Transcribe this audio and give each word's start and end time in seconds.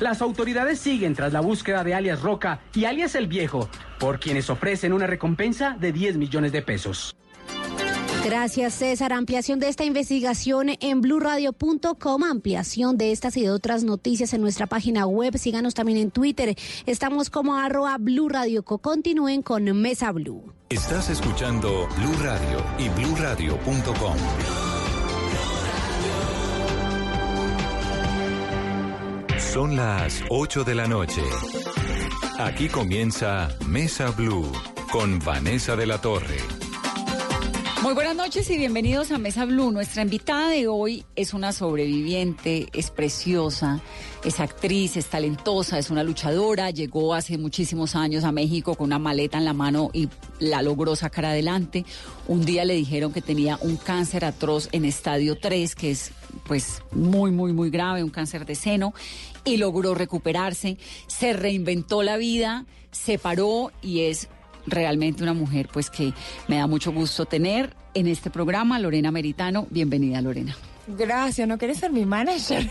Las 0.00 0.22
autoridades 0.22 0.78
siguen 0.78 1.14
tras 1.14 1.32
la 1.32 1.40
búsqueda 1.40 1.84
de 1.84 1.94
alias 1.94 2.22
Roca 2.22 2.60
y 2.74 2.84
alias 2.84 3.14
El 3.14 3.28
Viejo, 3.28 3.68
por 3.98 4.18
quienes 4.18 4.50
ofrecen 4.50 4.92
una 4.92 5.06
recompensa 5.06 5.76
de 5.78 5.92
10 5.92 6.16
millones 6.16 6.52
de 6.52 6.62
pesos. 6.62 7.16
Gracias, 8.24 8.74
César. 8.74 9.12
Ampliación 9.12 9.60
de 9.60 9.68
esta 9.68 9.84
investigación 9.84 10.70
en 10.80 11.00
blurradio.com. 11.00 12.24
Ampliación 12.24 12.96
de 12.96 13.12
estas 13.12 13.36
y 13.36 13.42
de 13.42 13.50
otras 13.50 13.84
noticias 13.84 14.34
en 14.34 14.40
nuestra 14.40 14.66
página 14.66 15.06
web. 15.06 15.38
Síganos 15.38 15.74
también 15.74 15.98
en 15.98 16.10
Twitter. 16.10 16.56
Estamos 16.86 17.30
como 17.30 17.54
arroba 17.54 17.96
Blue 17.98 18.28
Radio. 18.28 18.64
Continúen 18.64 19.42
con 19.42 19.64
Mesa 19.80 20.10
Blue. 20.10 20.52
Estás 20.68 21.08
escuchando 21.08 21.86
Blue 21.96 22.16
Radio 22.24 22.64
y 22.78 22.88
bluradio.com. 22.88 24.65
Son 29.56 29.74
las 29.74 30.22
8 30.28 30.64
de 30.64 30.74
la 30.74 30.86
noche. 30.86 31.22
Aquí 32.38 32.68
comienza 32.68 33.48
Mesa 33.66 34.10
Blue 34.10 34.52
con 34.92 35.18
Vanessa 35.18 35.74
de 35.76 35.86
la 35.86 35.98
Torre. 35.98 36.36
Muy 37.82 37.94
buenas 37.94 38.16
noches 38.16 38.50
y 38.50 38.58
bienvenidos 38.58 39.12
a 39.12 39.18
Mesa 39.18 39.46
Blue. 39.46 39.70
Nuestra 39.70 40.02
invitada 40.02 40.50
de 40.50 40.66
hoy 40.66 41.06
es 41.14 41.32
una 41.32 41.52
sobreviviente, 41.52 42.66
es 42.74 42.90
preciosa, 42.90 43.80
es 44.24 44.40
actriz, 44.40 44.98
es 44.98 45.06
talentosa, 45.06 45.78
es 45.78 45.88
una 45.88 46.02
luchadora. 46.02 46.70
Llegó 46.70 47.14
hace 47.14 47.38
muchísimos 47.38 47.96
años 47.96 48.24
a 48.24 48.32
México 48.32 48.74
con 48.74 48.88
una 48.88 48.98
maleta 48.98 49.38
en 49.38 49.46
la 49.46 49.54
mano 49.54 49.88
y 49.94 50.10
la 50.38 50.60
logró 50.60 50.96
sacar 50.96 51.24
adelante. 51.24 51.86
Un 52.28 52.44
día 52.44 52.66
le 52.66 52.74
dijeron 52.74 53.10
que 53.10 53.22
tenía 53.22 53.56
un 53.62 53.76
cáncer 53.78 54.26
atroz 54.26 54.68
en 54.72 54.84
estadio 54.84 55.38
3, 55.38 55.74
que 55.74 55.92
es 55.92 56.12
pues 56.46 56.82
muy, 56.92 57.30
muy, 57.30 57.52
muy 57.52 57.70
grave, 57.70 58.02
un 58.04 58.10
cáncer 58.10 58.44
de 58.46 58.54
seno, 58.54 58.94
y 59.46 59.56
logró 59.56 59.94
recuperarse. 59.94 60.76
Se 61.06 61.32
reinventó 61.32 62.02
la 62.02 62.18
vida, 62.18 62.66
se 62.90 63.18
paró 63.18 63.72
y 63.80 64.02
es 64.02 64.28
realmente 64.66 65.22
una 65.22 65.32
mujer 65.32 65.68
pues 65.72 65.88
que 65.88 66.12
me 66.48 66.58
da 66.58 66.66
mucho 66.66 66.92
gusto 66.92 67.24
tener 67.24 67.74
en 67.94 68.08
este 68.08 68.28
programa, 68.30 68.78
Lorena 68.78 69.10
Meritano. 69.10 69.66
Bienvenida, 69.70 70.20
Lorena. 70.20 70.54
Gracias, 70.88 71.48
¿no 71.48 71.58
quieres 71.58 71.78
ser 71.78 71.90
mi 71.90 72.04
manager? 72.04 72.68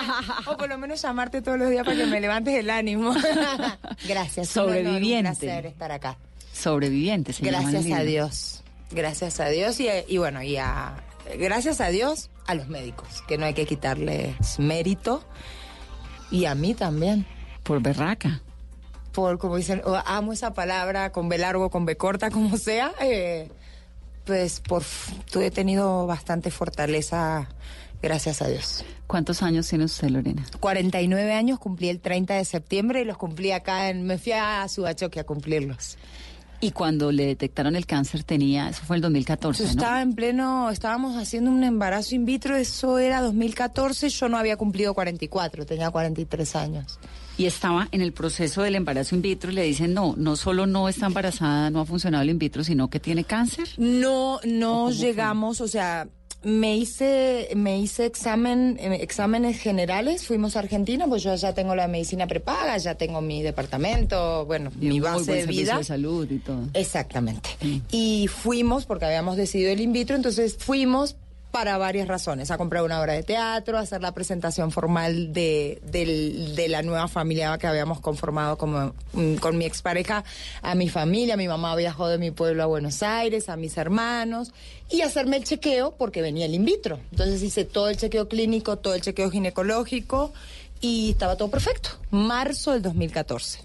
o 0.46 0.56
por 0.56 0.68
lo 0.68 0.78
menos 0.78 1.02
llamarte 1.02 1.42
todos 1.42 1.58
los 1.58 1.68
días 1.68 1.84
para 1.84 1.96
que 1.96 2.06
me 2.06 2.20
levantes 2.20 2.54
el 2.54 2.70
ánimo. 2.70 3.12
Gracias. 4.08 4.48
Sobreviviente. 4.48 5.30
Un, 5.30 5.36
placer 5.36 5.66
estar 5.66 5.92
acá. 5.92 6.16
Sobreviviente, 6.52 7.32
se 7.32 7.44
Gracias 7.44 7.90
a 7.90 8.02
Dios. 8.02 8.62
Gracias 8.90 9.40
a 9.40 9.48
Dios 9.48 9.80
y, 9.80 9.88
y 10.06 10.16
bueno, 10.16 10.42
y 10.42 10.56
a, 10.56 10.94
gracias 11.38 11.80
a 11.80 11.88
Dios 11.88 12.30
a 12.46 12.54
los 12.54 12.68
médicos, 12.68 13.22
que 13.28 13.36
no 13.36 13.44
hay 13.44 13.52
que 13.52 13.66
quitarles 13.66 14.58
mérito. 14.58 15.22
Y 16.30 16.44
a 16.44 16.54
mí 16.54 16.74
también. 16.74 17.26
Por 17.62 17.80
berraca 17.82 18.40
por, 19.18 19.38
como 19.38 19.56
dicen, 19.56 19.82
amo 20.04 20.32
esa 20.32 20.54
palabra 20.54 21.10
con 21.10 21.28
B 21.28 21.38
largo, 21.38 21.70
con 21.70 21.84
B 21.84 21.96
corta, 21.96 22.30
como 22.30 22.56
sea, 22.56 22.92
eh, 23.00 23.50
pues 24.24 24.60
por, 24.60 24.84
tú 25.28 25.40
he 25.40 25.50
tenido 25.50 26.06
bastante 26.06 26.52
fortaleza, 26.52 27.48
gracias 28.00 28.42
a 28.42 28.46
Dios. 28.46 28.84
¿Cuántos 29.08 29.42
años 29.42 29.66
tiene 29.66 29.86
usted, 29.86 30.08
Lorena? 30.10 30.44
49 30.60 31.32
años, 31.32 31.58
cumplí 31.58 31.88
el 31.88 31.98
30 31.98 32.34
de 32.34 32.44
septiembre 32.44 33.00
y 33.00 33.04
los 33.04 33.16
cumplí 33.16 33.50
acá, 33.50 33.88
en, 33.88 34.04
me 34.04 34.18
fui 34.18 34.32
a 34.32 34.68
Subachoque 34.68 35.18
a 35.18 35.24
cumplirlos. 35.24 35.98
Y 36.60 36.72
cuando 36.72 37.12
le 37.12 37.26
detectaron 37.26 37.76
el 37.76 37.86
cáncer 37.86 38.24
tenía, 38.24 38.68
eso 38.68 38.82
fue 38.84 38.96
el 38.96 39.02
2014, 39.02 39.62
yo 39.62 39.70
Estaba 39.70 40.02
en 40.02 40.14
pleno, 40.14 40.70
estábamos 40.70 41.16
haciendo 41.16 41.52
un 41.52 41.62
embarazo 41.62 42.16
in 42.16 42.24
vitro, 42.24 42.56
eso 42.56 42.98
era 42.98 43.20
2014, 43.20 44.08
yo 44.08 44.28
no 44.28 44.36
había 44.36 44.56
cumplido 44.56 44.92
44, 44.92 45.66
tenía 45.66 45.90
43 45.90 46.56
años. 46.56 46.98
Y 47.36 47.46
estaba 47.46 47.86
en 47.92 48.00
el 48.00 48.12
proceso 48.12 48.62
del 48.62 48.74
embarazo 48.74 49.14
in 49.14 49.22
vitro 49.22 49.52
y 49.52 49.54
le 49.54 49.62
dicen, 49.62 49.94
no, 49.94 50.14
no 50.16 50.34
solo 50.34 50.66
no 50.66 50.88
está 50.88 51.06
embarazada, 51.06 51.70
no 51.70 51.80
ha 51.80 51.84
funcionado 51.86 52.22
el 52.22 52.30
in 52.30 52.38
vitro, 52.38 52.64
sino 52.64 52.90
que 52.90 52.98
tiene 52.98 53.22
cáncer? 53.22 53.68
No, 53.76 54.40
no 54.44 54.90
llegamos, 54.90 55.60
o 55.60 55.68
sea, 55.68 56.08
me 56.42 56.76
hice, 56.76 57.48
me 57.56 57.78
hice 57.78 58.06
examen, 58.06 58.78
eh, 58.80 58.98
exámenes 59.00 59.58
generales, 59.58 60.24
fuimos 60.24 60.56
a 60.56 60.60
Argentina, 60.60 61.06
pues 61.08 61.22
yo 61.22 61.34
ya 61.34 61.52
tengo 61.52 61.74
la 61.74 61.88
medicina 61.88 62.26
prepaga, 62.26 62.76
ya 62.78 62.94
tengo 62.94 63.20
mi 63.20 63.42
departamento, 63.42 64.46
bueno, 64.46 64.70
mi 64.78 65.00
base 65.00 65.32
de 65.32 65.46
vida. 65.46 65.78
de 65.78 65.84
salud 65.84 66.30
y 66.30 66.38
todo. 66.38 66.68
Exactamente. 66.74 67.50
Y 67.90 68.28
fuimos, 68.28 68.86
porque 68.86 69.06
habíamos 69.06 69.36
decidido 69.36 69.72
el 69.72 69.80
in 69.80 69.92
vitro, 69.92 70.14
entonces 70.14 70.56
fuimos 70.58 71.16
para 71.50 71.78
varias 71.78 72.08
razones, 72.08 72.50
a 72.50 72.58
comprar 72.58 72.82
una 72.82 73.00
obra 73.00 73.14
de 73.14 73.22
teatro, 73.22 73.78
a 73.78 73.80
hacer 73.80 74.02
la 74.02 74.12
presentación 74.12 74.70
formal 74.70 75.32
de, 75.32 75.80
de, 75.82 76.68
la 76.68 76.82
nueva 76.82 77.08
familia 77.08 77.56
que 77.58 77.66
habíamos 77.66 78.00
conformado 78.00 78.58
como, 78.58 78.92
mm, 79.12 79.36
con 79.36 79.56
mi 79.56 79.64
expareja, 79.64 80.24
a 80.62 80.74
mi 80.74 80.88
familia, 80.88 81.36
mi 81.36 81.48
mamá 81.48 81.74
viajó 81.74 82.08
de 82.08 82.18
mi 82.18 82.30
pueblo 82.30 82.62
a 82.62 82.66
Buenos 82.66 83.02
Aires, 83.02 83.48
a 83.48 83.56
mis 83.56 83.76
hermanos, 83.78 84.52
y 84.90 85.00
hacerme 85.00 85.38
el 85.38 85.44
chequeo 85.44 85.94
porque 85.96 86.22
venía 86.22 86.46
el 86.46 86.54
in 86.54 86.64
vitro. 86.64 87.00
Entonces 87.10 87.42
hice 87.42 87.64
todo 87.64 87.88
el 87.88 87.96
chequeo 87.96 88.28
clínico, 88.28 88.76
todo 88.76 88.94
el 88.94 89.00
chequeo 89.00 89.30
ginecológico 89.30 90.32
y 90.80 91.10
estaba 91.10 91.36
todo 91.36 91.50
perfecto. 91.50 91.90
Marzo 92.10 92.72
del 92.72 92.82
2014. 92.82 93.60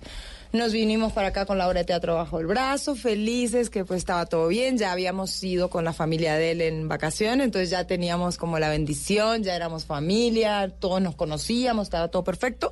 Nos 0.53 0.71
vinimos 0.71 1.11
para 1.13 1.29
acá 1.29 1.47
con 1.47 1.57
la 1.57 1.67
obra 1.67 1.79
de 1.79 1.85
teatro 1.85 2.13
bajo 2.13 2.39
el 2.39 2.45
brazo, 2.45 2.93
felices 2.95 3.71
que 3.71 3.85
pues 3.85 3.97
estaba 3.97 4.27
todo 4.27 4.47
bien, 4.49 4.77
ya 4.77 4.91
habíamos 4.91 5.43
ido 5.43 5.71
con 5.71 5.83
la 5.83 5.93
familia 5.93 6.35
de 6.35 6.51
él 6.51 6.61
en 6.61 6.87
vacaciones, 6.87 7.45
entonces 7.45 7.71
ya 7.71 7.87
teníamos 7.87 8.37
como 8.37 8.59
la 8.59 8.69
bendición, 8.69 9.41
ya 9.41 9.55
éramos 9.55 9.85
familia, 9.85 10.69
todos 10.69 11.01
nos 11.01 11.15
conocíamos, 11.15 11.87
estaba 11.87 12.09
todo 12.09 12.23
perfecto. 12.23 12.71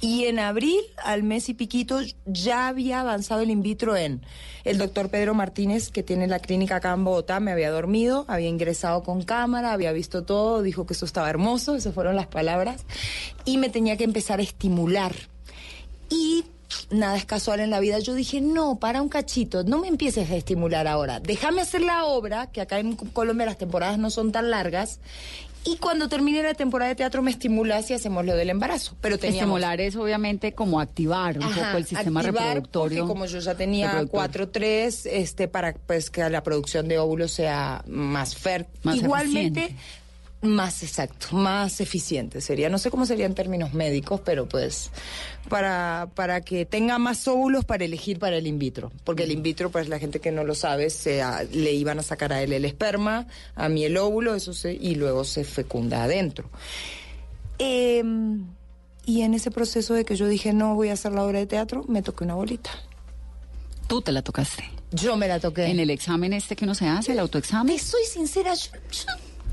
Y 0.00 0.24
en 0.24 0.38
abril, 0.38 0.80
al 0.96 1.24
mes 1.24 1.50
y 1.50 1.54
piquito, 1.54 2.00
ya 2.24 2.68
había 2.68 3.00
avanzado 3.00 3.42
el 3.42 3.50
in 3.50 3.60
vitro 3.60 3.96
en 3.96 4.22
el 4.64 4.78
doctor 4.78 5.10
Pedro 5.10 5.34
Martínez, 5.34 5.90
que 5.90 6.02
tiene 6.02 6.26
la 6.26 6.38
clínica 6.38 6.76
acá 6.76 6.94
en 6.94 7.04
Bogotá, 7.04 7.38
me 7.38 7.52
había 7.52 7.70
dormido, 7.70 8.24
había 8.28 8.48
ingresado 8.48 9.02
con 9.02 9.24
cámara, 9.24 9.72
había 9.72 9.92
visto 9.92 10.24
todo, 10.24 10.62
dijo 10.62 10.86
que 10.86 10.94
eso 10.94 11.04
estaba 11.04 11.28
hermoso, 11.28 11.76
esas 11.76 11.92
fueron 11.92 12.16
las 12.16 12.28
palabras, 12.28 12.86
y 13.44 13.58
me 13.58 13.68
tenía 13.68 13.98
que 13.98 14.04
empezar 14.04 14.40
a 14.40 14.42
estimular. 14.42 15.14
Y 16.08 16.44
nada 16.90 17.16
es 17.16 17.24
casual 17.24 17.60
en 17.60 17.70
la 17.70 17.80
vida. 17.80 17.98
Yo 17.98 18.14
dije, 18.14 18.40
no, 18.40 18.76
para 18.78 19.02
un 19.02 19.08
cachito, 19.08 19.64
no 19.64 19.78
me 19.78 19.88
empieces 19.88 20.30
a 20.30 20.36
estimular 20.36 20.86
ahora. 20.86 21.20
Déjame 21.20 21.60
hacer 21.60 21.82
la 21.82 22.04
obra, 22.04 22.50
que 22.50 22.60
acá 22.60 22.78
en 22.78 22.96
Colombia 22.96 23.46
las 23.46 23.58
temporadas 23.58 23.98
no 23.98 24.10
son 24.10 24.32
tan 24.32 24.50
largas. 24.50 25.00
Y 25.66 25.76
cuando 25.78 26.08
termine 26.08 26.42
la 26.42 26.52
temporada 26.52 26.90
de 26.90 26.94
teatro 26.94 27.22
me 27.22 27.30
estimulas 27.30 27.90
y 27.90 27.94
hacemos 27.94 28.24
lo 28.24 28.36
del 28.36 28.50
embarazo. 28.50 28.96
Pero 29.00 29.14
Estimular 29.16 29.80
es 29.80 29.96
obviamente 29.96 30.52
como 30.52 30.78
activar 30.78 31.38
un 31.38 31.46
poco 31.46 31.76
el 31.78 31.86
sistema 31.86 32.20
reproductorio. 32.20 33.06
como 33.06 33.24
yo 33.24 33.38
ya 33.38 33.54
tenía 33.54 34.02
4-3, 34.02 35.08
este, 35.10 35.48
para 35.48 35.72
pues 35.72 36.10
que 36.10 36.28
la 36.28 36.42
producción 36.42 36.86
de 36.86 36.98
óvulos 36.98 37.32
sea 37.32 37.82
más 37.86 38.36
fértil. 38.36 38.94
Igualmente, 38.94 39.74
más 40.44 40.82
exacto, 40.82 41.34
más 41.36 41.80
eficiente 41.80 42.40
sería. 42.40 42.68
No 42.68 42.78
sé 42.78 42.90
cómo 42.90 43.06
sería 43.06 43.26
en 43.26 43.34
términos 43.34 43.74
médicos, 43.74 44.20
pero 44.24 44.46
pues 44.46 44.90
para, 45.48 46.08
para 46.14 46.40
que 46.40 46.66
tenga 46.66 46.98
más 46.98 47.26
óvulos 47.28 47.64
para 47.64 47.84
elegir 47.84 48.18
para 48.18 48.36
el 48.36 48.46
in 48.46 48.58
vitro. 48.58 48.92
Porque 49.04 49.24
el 49.24 49.32
in 49.32 49.42
vitro, 49.42 49.70
pues 49.70 49.88
la 49.88 49.98
gente 49.98 50.20
que 50.20 50.32
no 50.32 50.44
lo 50.44 50.54
sabe, 50.54 50.90
se, 50.90 51.22
le 51.52 51.72
iban 51.72 51.98
a 51.98 52.02
sacar 52.02 52.32
a 52.32 52.42
él 52.42 52.52
el 52.52 52.64
esperma, 52.64 53.26
a 53.54 53.68
mí 53.68 53.84
el 53.84 53.96
óvulo, 53.96 54.34
eso 54.34 54.54
se, 54.54 54.72
y 54.72 54.94
luego 54.94 55.24
se 55.24 55.44
fecunda 55.44 56.04
adentro. 56.04 56.48
Em, 57.58 58.46
y 59.06 59.22
en 59.22 59.34
ese 59.34 59.50
proceso 59.50 59.94
de 59.94 60.04
que 60.04 60.16
yo 60.16 60.26
dije 60.26 60.52
no 60.52 60.74
voy 60.74 60.88
a 60.88 60.94
hacer 60.94 61.12
la 61.12 61.24
obra 61.24 61.38
de 61.38 61.46
teatro, 61.46 61.84
me 61.88 62.02
toqué 62.02 62.24
una 62.24 62.34
bolita. 62.34 62.70
¿Tú 63.86 64.00
te 64.00 64.12
la 64.12 64.22
tocaste? 64.22 64.64
Yo 64.92 65.16
me 65.16 65.28
la 65.28 65.40
toqué. 65.40 65.66
¿En 65.66 65.80
el 65.80 65.90
examen 65.90 66.32
este 66.32 66.56
que 66.56 66.66
no 66.66 66.74
se 66.74 66.86
hace, 66.86 67.12
el 67.12 67.18
autoexamen? 67.18 67.76
Te 67.76 67.82
soy 67.82 68.04
sincera, 68.04 68.54
yo 68.54 68.70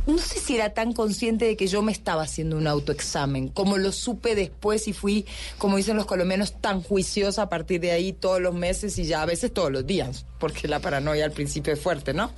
no 0.07 0.17
sé 0.17 0.39
si 0.39 0.55
era 0.55 0.73
tan 0.73 0.93
consciente 0.93 1.45
de 1.45 1.55
que 1.55 1.67
yo 1.67 1.81
me 1.81 1.91
estaba 1.91 2.23
haciendo 2.23 2.57
un 2.57 2.67
autoexamen, 2.67 3.49
como 3.49 3.77
lo 3.77 3.91
supe 3.91 4.35
después 4.35 4.87
y 4.87 4.93
fui, 4.93 5.25
como 5.57 5.77
dicen 5.77 5.95
los 5.95 6.05
colombianos, 6.05 6.59
tan 6.59 6.81
juiciosa 6.81 7.43
a 7.43 7.49
partir 7.49 7.81
de 7.81 7.91
ahí 7.91 8.13
todos 8.13 8.41
los 8.41 8.53
meses 8.53 8.97
y 8.97 9.05
ya 9.05 9.21
a 9.21 9.25
veces 9.25 9.53
todos 9.53 9.71
los 9.71 9.85
días, 9.85 10.25
porque 10.39 10.67
la 10.67 10.79
paranoia 10.79 11.25
al 11.25 11.31
principio 11.31 11.73
es 11.73 11.79
fuerte, 11.79 12.13
¿no? 12.13 12.31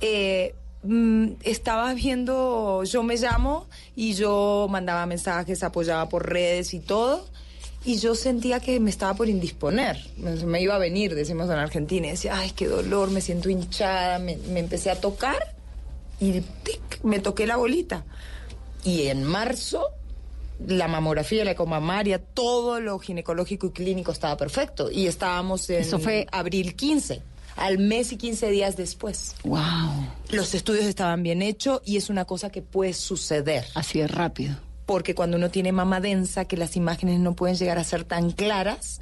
Eh, 0.00 0.54
mm, 0.84 1.32
estaba 1.42 1.92
viendo, 1.92 2.82
yo 2.84 3.02
me 3.02 3.16
llamo 3.16 3.66
y 3.94 4.14
yo 4.14 4.66
mandaba 4.70 5.04
mensajes, 5.06 5.62
apoyaba 5.62 6.08
por 6.08 6.28
redes 6.30 6.72
y 6.74 6.80
todo. 6.80 7.26
Y 7.84 7.98
yo 7.98 8.16
sentía 8.16 8.58
que 8.58 8.80
me 8.80 8.90
estaba 8.90 9.14
por 9.14 9.28
indisponer, 9.28 9.96
me, 10.16 10.60
iba 10.60 10.74
a 10.74 10.78
venir, 10.78 11.14
decimos 11.14 11.46
en 11.46 11.52
Argentina, 11.52 12.08
y 12.08 12.10
decía, 12.10 12.36
ay, 12.36 12.50
qué 12.50 12.66
dolor, 12.66 13.12
me 13.12 13.20
siento 13.20 13.48
hinchada, 13.48 14.18
me, 14.18 14.38
me 14.38 14.58
empecé 14.58 14.90
a 14.90 15.00
tocar 15.00 15.55
y 16.20 16.42
me 17.02 17.20
toqué 17.20 17.46
la 17.46 17.56
bolita. 17.56 18.04
Y 18.84 19.08
en 19.08 19.24
marzo 19.24 19.88
la 20.66 20.88
mamografía, 20.88 21.44
la 21.44 21.50
ecomamaria, 21.50 22.18
todo 22.18 22.80
lo 22.80 22.98
ginecológico 22.98 23.66
y 23.66 23.70
clínico 23.72 24.12
estaba 24.12 24.36
perfecto. 24.36 24.90
Y 24.90 25.06
estábamos 25.06 25.68
en 25.70 25.82
Eso 25.82 25.98
fue 25.98 26.26
abril 26.32 26.74
15, 26.74 27.20
al 27.56 27.78
mes 27.78 28.12
y 28.12 28.16
15 28.16 28.50
días 28.50 28.76
después. 28.76 29.34
¡Wow! 29.44 29.60
Los 30.30 30.54
estudios 30.54 30.86
estaban 30.86 31.22
bien 31.22 31.42
hechos 31.42 31.82
y 31.84 31.96
es 31.96 32.08
una 32.08 32.24
cosa 32.24 32.50
que 32.50 32.62
puede 32.62 32.94
suceder. 32.94 33.66
Así 33.74 34.00
es 34.00 34.10
rápido. 34.10 34.56
porque 34.86 35.14
cuando 35.16 35.36
uno 35.36 35.50
tiene 35.50 35.72
mama 35.72 36.00
densa, 36.00 36.44
que 36.44 36.56
las 36.56 36.76
imágenes 36.76 37.18
no 37.18 37.34
pueden 37.34 37.56
llegar 37.56 37.76
a 37.76 37.84
ser 37.84 38.04
tan 38.04 38.30
claras, 38.30 39.00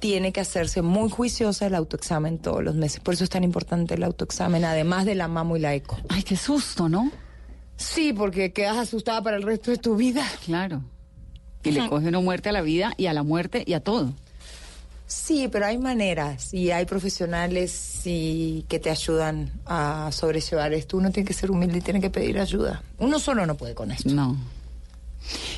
tiene 0.00 0.32
que 0.32 0.40
hacerse 0.40 0.82
muy 0.82 1.10
juiciosa 1.10 1.66
el 1.66 1.74
autoexamen 1.74 2.38
todos 2.38 2.64
los 2.64 2.74
meses. 2.74 3.00
Por 3.00 3.14
eso 3.14 3.24
es 3.24 3.30
tan 3.30 3.44
importante 3.44 3.94
el 3.94 4.02
autoexamen, 4.02 4.64
además 4.64 5.04
de 5.04 5.14
la 5.14 5.28
mamo 5.28 5.56
y 5.56 5.60
la 5.60 5.74
eco. 5.74 5.98
Ay, 6.08 6.22
qué 6.22 6.36
susto, 6.36 6.88
¿no? 6.88 7.10
Sí, 7.76 8.12
porque 8.12 8.52
quedas 8.52 8.76
asustada 8.76 9.22
para 9.22 9.36
el 9.36 9.42
resto 9.42 9.70
de 9.70 9.76
tu 9.76 9.96
vida. 9.96 10.26
Claro. 10.44 10.82
Y 11.62 11.72
le 11.72 11.88
coge 11.88 12.08
una 12.08 12.20
muerte 12.20 12.48
a 12.48 12.52
la 12.52 12.62
vida 12.62 12.92
y 12.96 13.06
a 13.06 13.12
la 13.12 13.22
muerte 13.22 13.62
y 13.66 13.74
a 13.74 13.80
todo. 13.80 14.12
Sí, 15.06 15.48
pero 15.50 15.66
hay 15.66 15.76
maneras 15.76 16.54
y 16.54 16.70
hay 16.70 16.86
profesionales 16.86 18.02
y 18.04 18.64
que 18.68 18.78
te 18.78 18.90
ayudan 18.90 19.50
a 19.66 20.10
sobrellevar 20.12 20.72
esto. 20.72 20.96
Uno 20.96 21.10
tiene 21.10 21.26
que 21.26 21.34
ser 21.34 21.50
humilde 21.50 21.78
y 21.78 21.80
tiene 21.80 22.00
que 22.00 22.10
pedir 22.10 22.38
ayuda. 22.38 22.82
Uno 22.98 23.18
solo 23.18 23.44
no 23.44 23.56
puede 23.56 23.74
con 23.74 23.90
esto. 23.90 24.08
No. 24.08 24.36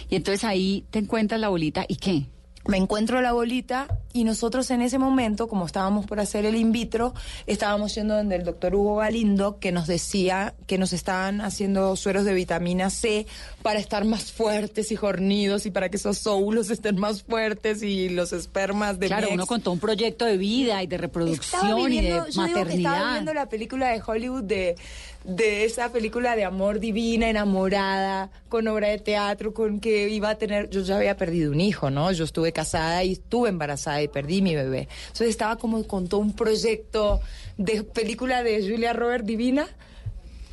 Y 0.09 0.17
entonces 0.17 0.44
ahí 0.44 0.87
te 0.91 0.99
encuentras 0.99 1.41
la 1.41 1.49
bolita 1.49 1.85
y 1.87 1.97
qué? 1.97 2.27
Me 2.67 2.76
encuentro 2.76 3.20
la 3.20 3.32
bolita 3.32 3.88
y 4.12 4.25
nosotros 4.25 4.70
en 4.70 4.82
ese 4.82 4.99
momento, 4.99 5.49
como 5.49 5.67
estábamos 5.67 6.06
por 6.06 6.20
hacer 6.20 6.44
el 6.44 6.55
in 6.55 6.70
vitro, 6.70 7.14
estábamos 7.47 7.94
yendo 7.94 8.14
donde 8.14 8.37
el 8.37 8.44
doctor 8.44 8.75
Hugo 8.75 8.97
Galindo, 8.97 9.59
que 9.59 9.73
nos 9.73 9.87
decía 9.87 10.55
que 10.67 10.79
nos 10.79 10.93
estaban 10.93 11.41
haciendo 11.41 11.97
sueros 11.97 12.25
de 12.25 12.35
vitamina 12.35 12.91
C 12.91 13.26
para 13.62 13.79
estar 13.79 14.05
más 14.05 14.31
fuertes 14.31 14.93
y 14.93 14.97
jornidos 14.97 15.67
y 15.67 15.70
para 15.70 15.88
que 15.88 15.97
esos 15.97 16.26
óvulos 16.26 16.70
estén 16.70 16.99
más 16.99 17.23
fuertes 17.23 17.82
y 17.82 18.11
los 18.11 18.32
espermas 18.32 18.99
de 18.99 19.06
Claro, 19.06 19.29
uno 19.32 19.47
contó 19.47 19.73
un 19.73 19.81
proyecto 19.81 20.25
de 20.25 20.37
vida 20.37 20.82
y 20.82 20.87
de 20.87 20.99
reproducción 20.99 21.93
y 21.93 22.00
de 22.00 22.23
maternidad. 22.37 22.94
estaba 22.94 23.12
viendo 23.12 23.35
la 23.35 23.49
película 23.49 23.88
de 23.88 24.03
Hollywood 24.05 24.44
de 24.44 24.76
de 25.24 25.64
esa 25.64 25.92
película 25.92 26.36
de 26.36 26.44
amor 26.44 26.80
divina, 26.80 27.28
enamorada, 27.28 28.30
con 28.48 28.66
obra 28.69 28.88
de 28.88 28.98
teatro, 28.98 29.54
con 29.54 29.80
que 29.80 30.08
iba 30.08 30.30
a 30.30 30.34
tener, 30.36 30.70
yo 30.70 30.82
ya 30.82 30.96
había 30.96 31.16
perdido 31.16 31.52
un 31.52 31.60
hijo, 31.60 31.90
¿no? 31.90 32.10
Yo 32.12 32.24
estuve 32.24 32.52
casada 32.52 33.04
y 33.04 33.12
estuve 33.12 33.48
embarazada 33.48 34.02
y 34.02 34.08
perdí 34.08 34.42
mi 34.42 34.54
bebé. 34.54 34.88
Entonces 35.08 35.28
estaba 35.28 35.56
como 35.56 35.86
con 35.86 36.08
todo 36.08 36.20
un 36.20 36.34
proyecto 36.34 37.20
de 37.56 37.84
película 37.84 38.42
de 38.42 38.60
Julia 38.69 38.92
Robert 38.92 39.24
divina 39.24 39.66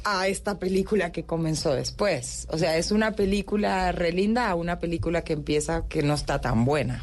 a 0.04 0.28
esta 0.28 0.60
película 0.60 1.12
que 1.12 1.24
comenzó 1.24 1.74
después. 1.74 2.48
O 2.52 2.58
sea, 2.58 2.78
es 2.78 2.92
una 2.92 3.14
película 3.14 3.92
re 3.92 4.12
linda 4.12 4.50
a 4.50 4.56
una 4.56 4.80
película 4.80 5.24
que 5.24 5.34
empieza 5.34 5.88
que 5.88 6.04
no 6.04 6.14
está 6.14 6.42
tan 6.42 6.66
buena. 6.66 7.02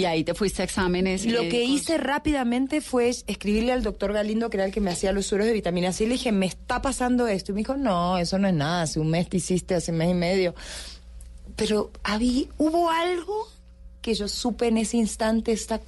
Y 0.00 0.06
ahí 0.06 0.24
te 0.24 0.32
fuiste 0.32 0.62
a 0.62 0.64
exámenes. 0.64 1.26
Lo 1.26 1.42
que 1.42 1.62
hice 1.62 1.98
rápidamente 1.98 2.80
fue 2.80 3.10
escribirle 3.10 3.72
al 3.72 3.82
doctor 3.82 4.14
Galindo, 4.14 4.48
que 4.48 4.56
era 4.56 4.64
el 4.64 4.72
que 4.72 4.80
me 4.80 4.90
hacía 4.90 5.12
los 5.12 5.26
sueros 5.26 5.46
de 5.46 5.52
vitamina 5.52 5.92
C, 5.92 6.04
y 6.04 6.06
le 6.06 6.14
dije, 6.14 6.32
me 6.32 6.46
está 6.46 6.80
pasando 6.80 7.26
esto. 7.26 7.52
Y 7.52 7.54
me 7.54 7.58
dijo, 7.58 7.76
no, 7.76 8.16
eso 8.16 8.38
no 8.38 8.48
es 8.48 8.54
nada, 8.54 8.82
hace 8.82 8.98
un 8.98 9.10
mes 9.10 9.28
te 9.28 9.36
hiciste, 9.36 9.74
hace 9.74 9.92
un 9.92 9.98
mes 9.98 10.10
y 10.12 10.14
medio. 10.14 10.54
Pero 11.54 11.90
había, 12.02 12.46
hubo 12.56 12.88
algo 12.88 13.46
que 14.00 14.14
yo 14.14 14.26
supe 14.26 14.68
en 14.68 14.78
ese 14.78 14.96
instante, 14.96 15.52
está 15.52 15.82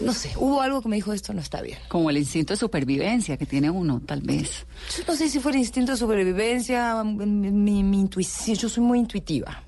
no 0.00 0.12
sé, 0.12 0.32
hubo 0.36 0.60
algo 0.62 0.80
que 0.80 0.88
me 0.88 0.96
dijo 0.96 1.12
esto 1.12 1.34
no 1.34 1.40
está 1.40 1.60
bien. 1.60 1.78
Como 1.88 2.08
el 2.10 2.16
instinto 2.16 2.54
de 2.54 2.56
supervivencia 2.56 3.36
que 3.36 3.46
tiene 3.46 3.70
uno, 3.70 4.00
tal 4.04 4.22
vez. 4.22 4.66
Yo 4.96 5.04
no 5.06 5.14
sé 5.14 5.28
si 5.28 5.40
fue 5.40 5.52
el 5.52 5.58
instinto 5.58 5.92
de 5.92 5.98
supervivencia, 5.98 7.04
mi, 7.04 7.82
mi 7.82 8.00
intuición, 8.00 8.56
yo 8.56 8.68
soy 8.68 8.82
muy 8.82 8.98
intuitiva. 8.98 9.62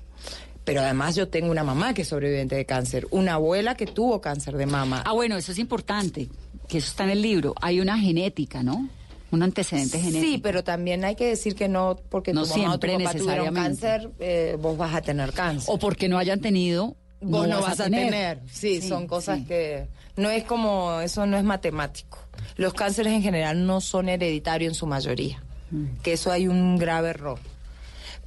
Pero 0.67 0.81
además 0.81 1.15
yo 1.15 1.29
tengo 1.29 1.49
una 1.49 1.63
mamá 1.63 1.93
que 1.93 2.01
es 2.01 2.09
sobreviviente 2.09 2.55
de 2.55 2.65
cáncer, 2.65 3.07
una 3.09 3.35
abuela 3.35 3.75
que 3.75 3.85
tuvo 3.85 4.19
cáncer 4.19 4.57
de 4.57 4.65
mama. 4.65 5.01
Ah, 5.05 5.13
bueno, 5.13 5.37
eso 5.37 5.53
es 5.53 5.59
importante, 5.59 6.27
que 6.67 6.79
eso 6.79 6.89
está 6.89 7.05
en 7.05 7.11
el 7.11 7.21
libro. 7.21 7.55
Hay 7.61 7.79
una 7.79 7.97
genética, 7.97 8.63
¿no? 8.63 8.89
Un 9.31 9.43
antecedente 9.43 9.97
genético. 9.97 10.25
Sí, 10.25 10.39
pero 10.39 10.65
también 10.65 11.05
hay 11.05 11.15
que 11.15 11.25
decir 11.25 11.55
que 11.55 11.69
no 11.69 11.97
porque 12.09 12.33
no 12.33 12.43
tu 12.43 12.49
mamá 12.49 12.73
o 12.73 12.79
tu 12.79 12.85
papá 12.85 13.13
tuvieron 13.13 13.55
cáncer, 13.55 14.11
eh, 14.19 14.57
vos 14.59 14.77
vas 14.77 14.93
a 14.93 15.01
tener 15.01 15.31
cáncer. 15.31 15.73
O 15.73 15.79
porque 15.79 16.09
no 16.09 16.17
hayan 16.17 16.41
tenido, 16.41 16.97
vos 17.21 17.47
no, 17.47 17.61
vas, 17.61 17.79
a 17.79 17.85
tener. 17.85 18.41
Sí, 18.51 18.81
son 18.81 19.07
cosas 19.07 19.47
que 19.47 19.87
no 20.17 20.29
es 20.29 20.43
como 20.43 20.99
eso 20.99 21.25
no 21.25 21.37
es 21.37 21.45
matemático. 21.45 22.19
Los 22.57 22.73
cánceres 22.73 23.13
en 23.13 23.21
general 23.21 23.65
no 23.65 23.79
son 23.79 24.09
hereditarios 24.09 24.71
en 24.71 24.75
su 24.75 24.85
mayoría. 24.85 25.41
Mm. 25.71 26.01
Que 26.03 26.11
eso 26.11 26.29
hay 26.29 26.49
un 26.49 26.77
grave 26.77 27.11
error. 27.11 27.39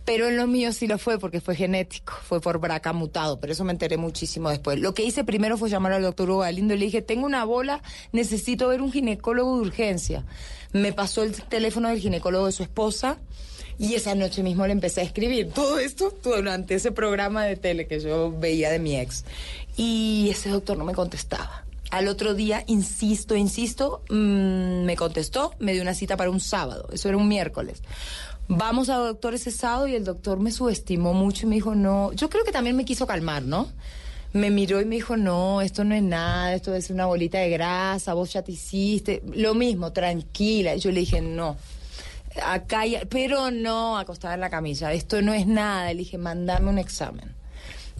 Pero 0.04 0.28
en 0.28 0.36
lo 0.36 0.46
mío 0.46 0.72
sí 0.72 0.86
lo 0.86 0.98
fue 0.98 1.18
porque 1.18 1.40
fue 1.40 1.54
genético, 1.54 2.14
fue 2.22 2.40
por 2.40 2.58
braca 2.58 2.92
mutado, 2.92 3.38
pero 3.38 3.52
eso 3.52 3.64
me 3.64 3.72
enteré 3.72 3.96
muchísimo 3.96 4.50
después. 4.50 4.78
Lo 4.80 4.94
que 4.94 5.04
hice 5.04 5.24
primero 5.24 5.56
fue 5.56 5.68
llamar 5.68 5.92
al 5.92 6.02
doctor 6.02 6.30
Hugo 6.30 6.40
Galindo 6.40 6.74
y 6.74 6.78
le 6.78 6.86
dije, 6.86 7.02
tengo 7.02 7.26
una 7.26 7.44
bola, 7.44 7.82
necesito 8.12 8.68
ver 8.68 8.82
un 8.82 8.92
ginecólogo 8.92 9.56
de 9.56 9.62
urgencia. 9.62 10.24
Me 10.72 10.92
pasó 10.92 11.22
el 11.22 11.32
teléfono 11.32 11.88
del 11.88 12.00
ginecólogo 12.00 12.46
de 12.46 12.52
su 12.52 12.62
esposa 12.62 13.18
y 13.78 13.94
esa 13.94 14.14
noche 14.14 14.42
mismo 14.42 14.66
le 14.66 14.72
empecé 14.72 15.00
a 15.00 15.04
escribir 15.04 15.52
todo 15.52 15.78
esto 15.78 16.14
durante 16.22 16.74
ese 16.74 16.92
programa 16.92 17.44
de 17.44 17.56
tele 17.56 17.86
que 17.86 18.00
yo 18.00 18.30
veía 18.30 18.70
de 18.70 18.78
mi 18.78 18.96
ex. 18.96 19.24
Y 19.76 20.28
ese 20.30 20.50
doctor 20.50 20.76
no 20.76 20.84
me 20.84 20.94
contestaba. 20.94 21.64
Al 21.90 22.06
otro 22.06 22.34
día, 22.34 22.62
insisto, 22.66 23.34
insisto, 23.34 24.02
mm, 24.10 24.84
me 24.84 24.96
contestó, 24.96 25.54
me 25.58 25.72
dio 25.72 25.82
una 25.82 25.94
cita 25.94 26.16
para 26.16 26.30
un 26.30 26.40
sábado, 26.40 26.88
eso 26.92 27.08
era 27.08 27.16
un 27.16 27.26
miércoles. 27.26 27.82
Vamos 28.46 28.88
al 28.88 29.04
doctor 29.06 29.34
ese 29.34 29.50
sábado 29.50 29.86
y 29.86 29.94
el 29.94 30.04
doctor 30.04 30.40
me 30.40 30.50
subestimó 30.50 31.14
mucho 31.14 31.46
y 31.46 31.48
me 31.48 31.54
dijo, 31.56 31.74
no, 31.74 32.12
yo 32.12 32.28
creo 32.28 32.44
que 32.44 32.52
también 32.52 32.76
me 32.76 32.84
quiso 32.84 33.06
calmar, 33.06 33.42
¿no? 33.42 33.68
Me 34.32 34.50
miró 34.50 34.80
y 34.80 34.84
me 34.84 34.96
dijo, 34.96 35.16
no, 35.16 35.60
esto 35.60 35.82
no 35.82 35.94
es 35.94 36.02
nada, 36.02 36.54
esto 36.54 36.74
es 36.74 36.90
una 36.90 37.06
bolita 37.06 37.38
de 37.38 37.50
grasa, 37.50 38.14
vos 38.14 38.32
ya 38.32 38.42
te 38.42 38.52
hiciste, 38.52 39.22
lo 39.34 39.54
mismo, 39.54 39.92
tranquila. 39.92 40.76
Yo 40.76 40.92
le 40.92 41.00
dije, 41.00 41.20
no, 41.20 41.56
acá, 42.44 42.82
pero 43.08 43.50
no, 43.50 43.98
acostada 43.98 44.34
en 44.34 44.40
la 44.40 44.50
camilla, 44.50 44.92
esto 44.92 45.20
no 45.22 45.34
es 45.34 45.46
nada. 45.46 45.92
Le 45.92 45.98
dije, 45.98 46.18
mandame 46.18 46.70
un 46.70 46.78
examen. 46.78 47.34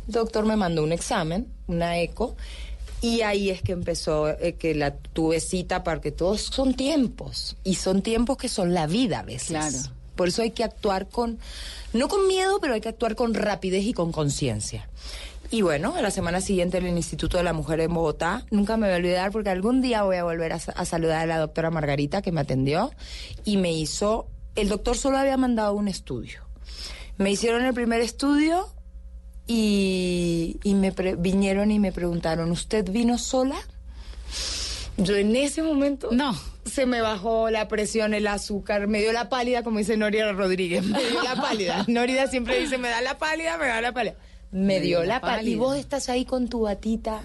El 0.07 0.15
doctor 0.15 0.47
me 0.47 0.57
mandó 0.57 0.83
un 0.83 0.93
examen, 0.93 1.47
una 1.67 1.99
eco, 1.99 2.37
y 3.01 3.23
ahí 3.23 3.51
es 3.51 3.63
que 3.63 3.73
empezó, 3.73 4.29
eh, 4.29 4.57
que 4.59 4.75
la 4.75 4.95
tuve 4.95 5.41
cita, 5.41 5.83
porque 5.83 6.13
todos 6.13 6.43
son 6.43 6.75
tiempos, 6.75 7.57
y 7.65 7.77
son 7.77 8.03
tiempos 8.03 8.37
que 8.37 8.49
son 8.49 8.75
la 8.75 8.87
vida 8.87 9.21
a 9.21 9.23
veces. 9.23 9.49
Claro. 9.49 9.79
Por 10.17 10.29
eso 10.29 10.43
hay 10.43 10.51
que 10.51 10.65
actuar 10.65 11.09
con, 11.09 11.39
no 11.95 12.09
con 12.09 12.27
miedo, 12.27 12.61
pero 12.61 12.75
hay 12.75 12.81
que 12.81 12.91
actuar 12.91 13.15
con 13.15 13.33
rapidez 13.33 13.85
y 13.85 13.95
con 13.95 14.13
conciencia. 14.13 14.89
Y 15.51 15.63
bueno, 15.63 15.95
a 15.97 16.03
la 16.03 16.11
semana 16.11 16.41
siguiente 16.41 16.79
en 16.79 16.87
el 16.87 16.97
Instituto 16.97 17.39
de 17.39 17.43
la 17.43 17.53
Mujer 17.53 17.81
en 17.81 17.93
Bogotá, 17.93 18.45
nunca 18.51 18.77
me 18.77 18.87
voy 18.87 18.95
a 18.95 18.99
olvidar 18.99 19.33
porque 19.33 19.51
algún 19.51 19.81
día 19.81 20.03
voy 20.03 20.17
a 20.17 20.25
volver 20.25 20.53
a, 20.53 20.57
a, 20.57 20.85
saludar 20.85 21.23
a 21.23 21.27
la 21.27 21.39
doctora 21.39 21.71
Margarita 21.71 22.23
que 22.23 22.31
me 22.31 22.43
atendió 22.43 22.93
y 23.45 23.57
me 23.57 23.73
hizo, 23.73 24.29
el 24.55 24.69
doctor 24.69 24.97
solo 24.97 25.17
había 25.17 25.37
mandado 25.37 25.75
un 25.75 25.89
estudio. 25.89 26.43
Me 27.17 27.31
hicieron 27.33 27.65
el 27.65 27.75
primer 27.75 28.01
estudio 28.01 28.69
y, 29.53 30.61
y 30.63 30.75
me 30.75 30.93
vinieron 31.19 31.73
y 31.73 31.81
me 31.81 31.91
preguntaron, 31.91 32.53
¿usted 32.53 32.89
vino 32.89 33.19
sola? 33.19 33.57
Yo 34.97 35.17
en 35.17 35.35
ese 35.35 35.61
momento 35.65 36.11
no. 36.13 36.39
se 36.65 36.87
me 36.87 37.01
bajó 37.01 37.51
la 37.51 37.67
presión, 37.67 38.15
el 38.15 38.29
azúcar, 38.29 38.87
me 38.87 39.01
dio 39.01 39.13
la 39.13 39.29
pálida, 39.29 39.65
como 39.65 39.79
dice 39.79 39.97
Noria 39.97 40.31
Rodríguez, 40.31 40.85
me 40.85 41.03
dio 41.03 41.21
la 41.25 41.35
pálida. 41.35 41.85
Noria 41.89 42.29
siempre 42.29 42.61
dice, 42.61 42.79
me 42.79 42.91
da 42.91 43.01
la 43.01 43.19
pálida, 43.19 43.59
me 43.59 43.67
da 43.67 43.81
la 43.81 43.93
pálida. 43.93 44.15
Me, 44.53 44.79
dio, 44.79 45.03
la, 45.03 45.21
pálida. 45.21 45.51
Y 45.51 45.57
vos 45.57 45.77
estás 45.77 46.09
ahí 46.09 46.25
con 46.25 46.47
tu 46.47 46.61
batita, 46.61 47.23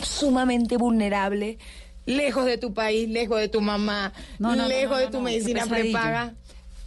sumamente 0.00 0.76
vulnerable, 0.76 1.58
lejos 2.06 2.46
de 2.46 2.56
tu 2.56 2.72
país, 2.72 3.08
lejos 3.08 3.40
de 3.40 3.48
tu 3.48 3.60
mamá, 3.60 4.12
lejos 4.38 4.98
de 4.98 5.08
tu 5.08 5.20
medicina 5.20 5.66
prepaga. 5.66 6.34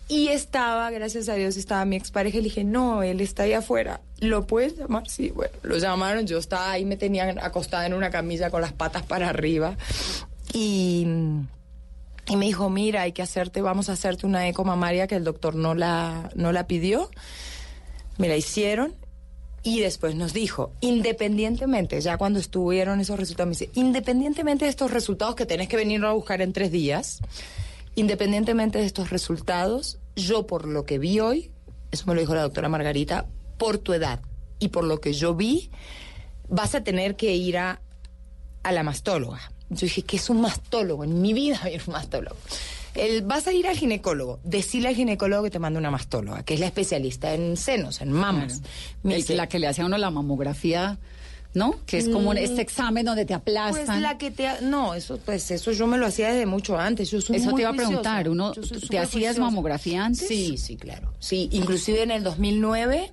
Y 0.07 0.27
estaba, 0.27 0.91
gracias 0.91 1.29
a 1.29 1.33
Dios, 1.33 1.57
estaba 1.57 1.83
mi 1.85 1.95
expareja 1.95 2.37
le 2.37 2.43
dije, 2.43 2.63
no, 2.63 3.01
él 3.01 3.21
está 3.21 3.43
ahí 3.43 3.53
afuera. 3.53 4.01
¿Lo 4.19 4.45
puedes 4.45 4.77
llamar? 4.77 5.09
Sí, 5.09 5.31
bueno, 5.31 5.53
lo 5.63 5.77
llamaron. 5.77 6.27
Yo 6.27 6.37
estaba 6.37 6.71
ahí, 6.71 6.85
me 6.85 6.95
tenían 6.95 7.39
acostada 7.39 7.87
en 7.87 7.93
una 7.93 8.11
camilla 8.11 8.51
con 8.51 8.61
las 8.61 8.71
patas 8.71 9.03
para 9.03 9.29
arriba. 9.29 9.77
Y, 10.53 11.07
y 12.27 12.35
me 12.35 12.45
dijo, 12.45 12.69
mira, 12.69 13.01
hay 13.01 13.13
que 13.13 13.23
hacerte, 13.23 13.61
vamos 13.61 13.89
a 13.89 13.93
hacerte 13.93 14.27
una 14.27 14.47
eco 14.47 14.63
mamaria 14.63 15.07
que 15.07 15.15
el 15.15 15.23
doctor 15.23 15.55
no 15.55 15.73
la, 15.73 16.29
no 16.35 16.51
la 16.51 16.67
pidió. 16.67 17.09
Me 18.17 18.27
la 18.27 18.37
hicieron 18.37 18.93
y 19.63 19.79
después 19.79 20.13
nos 20.13 20.31
dijo, 20.31 20.71
independientemente, 20.81 21.99
ya 21.99 22.17
cuando 22.17 22.39
estuvieron 22.39 22.99
esos 22.99 23.19
resultados, 23.19 23.47
me 23.47 23.51
dice, 23.53 23.71
independientemente 23.73 24.65
de 24.65 24.69
estos 24.69 24.91
resultados 24.91 25.33
que 25.33 25.47
tenés 25.47 25.67
que 25.67 25.75
venir 25.75 26.05
a 26.05 26.11
buscar 26.11 26.43
en 26.43 26.53
tres 26.53 26.71
días, 26.71 27.19
Independientemente 27.95 28.79
de 28.79 28.85
estos 28.85 29.09
resultados, 29.09 29.99
yo 30.15 30.47
por 30.47 30.67
lo 30.67 30.85
que 30.85 30.99
vi 30.99 31.19
hoy, 31.19 31.51
eso 31.91 32.05
me 32.07 32.13
lo 32.13 32.21
dijo 32.21 32.35
la 32.35 32.41
doctora 32.41 32.69
Margarita, 32.69 33.25
por 33.57 33.77
tu 33.77 33.93
edad 33.93 34.19
y 34.59 34.69
por 34.69 34.83
lo 34.83 34.99
que 34.99 35.13
yo 35.13 35.33
vi, 35.33 35.69
vas 36.49 36.75
a 36.75 36.83
tener 36.83 37.15
que 37.15 37.33
ir 37.35 37.57
a, 37.57 37.81
a 38.63 38.71
la 38.71 38.83
mastóloga. 38.83 39.51
Yo 39.69 39.81
dije, 39.81 40.03
¿qué 40.03 40.17
es 40.17 40.29
un 40.29 40.41
mastólogo? 40.41 41.03
En 41.03 41.21
mi 41.21 41.33
vida 41.33 41.59
hay 41.63 41.75
un 41.75 41.93
mastólogo. 41.93 42.37
El, 42.93 43.23
vas 43.23 43.47
a 43.47 43.53
ir 43.53 43.67
al 43.67 43.75
ginecólogo, 43.75 44.39
decirle 44.43 44.89
al 44.89 44.95
ginecólogo 44.95 45.43
que 45.43 45.49
te 45.49 45.59
manda 45.59 45.79
una 45.79 45.91
mastóloga, 45.91 46.43
que 46.43 46.53
es 46.53 46.59
la 46.59 46.67
especialista 46.67 47.33
en 47.33 47.57
senos, 47.57 48.01
en 48.01 48.11
mamas. 48.11 48.61
la 49.03 49.47
que 49.47 49.59
le 49.59 49.67
hace 49.67 49.81
a 49.81 49.85
uno 49.85 49.97
la 49.97 50.11
mamografía 50.11 50.97
¿no? 51.55 51.75
Que 51.87 51.97
es 51.97 52.07
como 52.09 52.33
este 52.33 52.61
examen 52.61 53.05
donde 53.05 53.25
te 53.25 53.35
Mm. 53.35 53.41
Pues 53.41 53.57
aplastan. 53.57 54.01
la 54.03 54.17
que 54.17 54.29
te... 54.29 54.47
ha- 54.47 54.61
No, 54.61 54.93
eso 54.93 55.17
pues 55.25 55.49
eso 55.51 55.71
yo 55.71 55.87
me 55.87 55.97
lo 55.97 56.05
hacía 56.05 56.29
desde 56.31 56.45
mucho 56.45 56.77
antes. 56.77 57.09
Yo 57.09 57.19
soy 57.21 57.37
Eso 57.37 57.45
muy 57.51 57.55
te 57.55 57.61
iba 57.61 57.71
a 57.71 57.73
preguntar, 57.73 58.29
uno, 58.29 58.51
¿te 58.51 58.59
hacías 58.99 59.09
juiciosa. 59.11 59.39
mamografía 59.41 60.05
antes? 60.05 60.27
Sí, 60.27 60.57
sí, 60.57 60.75
claro. 60.77 61.11
Sí, 61.19 61.49
inclusive 61.51 62.03
en 62.03 62.11
el 62.11 62.23
2009, 62.23 63.11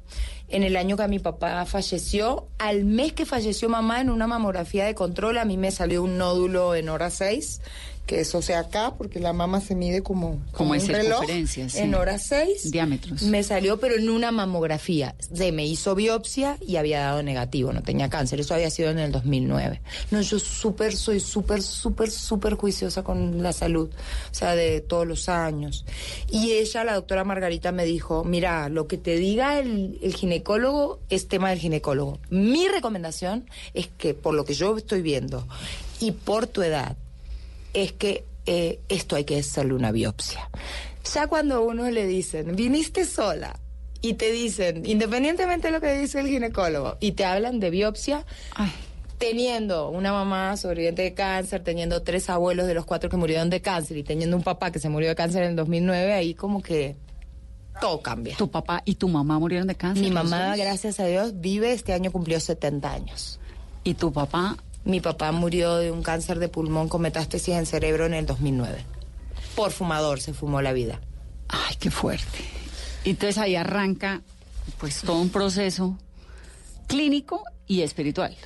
en 0.49 0.63
el 0.65 0.77
año 0.77 0.97
que 0.97 1.09
mi 1.09 1.19
papá 1.19 1.65
falleció, 1.65 2.47
al 2.59 2.85
mes 2.85 3.13
que 3.15 3.25
falleció 3.25 3.69
mamá 3.71 4.01
en 4.01 4.11
una 4.11 4.27
mamografía 4.27 4.85
de 4.85 4.95
control, 4.95 5.39
a 5.39 5.45
mí 5.45 5.57
me 5.57 5.71
salió 5.71 6.03
un 6.03 6.19
nódulo 6.19 6.75
en 6.75 6.89
hora 6.91 7.09
6, 7.11 7.61
que 8.07 8.21
es, 8.21 8.35
o 8.35 8.43
sea, 8.43 8.61
acá, 8.61 8.95
porque 8.97 9.21
la 9.21 9.33
mama 9.33 9.61
se 9.61 9.75
mide 9.75 10.03
como, 10.03 10.41
Como 10.53 10.75
en 10.75 10.83
un 10.83 10.89
reloj, 10.89 11.25
sí. 11.47 11.65
en 11.75 11.95
hora 11.95 12.19
6. 12.19 12.71
Diámetros. 12.71 13.23
Me 13.23 13.43
salió, 13.43 13.79
pero 13.79 13.95
en 13.95 14.11
una 14.11 14.33
mamografía. 14.33 15.15
Se 15.33 15.53
me 15.53 15.67
hizo 15.67 15.95
biopsia 15.95 16.59
y 16.61 16.77
había 16.77 17.01
dado 17.01 17.23
negativo, 17.23 17.73
no 17.73 17.83
tenía 17.83 18.11
cáncer. 18.11 18.41
Eso 18.41 18.55
había 18.55 18.71
sido 18.71 18.91
en 18.91 18.99
el 18.99 19.13
2009. 19.13 19.81
No, 20.11 20.21
yo 20.21 20.39
súper, 20.39 20.97
soy 20.97 21.21
súper, 21.21 21.63
súper, 21.63 22.11
súper 22.11 22.55
juiciosa 22.55 23.05
con 23.05 23.43
la 23.43 23.53
salud. 23.53 23.89
O 24.31 24.35
sea, 24.35 24.57
de 24.57 24.81
todos 24.81 25.07
los 25.07 25.29
años. 25.29 25.85
Y 26.31 26.53
ella, 26.53 26.85
la 26.85 26.95
doctora 26.95 27.25
Margarita, 27.25 27.71
me 27.71 27.85
dijo, 27.85 28.25
mira, 28.25 28.69
lo 28.69 28.89
que 28.89 28.99
te 28.99 29.17
diga 29.17 29.59
el, 29.61 29.99
el 30.03 30.15
ginecólogo 30.15 31.01
es 31.09 31.29
tema 31.29 31.51
del 31.51 31.61
ginecólogo. 31.61 32.19
Mi 32.31 32.67
recomendación 32.69 33.49
es 33.75 33.87
que, 33.87 34.15
por 34.15 34.35
lo 34.35 34.45
que 34.45 34.55
yo 34.55 34.77
estoy 34.77 35.03
viendo 35.03 35.47
y 36.01 36.11
por 36.11 36.49
tu 36.49 36.63
edad, 36.63 36.97
es 37.73 37.93
que 37.93 38.25
eh, 38.47 38.81
esto 38.89 39.17
hay 39.17 39.25
que 39.25 39.39
hacerle 39.39 39.75
una 39.75 39.93
biopsia. 39.93 40.51
Ya 41.15 41.27
cuando 41.27 41.57
a 41.57 41.61
uno 41.61 41.91
le 41.91 42.07
dicen, 42.07 42.55
viniste 42.57 43.05
sola, 43.05 43.59
y 44.01 44.15
te 44.15 44.33
dicen, 44.33 44.85
independientemente 44.85 45.69
de 45.69 45.73
lo 45.73 45.81
que 45.81 45.97
dice 45.99 46.21
el 46.21 46.29
ginecólogo, 46.29 46.97
y 47.01 47.13
te 47.13 47.25
hablan 47.25 47.61
de 47.61 47.71
biopsia, 47.71 48.27
Ay, 48.55 48.73
teniendo 49.23 49.89
una 49.91 50.13
mamá 50.13 50.57
sobreviviente 50.57 51.03
de 51.03 51.15
cáncer, 51.15 51.63
teniendo 51.63 52.03
tres 52.03 52.29
abuelos 52.29 52.67
de 52.67 52.75
los 52.75 52.85
cuatro 52.85 53.09
que 53.09 53.17
murieron 53.17 53.51
de 53.51 53.61
cáncer 53.61 53.97
y 53.97 54.03
teniendo 54.03 54.37
un 54.37 54.43
papá 54.43 54.73
que 54.73 54.81
se 54.81 54.89
murió 54.89 55.11
de 55.11 55.15
cáncer 55.15 55.45
en 55.45 55.51
el 55.51 55.57
2009, 55.57 56.13
ahí 56.13 56.35
como 56.35 56.61
que 56.61 56.97
todo 57.81 58.03
cambia. 58.03 58.37
tu 58.37 58.51
papá 58.51 58.83
y 58.85 58.97
tu 58.97 59.07
mamá 59.09 59.39
murieron 59.39 59.69
de 59.69 59.77
cáncer. 59.77 60.03
Mi 60.03 60.11
mamá, 60.11 60.57
gracias 60.57 60.99
a 60.99 61.07
Dios, 61.07 61.41
vive, 61.41 61.73
este 61.73 61.93
año 61.93 62.11
cumplió 62.11 62.41
70 62.41 62.93
años. 62.93 63.39
Y 63.85 63.95
tu 63.95 64.13
papá, 64.13 64.57
Mi 64.85 65.01
papá 65.01 65.31
murió 65.33 65.77
de 65.77 65.91
un 65.91 66.03
cáncer 66.03 66.39
de 66.39 66.49
pulmón 66.49 66.89
con 66.89 67.03
metástasis 67.03 67.55
en 67.55 67.67
cerebro 67.67 68.07
en 68.07 68.15
el 68.15 68.27
2009. 68.27 68.85
Por 69.55 69.71
fumador 69.71 70.21
se 70.21 70.33
fumó 70.35 70.61
la 70.63 70.73
vida. 70.73 71.01
ay, 71.49 71.77
qué 71.79 71.91
fuerte. 71.91 72.39
Y 73.05 73.11
Entonces 73.11 73.39
ahí 73.39 73.57
arranca, 73.57 74.23
pues, 74.79 75.03
todo 75.03 75.21
un 75.21 75.29
proceso 75.31 75.99
clínico 76.87 77.43
y 77.67 77.83
espiritual 77.83 78.37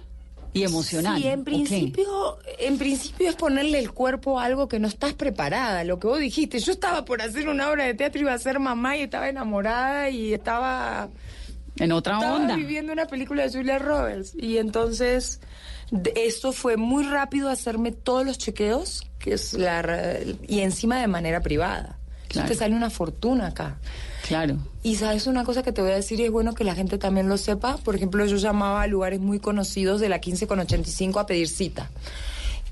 y 0.52 0.62
emocional. 0.64 1.20
Sí, 1.20 1.28
en 1.28 1.44
principio, 1.44 2.38
en 2.58 2.78
principio 2.78 3.28
es 3.28 3.36
ponerle 3.36 3.78
el 3.78 3.92
cuerpo 3.92 4.40
a 4.40 4.44
algo 4.44 4.68
que 4.68 4.78
no 4.78 4.88
estás 4.88 5.12
preparada. 5.12 5.84
Lo 5.84 5.98
que 5.98 6.06
vos 6.06 6.18
dijiste, 6.18 6.58
yo 6.58 6.72
estaba 6.72 7.04
por 7.04 7.20
hacer 7.20 7.48
una 7.48 7.70
obra 7.70 7.84
de 7.84 7.94
teatro, 7.94 8.22
iba 8.22 8.32
a 8.32 8.38
ser 8.38 8.58
mamá 8.58 8.96
y 8.96 9.02
estaba 9.02 9.28
enamorada 9.28 10.08
y 10.08 10.32
estaba, 10.32 11.10
En 11.78 11.92
otra 11.92 12.14
estaba 12.14 12.36
onda. 12.36 12.56
viviendo 12.56 12.92
una 12.92 13.06
película 13.06 13.42
de 13.42 13.50
Julia 13.50 13.78
Roberts. 13.78 14.34
Y 14.34 14.58
entonces, 14.58 15.40
esto 16.14 16.52
fue 16.52 16.76
muy 16.76 17.04
rápido 17.04 17.48
hacerme 17.48 17.92
todos 17.92 18.24
los 18.24 18.38
chequeos, 18.38 19.06
que 19.18 19.34
es 19.34 19.52
la, 19.52 20.18
y 20.46 20.60
encima 20.60 21.00
de 21.00 21.06
manera 21.06 21.40
privada. 21.40 21.98
Claro. 22.28 22.48
Te 22.48 22.54
sale 22.54 22.74
una 22.74 22.90
fortuna 22.90 23.48
acá. 23.48 23.78
Claro. 24.26 24.58
Y 24.82 24.96
sabes 24.96 25.26
una 25.26 25.44
cosa 25.44 25.62
que 25.62 25.72
te 25.72 25.80
voy 25.80 25.92
a 25.92 25.96
decir 25.96 26.18
y 26.18 26.24
es 26.24 26.30
bueno 26.30 26.54
que 26.54 26.64
la 26.64 26.74
gente 26.74 26.98
también 26.98 27.28
lo 27.28 27.36
sepa. 27.36 27.76
Por 27.76 27.94
ejemplo, 27.94 28.24
yo 28.26 28.36
llamaba 28.36 28.82
a 28.82 28.86
lugares 28.86 29.20
muy 29.20 29.38
conocidos 29.38 30.00
de 30.00 30.08
la 30.08 30.18
15 30.18 30.46
con 30.46 30.58
85 30.58 31.20
a 31.20 31.26
pedir 31.26 31.48
cita. 31.48 31.90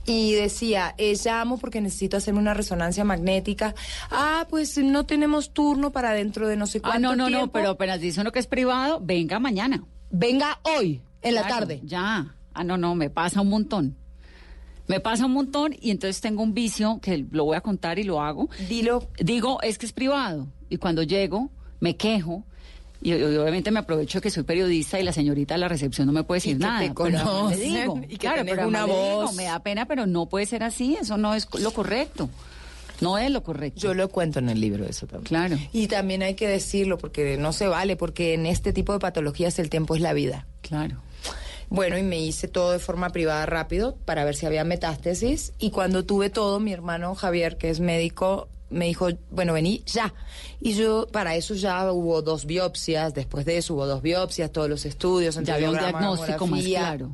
Y 0.06 0.34
decía, 0.34 0.94
eh, 0.98 1.14
llamo 1.24 1.58
porque 1.58 1.80
necesito 1.80 2.16
hacerme 2.16 2.40
una 2.40 2.54
resonancia 2.54 3.04
magnética. 3.04 3.74
Ah, 4.10 4.46
pues 4.50 4.76
no 4.78 5.06
tenemos 5.06 5.52
turno 5.52 5.92
para 5.92 6.12
dentro 6.12 6.46
de 6.46 6.56
no 6.56 6.66
sé 6.66 6.80
cuánto 6.80 6.96
Ah, 6.96 7.00
no, 7.00 7.16
no, 7.16 7.30
no, 7.30 7.50
pero 7.50 7.70
apenas 7.70 8.00
dice 8.00 8.20
uno 8.20 8.32
que 8.32 8.38
es 8.38 8.46
privado, 8.46 9.00
venga 9.02 9.38
mañana. 9.38 9.84
Venga 10.10 10.60
hoy, 10.62 11.00
en 11.22 11.34
la 11.34 11.48
tarde. 11.48 11.80
Ya. 11.84 12.36
Ah, 12.52 12.64
no, 12.64 12.76
no, 12.76 12.94
me 12.94 13.10
pasa 13.10 13.40
un 13.40 13.48
montón. 13.48 13.96
Me 14.86 15.00
pasa 15.00 15.26
un 15.26 15.32
montón 15.32 15.74
y 15.80 15.90
entonces 15.90 16.20
tengo 16.20 16.42
un 16.42 16.52
vicio 16.52 17.00
que 17.00 17.26
lo 17.30 17.46
voy 17.46 17.56
a 17.56 17.62
contar 17.62 17.98
y 17.98 18.04
lo 18.04 18.20
hago. 18.20 18.50
Dilo. 18.68 19.08
Digo, 19.18 19.60
es 19.62 19.78
que 19.78 19.86
es 19.86 19.92
privado. 19.92 20.48
Y 20.68 20.76
cuando 20.76 21.02
llego, 21.02 21.50
me 21.80 21.96
quejo. 21.96 22.44
Y, 23.04 23.12
y 23.12 23.22
obviamente 23.22 23.70
me 23.70 23.78
aprovecho 23.78 24.20
que 24.20 24.30
soy 24.30 24.42
periodista 24.42 24.98
y 24.98 25.04
la 25.04 25.12
señorita 25.12 25.54
de 25.54 25.60
la 25.60 25.68
recepción 25.68 26.06
no 26.08 26.12
me 26.12 26.24
puede 26.24 26.38
decir 26.38 26.56
Y 26.56 26.58
que 26.58 26.64
nada. 26.64 26.80
te 26.80 26.94
conocen 26.94 27.60
digo. 27.60 28.00
y 28.02 28.08
que 28.08 28.18
claro, 28.18 28.42
pero 28.44 28.66
una 28.66 28.84
digo, 28.84 28.96
voz. 28.96 29.34
me 29.36 29.44
da 29.44 29.60
pena, 29.60 29.86
pero 29.86 30.06
no 30.06 30.26
puede 30.26 30.46
ser 30.46 30.62
así. 30.64 30.96
Eso 31.00 31.16
no 31.16 31.34
es 31.34 31.46
lo 31.60 31.70
correcto. 31.70 32.28
No 33.00 33.18
es 33.18 33.30
lo 33.30 33.42
correcto. 33.42 33.78
Yo 33.80 33.92
lo 33.92 34.08
cuento 34.08 34.38
en 34.38 34.48
el 34.48 34.60
libro 34.60 34.84
eso 34.86 35.06
también. 35.06 35.26
Claro. 35.28 35.58
Y 35.72 35.88
también 35.88 36.22
hay 36.22 36.34
que 36.34 36.48
decirlo 36.48 36.96
porque 36.96 37.36
no 37.36 37.52
se 37.52 37.66
vale, 37.68 37.96
porque 37.96 38.34
en 38.34 38.46
este 38.46 38.72
tipo 38.72 38.92
de 38.92 39.00
patologías 39.00 39.58
el 39.58 39.68
tiempo 39.68 39.94
es 39.96 40.00
la 40.00 40.12
vida. 40.12 40.46
Claro. 40.62 40.96
Bueno, 41.70 41.98
y 41.98 42.02
me 42.02 42.18
hice 42.20 42.46
todo 42.46 42.70
de 42.72 42.78
forma 42.78 43.10
privada 43.10 43.44
rápido 43.46 43.96
para 44.04 44.24
ver 44.24 44.36
si 44.36 44.46
había 44.46 44.64
metástasis. 44.64 45.52
Y 45.58 45.70
cuando 45.70 46.04
tuve 46.04 46.30
todo, 46.30 46.60
mi 46.60 46.72
hermano 46.72 47.14
Javier, 47.16 47.56
que 47.58 47.68
es 47.70 47.80
médico, 47.80 48.48
me 48.74 48.86
dijo, 48.86 49.08
bueno, 49.30 49.52
vení 49.52 49.82
ya. 49.86 50.12
Y 50.60 50.74
yo, 50.74 51.06
para 51.10 51.36
eso 51.36 51.54
ya 51.54 51.90
hubo 51.92 52.22
dos 52.22 52.44
biopsias, 52.44 53.14
después 53.14 53.46
de 53.46 53.58
eso 53.58 53.74
hubo 53.74 53.86
dos 53.86 54.02
biopsias, 54.02 54.52
todos 54.52 54.68
los 54.68 54.84
estudios, 54.84 55.38
Ya 55.42 55.54
había 55.54 55.70
un 55.70 55.78
diagnóstico 55.78 56.46
más 56.46 56.62
claro. 56.62 57.10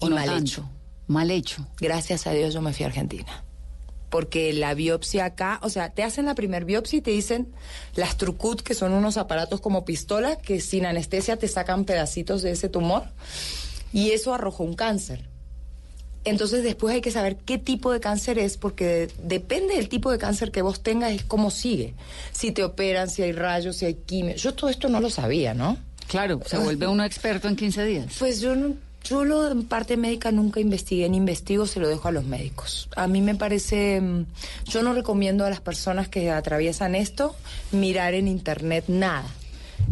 Y 0.00 0.08
no 0.08 0.16
mal 0.16 0.26
tanto. 0.26 0.42
hecho. 0.42 0.70
Mal 1.06 1.30
hecho. 1.30 1.66
Gracias 1.80 2.26
a 2.26 2.32
Dios 2.32 2.54
yo 2.54 2.62
me 2.62 2.72
fui 2.72 2.84
a 2.84 2.88
Argentina. 2.88 3.44
Porque 4.10 4.52
la 4.52 4.74
biopsia 4.74 5.24
acá, 5.24 5.58
o 5.62 5.68
sea, 5.68 5.90
te 5.90 6.02
hacen 6.02 6.26
la 6.26 6.34
primer 6.34 6.64
biopsia 6.64 6.98
y 6.98 7.02
te 7.02 7.12
dicen 7.12 7.52
las 7.94 8.16
trucut, 8.16 8.60
que 8.60 8.74
son 8.74 8.92
unos 8.92 9.16
aparatos 9.16 9.60
como 9.60 9.84
pistola, 9.84 10.36
que 10.36 10.60
sin 10.60 10.84
anestesia 10.84 11.38
te 11.38 11.48
sacan 11.48 11.84
pedacitos 11.84 12.42
de 12.42 12.50
ese 12.50 12.68
tumor. 12.68 13.04
Y 13.92 14.10
eso 14.10 14.34
arrojó 14.34 14.64
un 14.64 14.74
cáncer. 14.74 15.31
Entonces 16.24 16.62
después 16.62 16.94
hay 16.94 17.00
que 17.00 17.10
saber 17.10 17.36
qué 17.36 17.58
tipo 17.58 17.92
de 17.92 18.00
cáncer 18.00 18.38
es, 18.38 18.56
porque 18.56 19.08
depende 19.22 19.74
del 19.74 19.88
tipo 19.88 20.10
de 20.10 20.18
cáncer 20.18 20.52
que 20.52 20.62
vos 20.62 20.82
tengas, 20.82 21.12
es 21.12 21.24
cómo 21.24 21.50
sigue. 21.50 21.94
Si 22.30 22.52
te 22.52 22.62
operan, 22.62 23.10
si 23.10 23.22
hay 23.22 23.32
rayos, 23.32 23.76
si 23.76 23.86
hay 23.86 23.94
quimio. 23.94 24.36
Yo 24.36 24.54
todo 24.54 24.70
esto 24.70 24.88
no 24.88 25.00
lo 25.00 25.10
sabía, 25.10 25.54
¿no? 25.54 25.76
Claro, 26.06 26.40
se 26.44 26.58
vuelve 26.58 26.86
uno 26.86 27.04
experto 27.04 27.48
en 27.48 27.56
15 27.56 27.84
días. 27.84 28.06
Pues 28.18 28.40
yo 28.40 28.54
no, 28.54 28.74
yo 29.04 29.24
lo 29.24 29.50
en 29.50 29.64
parte 29.64 29.96
médica 29.96 30.30
nunca 30.30 30.60
investigué 30.60 31.08
ni 31.08 31.16
investigo, 31.16 31.66
se 31.66 31.80
lo 31.80 31.88
dejo 31.88 32.08
a 32.08 32.12
los 32.12 32.24
médicos. 32.24 32.88
A 32.96 33.08
mí 33.08 33.20
me 33.20 33.34
parece, 33.34 34.00
mm, 34.00 34.26
yo 34.66 34.82
no 34.82 34.94
recomiendo 34.94 35.44
a 35.44 35.50
las 35.50 35.60
personas 35.60 36.08
que 36.08 36.30
atraviesan 36.30 36.94
esto 36.94 37.34
mirar 37.72 38.14
en 38.14 38.28
internet 38.28 38.84
nada. 38.88 39.26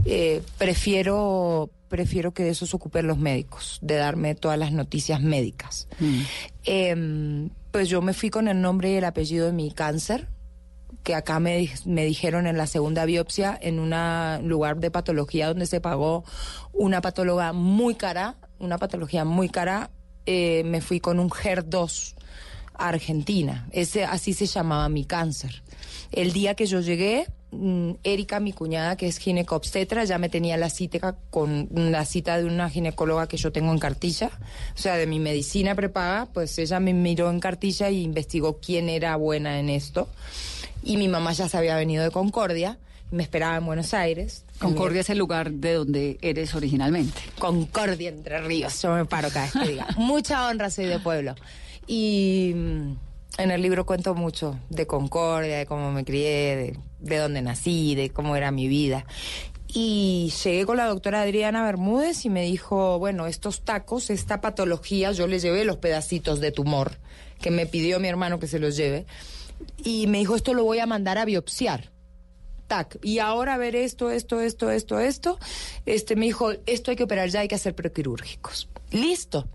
Eh, 0.05 0.43
prefiero 0.59 1.71
prefiero 1.91 2.33
que 2.33 2.45
de 2.45 2.51
eso 2.51 2.65
se 2.65 2.77
ocupen 2.77 3.07
los 3.07 3.19
médicos, 3.19 3.79
de 3.83 3.97
darme 3.97 4.35
todas 4.35 4.59
las 4.59 4.73
noticias 4.73 5.21
médicas. 5.21 5.89
Mm. 5.99 6.21
Em, 6.65 7.51
pues 7.73 7.89
yo 7.89 8.01
me 8.01 8.15
fui 8.15 8.31
con 8.31 8.49
el 8.49 8.61
nombre 8.63 8.93
y 8.93 8.95
el 8.95 9.05
apellido 9.05 9.47
de 9.47 9.53
mi 9.53 9.71
cáncer, 9.73 10.29
que 11.03 11.15
acá 11.15 11.41
me, 11.41 11.69
me 11.85 12.05
dijeron 12.05 12.47
en 12.47 12.57
la 12.57 12.67
segunda 12.67 13.05
biopsia, 13.05 13.59
en 13.61 13.81
un 13.81 13.93
lugar 14.49 14.79
de 14.79 14.91
patología 14.91 15.49
donde 15.49 15.67
se 15.67 15.81
pagó 15.81 16.25
una 16.73 17.01
patóloga 17.01 17.53
muy 17.53 17.97
cara, 17.97 18.37
una 18.59 18.79
patología 18.79 19.25
muy 19.25 19.49
cara, 19.49 19.91
eh, 20.27 20.63
me 20.65 20.81
fui 20.81 21.01
con 21.01 21.19
un 21.19 21.29
HER2 21.29 22.15
a 22.75 22.89
Argentina. 22.89 23.69
Ese, 23.73 24.05
así 24.05 24.33
se 24.33 24.47
llamaba 24.47 24.89
mi 24.89 25.05
cáncer. 25.05 25.63
El 26.13 26.33
día 26.33 26.55
que 26.55 26.67
yo 26.67 26.81
llegué, 26.81 27.27
Erika, 28.05 28.39
mi 28.39 28.53
cuñada, 28.53 28.97
que 28.97 29.09
es 29.09 29.19
ginecobstetra, 29.19 30.05
ya 30.05 30.19
me 30.19 30.29
tenía 30.29 30.57
la 30.57 30.71
cita 30.71 31.17
con 31.31 31.69
la 31.73 32.05
cita 32.05 32.39
de 32.39 32.45
una 32.45 32.71
ginecóloga 32.71 33.27
que 33.27 33.37
yo 33.37 33.51
tengo 33.51 33.73
en 33.73 33.79
cartilla, 33.79 34.31
o 34.75 34.79
sea, 34.79 34.97
de 34.97 35.07
mi 35.07 35.19
medicina 35.19 35.75
prepaga, 35.75 36.27
pues 36.33 36.59
ella 36.59 36.79
me 36.79 36.95
miró 36.95 37.29
en 37.31 37.41
cartilla 37.41 37.91
y 37.91 38.03
investigó 38.03 38.59
quién 38.61 38.89
era 38.89 39.17
buena 39.17 39.59
en 39.59 39.69
esto. 39.69 40.09
Y 40.83 40.97
mi 40.97 41.09
mamá 41.09 41.33
ya 41.33 41.49
se 41.49 41.57
había 41.59 41.77
venido 41.77 42.05
de 42.05 42.11
Concordia, 42.11 42.79
me 43.11 43.25
esperaba 43.25 43.57
en 43.57 43.67
Buenos 43.67 43.93
Aires. 43.95 44.45
Concordia 44.61 45.01
es 45.01 45.11
el 45.11 45.19
lugar 45.19 45.51
de 45.51 45.75
donde 45.75 46.19
eres 46.23 46.55
originalmente. 46.55 47.21
Concordia 47.39 48.11
entre 48.11 48.41
ríos, 48.41 48.81
yo 48.81 48.95
me 48.95 49.05
paro 49.05 49.29
cada 49.31 49.47
vez 49.47 49.53
que 49.53 49.69
diga. 49.69 49.89
Mucha 49.97 50.47
honra 50.47 50.71
soy 50.71 50.87
de 50.87 51.01
pueblo. 51.01 51.35
Y 51.89 52.53
mm, 52.55 52.93
en 53.39 53.51
el 53.51 53.63
libro 53.63 53.85
cuento 53.85 54.15
mucho 54.15 54.59
de 54.69 54.87
Concordia, 54.87 55.59
de 55.59 55.67
cómo 55.67 55.91
me 55.91 56.05
crié, 56.05 56.57
de, 56.57 56.79
de 57.01 57.19
dónde 57.19 57.43
nací, 57.43 57.95
de 57.95 58.11
cómo 58.11 58.37
era 58.37 58.51
mi 58.51 58.69
vida. 58.69 59.05
Y 59.73 60.33
llegué 60.43 60.67
con 60.67 60.77
la 60.77 60.87
doctora 60.87 61.23
Adriana 61.23 61.65
Bermúdez 61.65 62.25
y 62.25 62.31
me 62.31 62.43
dijo, 62.43 62.99
bueno, 62.99 63.27
estos 63.27 63.63
tacos, 63.63 64.11
esta 64.11 64.41
patología, 64.41 65.13
yo 65.13 65.27
le 65.29 65.39
llevé 65.39 65.65
los 65.65 65.77
pedacitos 65.77 66.41
de 66.41 66.51
tumor 66.51 66.99
que 67.41 67.51
me 67.51 67.67
pidió 67.67 68.01
mi 68.01 68.09
hermano 68.09 68.39
que 68.39 68.47
se 68.47 68.59
los 68.59 68.77
lleve. 68.77 69.07
Y 69.85 70.07
me 70.07 70.19
dijo, 70.19 70.37
esto 70.37 70.55
lo 70.55 70.65
voy 70.65 70.79
a 70.79 70.87
mandar 70.87 71.19
a 71.19 71.25
biopsiar. 71.25 71.91
tac. 72.67 72.99
Y 73.03 73.19
ahora 73.19 73.57
ver 73.59 73.77
esto, 73.77 74.11
esto, 74.11 74.41
esto, 74.41 74.71
esto, 74.71 75.01
esto. 75.01 75.39
Este 75.87 76.17
me 76.17 76.27
dijo, 76.27 76.53
esto 76.67 76.91
hay 76.91 76.97
que 76.97 77.05
operar 77.05 77.29
ya, 77.29 77.41
hay 77.41 77.49
que 77.49 77.55
hacer 77.55 77.75
prequirúrgicos. 77.75 78.69
Listo. 78.91 79.49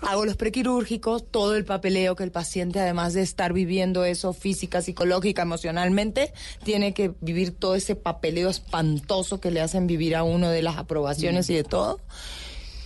Hago 0.00 0.26
los 0.26 0.36
prequirúrgicos, 0.36 1.24
todo 1.30 1.56
el 1.56 1.64
papeleo 1.64 2.14
que 2.14 2.24
el 2.24 2.30
paciente, 2.30 2.80
además 2.80 3.14
de 3.14 3.22
estar 3.22 3.52
viviendo 3.52 4.04
eso 4.04 4.32
física, 4.32 4.82
psicológica, 4.82 5.42
emocionalmente, 5.42 6.32
tiene 6.62 6.92
que 6.92 7.14
vivir 7.20 7.54
todo 7.54 7.74
ese 7.74 7.96
papeleo 7.96 8.50
espantoso 8.50 9.40
que 9.40 9.50
le 9.50 9.60
hacen 9.60 9.86
vivir 9.86 10.14
a 10.16 10.22
uno 10.22 10.50
de 10.50 10.62
las 10.62 10.76
aprobaciones 10.76 11.48
y 11.48 11.54
de 11.54 11.64
todo. 11.64 12.00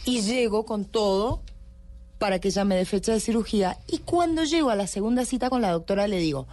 Y 0.04 0.20
llego 0.20 0.64
con 0.64 0.84
todo 0.84 1.42
para 2.18 2.38
que 2.38 2.48
ella 2.48 2.64
me 2.64 2.76
dé 2.76 2.84
fecha 2.84 3.12
de 3.12 3.20
cirugía. 3.20 3.78
Y 3.88 3.98
cuando 3.98 4.44
llego 4.44 4.70
a 4.70 4.76
la 4.76 4.86
segunda 4.86 5.24
cita 5.24 5.50
con 5.50 5.62
la 5.62 5.72
doctora, 5.72 6.06
le 6.06 6.18
digo, 6.18 6.46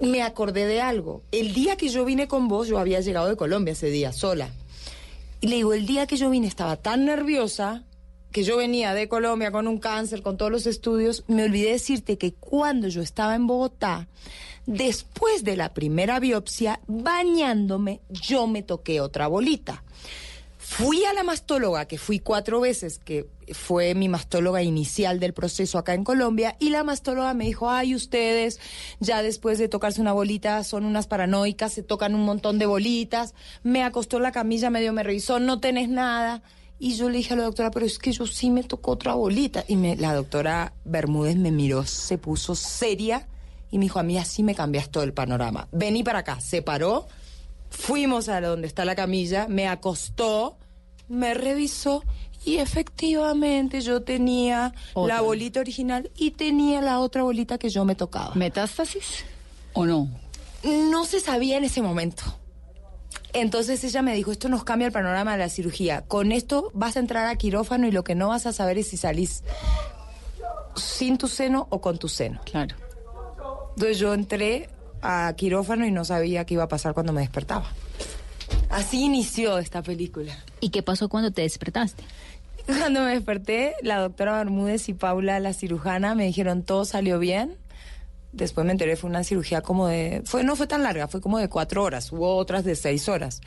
me 0.00 0.22
acordé 0.22 0.66
de 0.66 0.80
algo. 0.80 1.22
El 1.32 1.52
día 1.52 1.76
que 1.76 1.88
yo 1.88 2.04
vine 2.04 2.28
con 2.28 2.48
vos, 2.48 2.68
yo 2.68 2.78
había 2.78 3.00
llegado 3.00 3.28
de 3.28 3.36
Colombia 3.36 3.72
ese 3.72 3.90
día, 3.90 4.12
sola. 4.12 4.50
Y 5.40 5.48
le 5.48 5.56
digo, 5.56 5.72
el 5.72 5.86
día 5.86 6.06
que 6.06 6.16
yo 6.16 6.30
vine 6.30 6.46
estaba 6.46 6.76
tan 6.76 7.04
nerviosa 7.04 7.84
que 8.32 8.44
yo 8.44 8.56
venía 8.56 8.94
de 8.94 9.08
Colombia 9.08 9.50
con 9.50 9.68
un 9.68 9.78
cáncer, 9.78 10.22
con 10.22 10.36
todos 10.36 10.52
los 10.52 10.66
estudios, 10.66 11.24
me 11.28 11.44
olvidé 11.44 11.72
decirte 11.72 12.18
que 12.18 12.34
cuando 12.34 12.88
yo 12.88 13.02
estaba 13.02 13.34
en 13.34 13.46
Bogotá, 13.46 14.08
después 14.66 15.44
de 15.44 15.56
la 15.56 15.72
primera 15.72 16.20
biopsia, 16.20 16.80
bañándome, 16.86 18.00
yo 18.10 18.46
me 18.46 18.62
toqué 18.62 19.00
otra 19.00 19.26
bolita. 19.26 19.82
Fui 20.58 21.02
a 21.06 21.14
la 21.14 21.22
mastóloga, 21.22 21.86
que 21.86 21.96
fui 21.96 22.18
cuatro 22.18 22.60
veces, 22.60 22.98
que 22.98 23.26
fue 23.54 23.94
mi 23.94 24.10
mastóloga 24.10 24.62
inicial 24.62 25.18
del 25.18 25.32
proceso 25.32 25.78
acá 25.78 25.94
en 25.94 26.04
Colombia, 26.04 26.56
y 26.58 26.68
la 26.68 26.84
mastóloga 26.84 27.32
me 27.32 27.46
dijo, 27.46 27.70
ay, 27.70 27.94
ustedes 27.94 28.60
ya 29.00 29.22
después 29.22 29.58
de 29.58 29.68
tocarse 29.68 30.02
una 30.02 30.12
bolita 30.12 30.62
son 30.64 30.84
unas 30.84 31.06
paranoicas, 31.06 31.72
se 31.72 31.82
tocan 31.82 32.14
un 32.14 32.26
montón 32.26 32.58
de 32.58 32.66
bolitas, 32.66 33.34
me 33.62 33.82
acostó 33.82 34.18
en 34.18 34.24
la 34.24 34.32
camilla, 34.32 34.68
medio 34.68 34.92
me 34.92 35.02
revisó, 35.02 35.40
no 35.40 35.58
tenés 35.58 35.88
nada. 35.88 36.42
Y 36.78 36.94
yo 36.94 37.08
le 37.10 37.18
dije 37.18 37.34
a 37.34 37.36
la 37.36 37.44
doctora, 37.44 37.70
pero 37.70 37.86
es 37.86 37.98
que 37.98 38.12
yo 38.12 38.26
sí 38.26 38.50
me 38.50 38.62
tocó 38.62 38.92
otra 38.92 39.14
bolita. 39.14 39.64
Y 39.66 39.76
me, 39.76 39.96
la 39.96 40.14
doctora 40.14 40.72
Bermúdez 40.84 41.36
me 41.36 41.50
miró, 41.50 41.84
se 41.84 42.18
puso 42.18 42.54
seria 42.54 43.26
y 43.70 43.78
me 43.78 43.86
dijo, 43.86 43.98
a 43.98 44.02
mí 44.02 44.16
así 44.16 44.42
me 44.42 44.54
cambias 44.54 44.88
todo 44.88 45.02
el 45.02 45.12
panorama. 45.12 45.68
Vení 45.72 46.04
para 46.04 46.20
acá, 46.20 46.40
se 46.40 46.62
paró, 46.62 47.06
fuimos 47.70 48.28
a 48.28 48.40
donde 48.40 48.66
está 48.66 48.84
la 48.84 48.94
camilla, 48.94 49.46
me 49.48 49.66
acostó, 49.66 50.56
me 51.08 51.34
revisó 51.34 52.04
y 52.44 52.58
efectivamente 52.58 53.80
yo 53.80 54.02
tenía 54.02 54.72
Otra. 54.94 55.16
la 55.16 55.20
bolita 55.20 55.60
original 55.60 56.10
y 56.16 56.30
tenía 56.30 56.80
la 56.80 57.00
otra 57.00 57.22
bolita 57.22 57.58
que 57.58 57.68
yo 57.68 57.84
me 57.84 57.94
tocaba. 57.94 58.34
¿Metástasis 58.34 59.24
o 59.72 59.84
no? 59.84 60.08
No 60.64 61.04
se 61.04 61.20
sabía 61.20 61.58
en 61.58 61.64
ese 61.64 61.82
momento. 61.82 62.22
Entonces 63.40 63.82
ella 63.84 64.02
me 64.02 64.14
dijo, 64.14 64.32
esto 64.32 64.48
nos 64.48 64.64
cambia 64.64 64.86
el 64.86 64.92
panorama 64.92 65.32
de 65.32 65.38
la 65.38 65.48
cirugía. 65.48 66.02
Con 66.02 66.32
esto 66.32 66.70
vas 66.74 66.96
a 66.96 67.00
entrar 67.00 67.26
a 67.26 67.36
quirófano 67.36 67.86
y 67.86 67.92
lo 67.92 68.04
que 68.04 68.14
no 68.14 68.28
vas 68.28 68.46
a 68.46 68.52
saber 68.52 68.78
es 68.78 68.88
si 68.88 68.96
salís 68.96 69.42
sin 70.74 71.18
tu 71.18 71.28
seno 71.28 71.66
o 71.70 71.80
con 71.80 71.98
tu 71.98 72.08
seno. 72.08 72.40
Claro. 72.44 72.76
Entonces 73.76 73.98
yo 73.98 74.14
entré 74.14 74.68
a 75.02 75.32
quirófano 75.36 75.86
y 75.86 75.90
no 75.90 76.04
sabía 76.04 76.44
qué 76.44 76.54
iba 76.54 76.64
a 76.64 76.68
pasar 76.68 76.94
cuando 76.94 77.12
me 77.12 77.20
despertaba. 77.20 77.70
Así 78.70 79.04
inició 79.04 79.58
esta 79.58 79.82
película. 79.82 80.36
¿Y 80.60 80.70
qué 80.70 80.82
pasó 80.82 81.08
cuando 81.08 81.30
te 81.30 81.42
despertaste? 81.42 82.02
Cuando 82.66 83.00
me 83.00 83.12
desperté, 83.12 83.74
la 83.82 83.98
doctora 83.98 84.36
Bermúdez 84.38 84.88
y 84.88 84.94
Paula, 84.94 85.40
la 85.40 85.54
cirujana, 85.54 86.14
me 86.14 86.24
dijeron 86.24 86.62
todo 86.62 86.84
salió 86.84 87.18
bien. 87.18 87.56
Después 88.32 88.66
me 88.66 88.72
enteré, 88.72 88.96
fue 88.96 89.08
una 89.08 89.24
cirugía 89.24 89.62
como 89.62 89.88
de... 89.88 90.22
Fue, 90.24 90.44
no 90.44 90.54
fue 90.54 90.66
tan 90.66 90.82
larga, 90.82 91.08
fue 91.08 91.20
como 91.20 91.38
de 91.38 91.48
cuatro 91.48 91.82
horas. 91.82 92.12
Hubo 92.12 92.36
otras 92.36 92.64
de 92.64 92.76
seis 92.76 93.08
horas. 93.08 93.40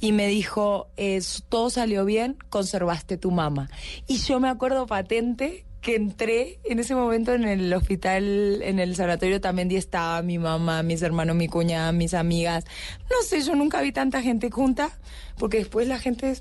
Y 0.00 0.12
me 0.12 0.28
dijo, 0.28 0.88
es, 0.96 1.44
todo 1.48 1.70
salió 1.70 2.04
bien, 2.04 2.36
conservaste 2.48 3.16
tu 3.16 3.30
mama. 3.30 3.68
Y 4.06 4.18
yo 4.18 4.38
me 4.38 4.48
acuerdo 4.48 4.86
patente 4.86 5.64
que 5.80 5.96
entré 5.96 6.60
en 6.64 6.78
ese 6.78 6.94
momento 6.94 7.34
en 7.34 7.44
el 7.44 7.72
hospital, 7.72 8.62
en 8.62 8.78
el 8.78 8.96
sanatorio 8.96 9.40
también 9.40 9.70
estaba 9.70 10.22
mi 10.22 10.38
mamá, 10.38 10.82
mis 10.82 11.02
hermanos, 11.02 11.36
mi 11.36 11.48
cuñada, 11.48 11.92
mis 11.92 12.14
amigas. 12.14 12.64
No 13.10 13.22
sé, 13.22 13.42
yo 13.42 13.54
nunca 13.54 13.80
vi 13.80 13.92
tanta 13.92 14.22
gente 14.22 14.50
junta, 14.50 14.90
porque 15.36 15.58
después 15.58 15.88
la 15.88 15.98
gente... 15.98 16.34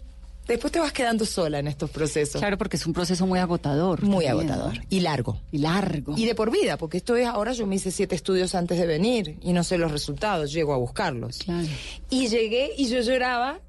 Después 0.48 0.72
te 0.72 0.80
vas 0.80 0.94
quedando 0.94 1.26
sola 1.26 1.60
en 1.60 1.68
estos 1.68 1.90
procesos. 1.90 2.40
Claro, 2.40 2.58
porque 2.58 2.78
es 2.78 2.86
un 2.86 2.94
proceso 2.94 3.28
muy 3.28 3.40
agotador. 3.40 4.02
Muy 4.04 4.26
también, 4.26 4.52
agotador. 4.52 4.82
Y 4.90 5.00
largo. 5.02 5.42
Y 5.52 5.58
largo. 5.60 6.14
Y 6.18 6.26
de 6.26 6.36
por 6.36 6.52
vida, 6.52 6.78
porque 6.78 6.98
esto 6.98 7.16
es 7.16 7.28
ahora 7.28 7.52
yo 7.54 7.68
me 7.68 7.76
hice 7.76 7.92
siete 7.92 8.16
estudios 8.16 8.56
antes 8.56 8.78
de 8.78 8.86
venir 8.86 9.38
y 9.42 9.54
no 9.54 9.64
sé 9.64 9.78
los 9.78 9.92
resultados, 9.92 10.52
llego 10.54 10.74
a 10.74 10.78
buscarlos. 10.78 11.40
Claro. 11.40 11.68
Y 12.10 12.28
llegué 12.30 12.72
y 12.78 12.88
yo 12.88 13.02
lloraba 13.02 13.60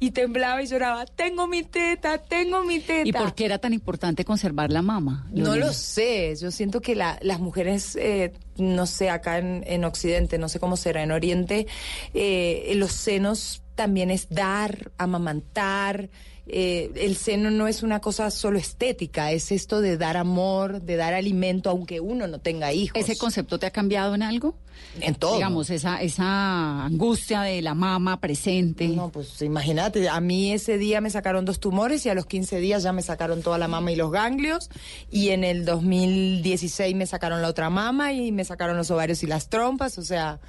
y 0.00 0.10
temblaba 0.10 0.62
y 0.62 0.66
lloraba, 0.66 1.06
tengo 1.06 1.46
mi 1.46 1.62
teta, 1.62 2.18
tengo 2.18 2.64
mi 2.64 2.80
teta. 2.80 3.08
¿Y 3.08 3.12
por 3.12 3.34
qué 3.34 3.46
era 3.46 3.58
tan 3.58 3.72
importante 3.72 4.24
conservar 4.24 4.70
la 4.70 4.82
mama? 4.82 5.26
No 5.32 5.56
lo 5.56 5.72
sé, 5.72 6.34
yo 6.36 6.50
siento 6.50 6.80
que 6.82 6.94
la- 6.94 7.18
las 7.22 7.40
mujeres, 7.40 7.96
eh, 7.96 8.32
no 8.58 8.84
sé, 8.86 9.08
acá 9.10 9.38
en, 9.38 9.64
en 9.66 9.84
Occidente, 9.84 10.36
no 10.38 10.48
sé 10.50 10.58
cómo 10.60 10.76
será 10.76 11.02
en 11.02 11.12
Oriente, 11.12 11.66
eh, 12.12 12.72
los 12.76 12.92
senos 12.92 13.62
también 13.74 14.10
es 14.10 14.28
dar, 14.28 14.92
amamantar. 14.98 16.10
eh, 16.46 16.90
el 16.96 17.16
seno 17.16 17.50
no 17.50 17.68
es 17.68 17.82
una 17.82 18.00
cosa 18.00 18.30
solo 18.30 18.58
estética, 18.58 19.32
es 19.32 19.50
esto 19.50 19.80
de 19.80 19.96
dar 19.96 20.16
amor, 20.16 20.82
de 20.82 20.96
dar 20.96 21.14
alimento, 21.14 21.70
aunque 21.70 22.00
uno 22.00 22.26
no 22.26 22.38
tenga 22.38 22.72
hijos. 22.72 23.00
¿Ese 23.00 23.16
concepto 23.16 23.58
te 23.58 23.66
ha 23.66 23.70
cambiado 23.70 24.14
en 24.14 24.22
algo? 24.22 24.54
En 25.00 25.14
todo. 25.14 25.36
Digamos, 25.36 25.70
esa, 25.70 26.02
esa 26.02 26.84
angustia 26.84 27.42
de 27.42 27.62
la 27.62 27.74
mama 27.74 28.20
presente. 28.20 28.88
No, 28.88 29.08
pues 29.10 29.40
imagínate, 29.40 30.08
a 30.08 30.20
mí 30.20 30.52
ese 30.52 30.76
día 30.78 31.00
me 31.00 31.10
sacaron 31.10 31.44
dos 31.44 31.60
tumores 31.60 32.04
y 32.04 32.10
a 32.10 32.14
los 32.14 32.26
15 32.26 32.58
días 32.58 32.82
ya 32.82 32.92
me 32.92 33.02
sacaron 33.02 33.40
toda 33.40 33.56
la 33.56 33.68
mama 33.68 33.92
y 33.92 33.96
los 33.96 34.10
ganglios 34.10 34.68
y 35.10 35.30
en 35.30 35.44
el 35.44 35.64
2016 35.64 36.94
me 36.94 37.06
sacaron 37.06 37.40
la 37.40 37.48
otra 37.48 37.70
mama 37.70 38.12
y 38.12 38.32
me 38.32 38.44
sacaron 38.44 38.76
los 38.76 38.90
ovarios 38.90 39.22
y 39.22 39.26
las 39.26 39.48
trompas, 39.48 39.96
o 39.98 40.02
sea, 40.02 40.40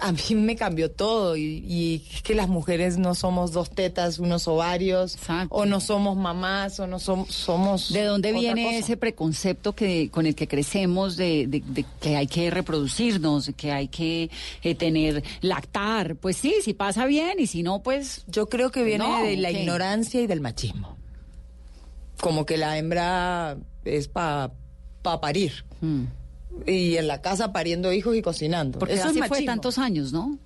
a 0.00 0.10
mí 0.12 0.34
me 0.34 0.56
cambió 0.56 0.90
todo 0.90 1.36
y, 1.36 1.64
y 1.66 2.04
es 2.12 2.22
que 2.22 2.34
las 2.34 2.48
mujeres 2.48 2.98
no 2.98 3.14
somos 3.14 3.52
dos 3.52 3.70
tetas, 3.70 4.18
unos 4.18 4.48
ovarios, 4.48 5.14
Exacto. 5.14 5.54
o 5.54 5.64
no 5.64 5.80
somos 5.80 6.16
mamás, 6.16 6.80
o 6.80 6.86
no 6.88 6.98
som- 6.98 7.26
somos... 7.28 7.92
¿De 7.92 8.02
dónde 8.04 8.30
otra 8.30 8.40
viene 8.40 8.64
cosa. 8.64 8.78
ese 8.78 8.96
preconcepto 8.96 9.74
que 9.74 10.10
con 10.10 10.26
el 10.26 10.34
que 10.34 10.48
crecemos 10.48 11.16
de, 11.16 11.46
de- 11.46 11.62
de 11.64 11.84
que 12.00 12.16
hay 12.16 12.26
que 12.26 12.50
reproducirnos, 12.50 13.50
que 13.56 13.70
hay 13.70 13.86
que 13.88 14.28
eh, 14.62 14.74
tener, 14.74 15.22
lactar? 15.40 16.16
Pues 16.16 16.36
sí, 16.36 16.56
si 16.62 16.74
pasa 16.74 17.06
bien 17.06 17.38
y 17.38 17.46
si 17.46 17.62
no, 17.62 17.82
pues 17.82 18.24
Yo 18.26 18.48
creo 18.48 18.70
que 18.72 18.82
viene 18.82 19.06
No, 19.06 19.22
de 19.22 19.36
la 19.36 19.50
¿qué? 19.52 19.60
ignorancia 19.62 20.20
y 20.20 20.26
del 20.26 20.40
machismo. 20.40 20.96
Como 22.20 22.44
que 22.44 22.56
la 22.56 22.76
hembra 22.78 23.56
es 23.84 24.08
para 24.08 24.50
parir. 25.20 25.64
mm, 25.80 26.04
Y 26.66 26.96
en 26.96 27.06
la 27.06 27.20
casa 27.20 27.52
pariendo 27.52 27.92
hijos 27.92 28.16
y 28.16 28.22
cocinando. 28.22 28.78
porque 28.78 28.94
Eso 28.94 29.08
así 29.08 29.20
es 29.20 29.26
fue 29.28 29.42
tantos 29.42 29.78
años, 29.78 30.12
¿no? 30.12 30.38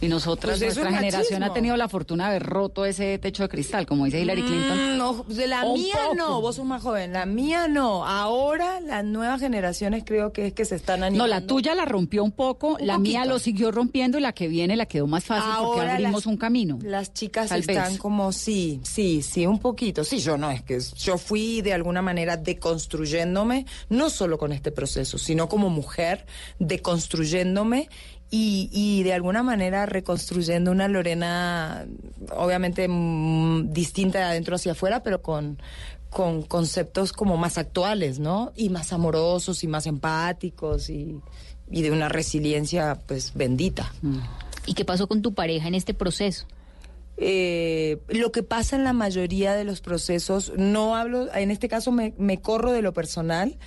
Y 0.00 0.06
nosotras, 0.06 0.58
Pues 0.60 0.76
nuestra 0.76 0.90
es 0.90 0.94
generación 0.96 1.42
ha 1.42 1.52
tenido 1.52 1.76
la 1.76 1.88
fortuna 1.88 2.24
de 2.30 2.36
haber 2.36 2.44
roto 2.44 2.84
ese 2.84 3.18
techo 3.18 3.42
de 3.42 3.48
cristal, 3.48 3.84
como 3.84 4.04
dice 4.04 4.20
Hillary 4.20 4.42
Clinton. 4.42 4.94
Mm, 4.94 4.96
no, 4.98 5.24
de 5.28 5.46
la 5.48 5.64
mía 5.64 5.96
poco. 6.04 6.14
no, 6.14 6.40
vos 6.40 6.54
sos 6.54 6.64
más 6.64 6.82
joven. 6.82 7.12
La 7.12 7.26
mía 7.26 7.66
no. 7.66 8.06
Ahora 8.06 8.78
las 8.80 9.04
nuevas 9.04 9.40
generaciones 9.40 10.04
creo 10.06 10.32
que 10.32 10.46
es 10.46 10.52
que 10.52 10.64
se 10.64 10.76
están 10.76 11.00
No, 11.00 11.06
animando. 11.06 11.26
la 11.26 11.40
tuya 11.46 11.74
la 11.74 11.84
rompió 11.84 12.22
un 12.22 12.30
poco, 12.30 12.76
Un 12.80 12.86
la 12.86 12.96
mía 12.98 13.24
lo 13.24 13.40
siguió 13.40 13.72
rompiendo 13.72 14.18
y 14.18 14.20
la 14.20 14.32
que 14.32 14.46
viene 14.46 14.76
la 14.76 14.86
quedó 14.86 15.08
más 15.08 15.24
fácil 15.24 15.50
porque 15.64 15.80
abrimos 15.90 16.12
las- 16.14 16.26
un 16.26 16.36
camino. 16.36 16.78
Las 16.82 17.12
chicas 17.12 17.48
Tal 17.48 17.60
están 17.60 17.90
vez. 17.90 17.98
como, 17.98 18.30
sí, 18.30 18.80
sí, 18.84 19.20
sí, 19.22 19.46
un 19.46 19.58
poquito. 19.58 20.04
Sí, 20.04 20.18
yo 20.20 20.36
no, 20.38 20.48
es 20.50 20.62
que 20.62 20.78
yo 20.96 21.18
fui 21.18 21.60
de 21.60 21.72
alguna 21.72 22.02
manera 22.02 22.36
deconstruyéndome, 22.36 23.66
no 23.88 24.10
solo 24.10 24.38
con 24.38 24.52
este 24.52 24.70
proceso, 24.70 25.18
sino 25.18 25.48
como 25.48 25.70
mujer, 25.70 26.24
deconstruyéndome 26.60 27.88
y, 28.30 28.68
y 28.72 29.02
de 29.02 29.14
alguna 29.14 29.42
manera 29.42 29.86
reconstruyendo 29.86 30.70
una 30.70 30.88
Lorena, 30.88 31.86
obviamente 32.36 32.86
mm, 32.88 33.72
distinta 33.72 34.18
de 34.18 34.24
adentro 34.24 34.56
hacia 34.56 34.72
afuera, 34.72 35.02
pero 35.02 35.22
con 35.22 35.58
con 36.10 36.42
conceptos 36.42 37.12
como 37.12 37.36
más 37.36 37.58
actuales, 37.58 38.18
¿no? 38.18 38.52
Y 38.56 38.70
más 38.70 38.92
amorosos 38.92 39.62
y 39.62 39.68
más 39.68 39.86
empáticos 39.86 40.88
y, 40.88 41.20
y 41.70 41.82
de 41.82 41.90
una 41.90 42.08
resiliencia 42.08 42.98
pues 43.06 43.32
bendita. 43.34 43.92
¿Y 44.66 44.74
qué 44.74 44.84
pasó 44.84 45.06
con 45.06 45.22
tu 45.22 45.34
pareja 45.34 45.68
en 45.68 45.74
este 45.74 45.94
proceso? 45.94 46.46
Eh, 47.20 47.98
lo 48.08 48.30
que 48.30 48.44
pasa 48.44 48.76
en 48.76 48.84
la 48.84 48.92
mayoría 48.92 49.54
de 49.54 49.64
los 49.64 49.80
procesos, 49.80 50.52
no 50.56 50.94
hablo, 50.94 51.34
en 51.34 51.50
este 51.50 51.68
caso 51.68 51.90
me, 51.90 52.14
me 52.16 52.40
corro 52.40 52.70
de 52.70 52.80
lo 52.80 52.92
personal, 52.92 53.58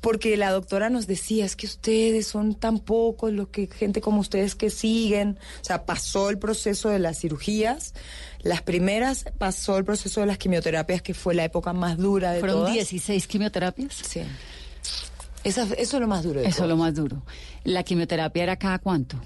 porque 0.00 0.36
la 0.36 0.50
doctora 0.52 0.88
nos 0.90 1.06
decía, 1.06 1.44
es 1.44 1.56
que 1.56 1.66
ustedes 1.66 2.26
son 2.26 2.54
tan 2.54 2.78
pocos 2.78 3.32
los 3.32 3.48
que, 3.48 3.66
gente 3.66 4.00
como 4.00 4.20
ustedes 4.20 4.54
que 4.54 4.70
siguen, 4.70 5.38
o 5.60 5.64
sea, 5.64 5.84
pasó 5.84 6.30
el 6.30 6.38
proceso 6.38 6.88
de 6.90 6.98
las 6.98 7.18
cirugías, 7.18 7.94
las 8.42 8.62
primeras, 8.62 9.24
pasó 9.38 9.76
el 9.78 9.84
proceso 9.84 10.20
de 10.20 10.26
las 10.26 10.38
quimioterapias, 10.38 11.02
que 11.02 11.14
fue 11.14 11.34
la 11.34 11.44
época 11.44 11.72
más 11.72 11.96
dura 11.96 12.32
de 12.32 12.40
Fueron 12.40 12.58
todas. 12.58 12.72
16 12.74 13.26
quimioterapias. 13.26 13.94
Sí. 14.08 14.20
Esa- 15.44 15.62
eso 15.62 15.96
es 15.96 16.00
lo 16.00 16.08
más 16.08 16.22
duro 16.24 16.40
de 16.40 16.46
Eso 16.48 16.62
es 16.64 16.68
lo 16.68 16.76
más 16.76 16.94
duro. 16.94 17.22
¿La 17.64 17.82
quimioterapia 17.82 18.42
era 18.42 18.56
cada 18.56 18.78
cuánto? 18.78 19.20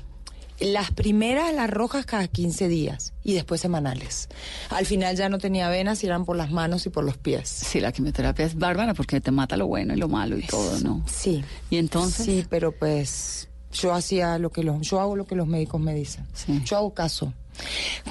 Las 0.61 0.91
primeras, 0.91 1.55
las 1.55 1.71
rojas, 1.71 2.05
cada 2.05 2.29
15 2.29 2.69
días 2.69 3.15
y 3.25 3.35
después 3.35 3.61
semanales. 3.61 4.29
Al 4.69 4.87
final 4.87 5.17
ya 5.17 5.29
no 5.29 5.39
tenía 5.39 5.69
venas 5.69 6.03
y 6.05 6.07
eran 6.07 6.25
por 6.25 6.37
las 6.37 6.51
manos 6.51 6.87
y 6.87 6.91
por 6.91 7.05
los 7.05 7.17
pies. 7.17 7.49
Sí, 7.49 7.81
la 7.81 7.93
quimioterapia 7.93 8.45
es 8.45 8.57
bárbara 8.57 8.95
porque 8.95 9.21
te 9.21 9.31
mata 9.31 9.57
lo 9.57 9.67
bueno 9.67 9.95
y 9.95 9.97
lo 9.97 10.09
malo 10.09 10.39
y 10.39 10.43
todo, 10.47 10.79
¿no? 10.81 11.03
Sí. 11.07 11.43
¿Y 11.71 11.79
entonces? 11.79 12.27
Sí, 12.27 12.47
pero 12.49 12.73
pues 12.73 13.49
yo 13.73 13.93
hacía 13.93 14.39
lo 14.39 14.51
que 14.51 14.63
los, 14.63 14.81
yo 14.81 15.01
hago 15.01 15.17
lo 15.17 15.25
que 15.25 15.35
los 15.35 15.47
médicos 15.47 15.81
me 15.81 15.95
dicen. 15.95 16.27
Sí. 16.35 16.61
Yo 16.65 16.77
hago 16.77 16.93
caso. 16.93 17.33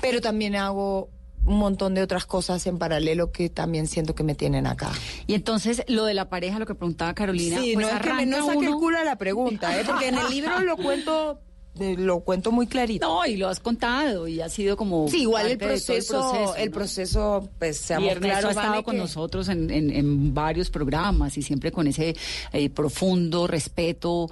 Pero 0.01 0.21
también 0.21 0.55
hago 0.55 1.09
un 1.45 1.57
montón 1.57 1.95
de 1.95 2.01
otras 2.01 2.25
cosas 2.25 2.65
en 2.67 2.77
paralelo 2.77 3.31
que 3.31 3.49
también 3.49 3.87
siento 3.87 4.13
que 4.13 4.23
me 4.23 4.35
tienen 4.35 4.67
acá. 4.67 4.91
Y 5.25 5.33
entonces, 5.33 5.83
lo 5.87 6.05
de 6.05 6.13
la 6.13 6.29
pareja, 6.29 6.59
lo 6.59 6.65
que 6.65 6.75
preguntaba 6.75 7.13
Carolina, 7.13 7.59
Sí, 7.59 7.73
pues 7.73 7.87
no 7.87 7.95
es 7.95 8.01
que 8.01 8.13
me 8.13 8.25
no 8.25 8.45
saque 8.45 8.65
el 8.65 8.73
culo 8.73 8.99
a 8.99 9.03
la 9.03 9.17
pregunta, 9.17 9.79
¿eh? 9.79 9.83
porque 9.85 10.09
en 10.09 10.15
el 10.17 10.29
libro 10.29 10.59
lo 10.61 10.77
cuento, 10.77 11.41
lo 11.97 12.19
cuento 12.21 12.51
muy 12.51 12.67
clarito. 12.67 13.07
No, 13.07 13.25
y 13.25 13.37
lo 13.37 13.47
has 13.47 13.59
contado 13.59 14.27
y 14.27 14.41
ha 14.41 14.49
sido 14.49 14.77
como. 14.77 15.07
Sí, 15.09 15.21
igual 15.21 15.47
el 15.47 15.57
proceso, 15.57 16.55
el 16.57 16.69
¿no? 16.69 16.75
proceso, 16.75 17.49
pues 17.59 17.77
seamos 17.77 18.07
Y 18.07 18.11
Ernesto 18.11 18.39
claros, 18.39 18.57
ha 18.57 18.61
estado 18.61 18.83
con 18.83 18.95
que- 18.95 19.01
nosotros 19.01 19.47
en, 19.49 19.69
en- 19.71 19.89
en 19.91 20.33
varios 20.33 20.69
programas 20.69 21.37
y 21.37 21.41
siempre 21.41 21.71
con 21.71 21.87
ese 21.87 22.15
eh, 22.53 22.69
profundo 22.69 23.47
respeto 23.47 24.29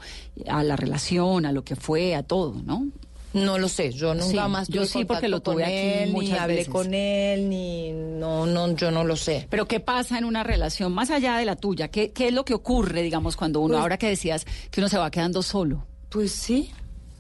a 0.48 0.64
la 0.64 0.76
relación, 0.76 1.46
a 1.46 1.52
lo 1.52 1.64
que 1.64 1.76
fue, 1.76 2.16
a 2.16 2.24
todo, 2.24 2.56
¿no? 2.66 2.88
No 3.34 3.60
lo 3.60 3.68
sé, 3.68 3.92
yo 3.92 4.14
nunca 4.16 4.26
Sí, 4.46 4.50
más 4.50 4.68
yo 4.68 4.82
tuve 4.82 4.88
sí, 4.88 5.06
porque 5.06 5.28
lo 5.28 5.42
tuve 5.42 5.56
con 5.56 5.64
aquí 5.64 5.74
él, 5.74 6.14
ni 6.14 6.32
hablé 6.32 6.56
veces. 6.56 6.70
con 6.72 6.94
él, 6.94 7.50
ni 7.50 7.92
no, 7.92 8.46
no, 8.48 8.74
yo 8.76 8.90
no 8.90 9.04
lo 9.04 9.16
sé. 9.16 9.46
Pero 9.50 9.68
¿qué 9.68 9.80
pasa 9.80 10.18
en 10.18 10.24
una 10.26 10.44
relación 10.44 10.92
más 10.94 11.12
allá 11.12 11.38
de 11.38 11.46
la 11.46 11.56
tuya? 11.58 11.90
¿Qué, 11.90 12.12
qué 12.12 12.30
es 12.30 12.34
lo 12.34 12.46
que 12.46 12.54
ocurre, 12.56 13.04
digamos, 13.04 13.36
cuando 13.36 13.60
uno, 13.60 13.74
Pues- 13.74 13.82
ahora 13.82 13.98
que 13.98 14.08
decías 14.08 14.46
que 14.72 14.80
uno 14.80 14.88
se 14.90 14.98
va 14.98 15.12
quedando 15.12 15.44
solo? 15.44 15.86
Pues 16.10 16.32
sí, 16.32 16.72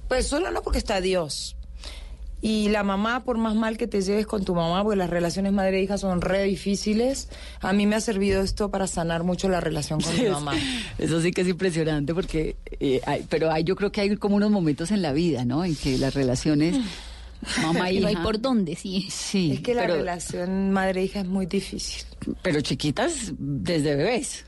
pues 0.07 0.27
solo 0.27 0.51
no 0.51 0.61
porque 0.61 0.79
está 0.79 1.01
Dios. 1.01 1.55
Y 2.39 2.69
la 2.69 2.83
mamá, 2.83 3.23
por 3.23 3.39
más 3.39 3.55
mal 3.55 3.77
que 3.77 3.87
te 3.87 3.99
lleves 4.01 4.27
con 4.27 4.45
tu 4.45 4.53
mamá, 4.53 4.83
porque 4.83 4.95
las 4.95 5.09
relaciones 5.09 5.53
madre-hija 5.53 5.97
son 5.97 6.21
re 6.21 6.43
difíciles, 6.43 7.29
a 7.61 7.73
mí 7.73 7.87
me 7.87 7.95
ha 7.95 7.99
servido 7.99 8.43
esto 8.43 8.69
para 8.69 8.85
sanar 8.85 9.23
mucho 9.23 9.49
la 9.49 9.59
relación 9.59 9.99
con 9.99 10.15
mi 10.15 10.29
mamá. 10.29 10.53
Eso 10.99 11.19
sí 11.19 11.31
que 11.31 11.41
es 11.41 11.47
impresionante 11.47 12.13
porque, 12.13 12.55
eh, 12.79 13.01
hay- 13.07 13.25
pero 13.27 13.51
hay, 13.51 13.63
yo 13.63 13.75
creo 13.75 13.91
que 13.91 14.01
hay 14.01 14.15
como 14.17 14.35
unos 14.35 14.51
momentos 14.51 14.91
en 14.91 15.01
la 15.01 15.13
vida, 15.13 15.45
¿no? 15.45 15.65
En 15.65 15.75
que 15.75 15.97
las 15.97 16.13
relaciones 16.13 16.75
mamá 17.63 17.85
Pero 17.85 17.99
hija. 18.01 18.07
hay 18.09 18.15
por 18.17 18.39
dónde, 18.39 18.75
sí. 18.75 19.07
Sí, 19.09 19.53
es 19.53 19.61
que 19.61 19.73
la 19.73 19.87
relación 19.87 20.69
madre-hija 20.71 21.21
es 21.21 21.27
muy 21.27 21.47
difícil. 21.47 22.03
pero 22.43 22.61
chiquitas 22.61 23.33
desde 23.39 23.95
bebés. 23.95 24.45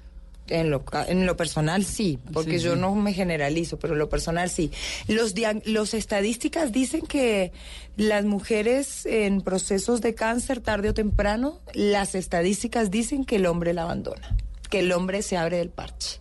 En 0.49 0.71
lo, 0.71 0.83
en 1.07 1.25
lo 1.25 1.37
personal 1.37 1.85
sí, 1.85 2.17
porque 2.33 2.57
Sí, 2.57 2.65
yo 2.65 2.73
sí. 2.73 2.79
no 2.79 2.95
me 2.95 3.13
generalizo, 3.13 3.77
pero 3.77 3.93
en 3.93 3.99
lo 3.99 4.09
personal 4.09 4.49
sí. 4.49 4.71
Los, 5.07 5.33
los 5.65 5.93
estadísticas 5.93 6.71
dicen 6.71 7.01
que 7.05 7.51
las 7.97 8.25
mujeres 8.25 9.05
en 9.05 9.41
procesos 9.41 10.01
de 10.01 10.15
cáncer 10.15 10.59
tarde 10.61 10.89
o 10.89 10.93
temprano, 10.93 11.61
las 11.73 12.15
estadísticas 12.15 12.89
dicen 12.91 13.25
que 13.25 13.35
el 13.37 13.45
hombre 13.45 13.73
la 13.73 13.83
abandona, 13.83 14.35
que 14.69 14.79
el 14.79 14.91
hombre 14.91 15.21
se 15.21 15.37
abre 15.37 15.57
del 15.57 15.69
parche. 15.69 16.19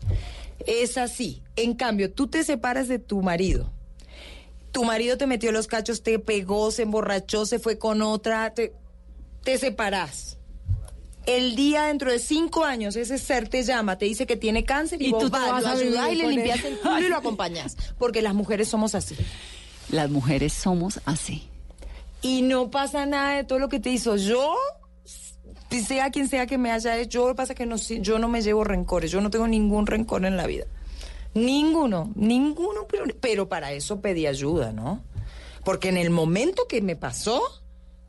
Es 0.67 0.99
así. 0.99 1.43
En 1.57 1.75
cambio, 1.75 2.13
tú 2.13 2.27
te 2.29 2.45
separas 2.45 2.89
de 2.89 2.99
tu 2.99 3.23
marido. 3.23 3.71
Tu 4.73 4.85
marido 4.85 5.17
te 5.17 5.27
metió 5.27 5.51
los 5.53 5.67
cachos, 5.67 6.03
te 6.03 6.19
pegó, 6.19 6.71
se 6.71 6.83
emborrachó, 6.83 7.47
se 7.47 7.59
fue 7.59 7.79
con 7.79 8.03
otra, 8.03 8.53
te, 8.55 8.73
te 9.43 9.57
separás 9.59 10.38
el 11.29 11.57
día 11.57 11.85
dentro 11.85 12.11
de 12.11 12.19
cinco 12.19 12.65
años 12.65 12.97
ese 12.97 13.19
ser 13.19 13.49
te 13.49 13.63
llama, 13.63 13.99
te 13.99 14.07
dice 14.07 14.27
que 14.27 14.37
tiene 14.37 14.65
cáncer 14.65 15.03
y, 15.03 15.09
Y 15.09 15.11
vos 15.11 15.25
tú 15.25 15.31
te 15.31 15.39
vas, 15.39 15.51
vas 15.51 15.67
a 15.67 15.73
ayudás 15.73 16.11
y 16.11 16.15
le 16.15 16.29
limpias 16.29 16.65
el 16.65 16.79
culo 16.79 17.01
y 17.01 17.09
lo 17.09 17.17
acompañas. 17.19 17.77
Porque 17.99 18.23
las 18.23 18.35
mujeres 18.35 18.69
somos 18.69 18.95
así. 18.95 19.15
Las 19.91 20.09
mujeres 20.09 20.55
somos 20.55 21.01
así. 21.05 21.47
Y 22.23 22.41
no 22.41 22.71
pasa 22.71 23.05
nada 23.05 23.37
de 23.37 23.45
todo 23.45 23.59
lo 23.59 23.69
que 23.69 23.79
te 23.79 23.91
hizo. 23.91 24.17
Yo, 24.17 24.55
sea 25.87 26.11
quien 26.11 26.29
sea 26.29 26.47
que 26.47 26.57
me 26.57 26.73
haya 26.73 26.97
hecho, 26.97 27.21
yo 27.21 27.27
lo 27.27 27.35
que 27.35 27.37
pasa 27.37 27.53
es 27.53 27.59
que 27.59 27.67
no, 27.67 27.77
yo 27.77 28.19
no 28.19 28.29
me 28.29 28.41
llevo 28.41 28.65
rencores. 28.65 29.11
Yo 29.11 29.21
no 29.21 29.29
tengo 29.29 29.47
ningún 29.47 29.87
rencor 29.87 30.25
en 30.25 30.37
la 30.39 30.47
vida. 30.47 30.65
Ninguno, 31.35 32.11
ninguno. 32.15 32.87
Pero, 33.21 33.51
para 33.51 33.73
eso 33.73 34.01
pedí 34.01 34.27
ayuda, 34.27 34.73
¿no? 34.73 35.03
Porque 35.63 35.91
en 35.91 35.99
el 35.99 36.09
momento 36.09 36.67
que 36.67 36.81
me 36.81 36.97
pasó, 36.97 37.43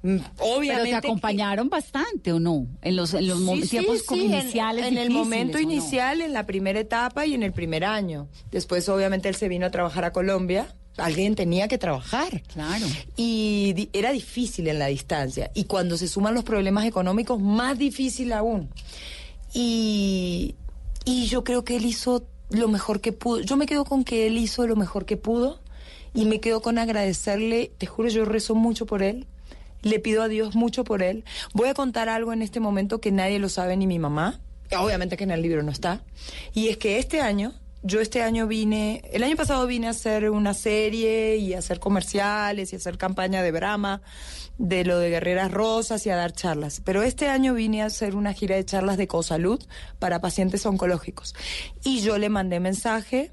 obviamente... 0.01 0.67
Pero 0.69 0.83
te 0.83 0.89
que- 0.89 0.95
acompañaron 1.07 1.69
bastante, 1.69 2.31
¿o 2.33 2.39
no? 2.39 2.67
En 2.81 2.95
los, 2.95 3.13
en 3.13 3.27
los 3.27 3.39
Sí, 3.39 3.67
tiempos 3.69 4.03
sí, 4.07 4.25
iniciales. 4.25 4.85
En, 4.85 4.97
el 4.97 5.09
momento 5.09 5.59
inicial, 5.59 6.21
en 6.21 6.33
la 6.33 6.45
primera 6.45 6.79
etapa 6.79 7.25
y 7.25 7.33
en 7.33 7.43
el 7.43 7.51
primer 7.53 7.83
año. 7.85 8.27
Después, 8.51 8.88
obviamente, 8.89 9.27
él 9.29 9.35
se 9.35 9.47
vino 9.49 9.65
a 9.65 9.71
trabajar 9.71 10.05
a 10.05 10.13
Colombia. 10.13 10.73
Alguien 10.97 11.35
tenía 11.35 11.67
que 11.67 11.77
trabajar. 11.77 12.41
Claro. 12.53 12.85
Y 13.15 13.73
di- 13.73 13.89
era 13.93 14.12
difícil 14.12 14.67
en 14.67 14.79
la 14.79 14.88
distancia. 14.88 15.49
Y 15.53 15.63
cuando 15.65 15.95
se 15.97 16.07
suman 16.07 16.33
los 16.33 16.43
problemas 16.43 16.85
económicos, 16.85 17.39
más 17.39 17.77
difícil 17.77 18.33
aún. 18.33 18.69
Y, 19.53 20.55
y 21.05 21.25
yo 21.27 21.43
creo 21.43 21.63
que 21.63 21.75
él 21.77 21.85
hizo 21.85 22.25
lo 22.49 22.67
mejor 22.67 23.01
que 23.01 23.12
pudo. 23.13 23.41
Yo 23.41 23.55
me 23.57 23.65
quedo 23.65 23.85
con 23.85 24.03
que 24.03 24.27
él 24.27 24.38
hizo 24.38 24.67
lo 24.67 24.75
mejor 24.75 25.05
que 25.05 25.17
pudo. 25.17 25.59
Y 26.13 26.25
me 26.25 26.39
quedo 26.39 26.62
con 26.62 26.77
agradecerle. 26.79 27.71
Te 27.77 27.85
juro, 27.85 28.09
yo 28.09 28.25
rezo 28.25 28.55
mucho 28.55 28.85
por 28.85 29.03
él. 29.03 29.27
Le 29.81 29.99
pido 29.99 30.23
a 30.23 30.27
Dios 30.27 30.55
mucho 30.55 30.83
por 30.83 31.03
él. 31.03 31.23
Voy 31.53 31.69
a 31.69 31.73
contar 31.73 32.09
algo 32.09 32.33
en 32.33 32.41
este 32.41 32.59
momento 32.59 32.99
que 32.99 33.11
nadie 33.11 33.39
lo 33.39 33.49
sabe, 33.49 33.77
ni 33.77 33.87
mi 33.87 33.99
mamá. 33.99 34.39
Obviamente 34.77 35.17
que 35.17 35.23
en 35.23 35.31
el 35.31 35.41
libro 35.41 35.63
no 35.63 35.71
está. 35.71 36.03
Y 36.53 36.67
es 36.67 36.77
que 36.77 36.99
este 36.99 37.21
año, 37.21 37.53
yo 37.81 38.01
este 38.01 38.21
año 38.21 38.45
vine, 38.45 39.01
el 39.11 39.23
año 39.23 39.35
pasado 39.35 39.65
vine 39.65 39.87
a 39.87 39.91
hacer 39.91 40.29
una 40.29 40.53
serie 40.53 41.37
y 41.37 41.53
a 41.53 41.59
hacer 41.59 41.79
comerciales 41.79 42.71
y 42.71 42.75
a 42.75 42.79
hacer 42.79 42.97
campaña 42.97 43.41
de 43.41 43.51
Brahma, 43.51 44.01
de 44.57 44.83
lo 44.83 44.99
de 44.99 45.09
Guerreras 45.09 45.51
Rosas 45.51 46.05
y 46.05 46.09
a 46.09 46.15
dar 46.15 46.33
charlas. 46.33 46.81
Pero 46.83 47.01
este 47.01 47.29
año 47.29 47.53
vine 47.53 47.81
a 47.81 47.85
hacer 47.85 48.15
una 48.15 48.33
gira 48.33 48.57
de 48.57 48.65
charlas 48.65 48.97
de 48.97 49.07
cosalud 49.07 49.63
para 49.97 50.21
pacientes 50.21 50.65
oncológicos. 50.65 51.33
Y 51.83 52.01
yo 52.01 52.17
le 52.17 52.29
mandé 52.29 52.59
mensaje 52.59 53.31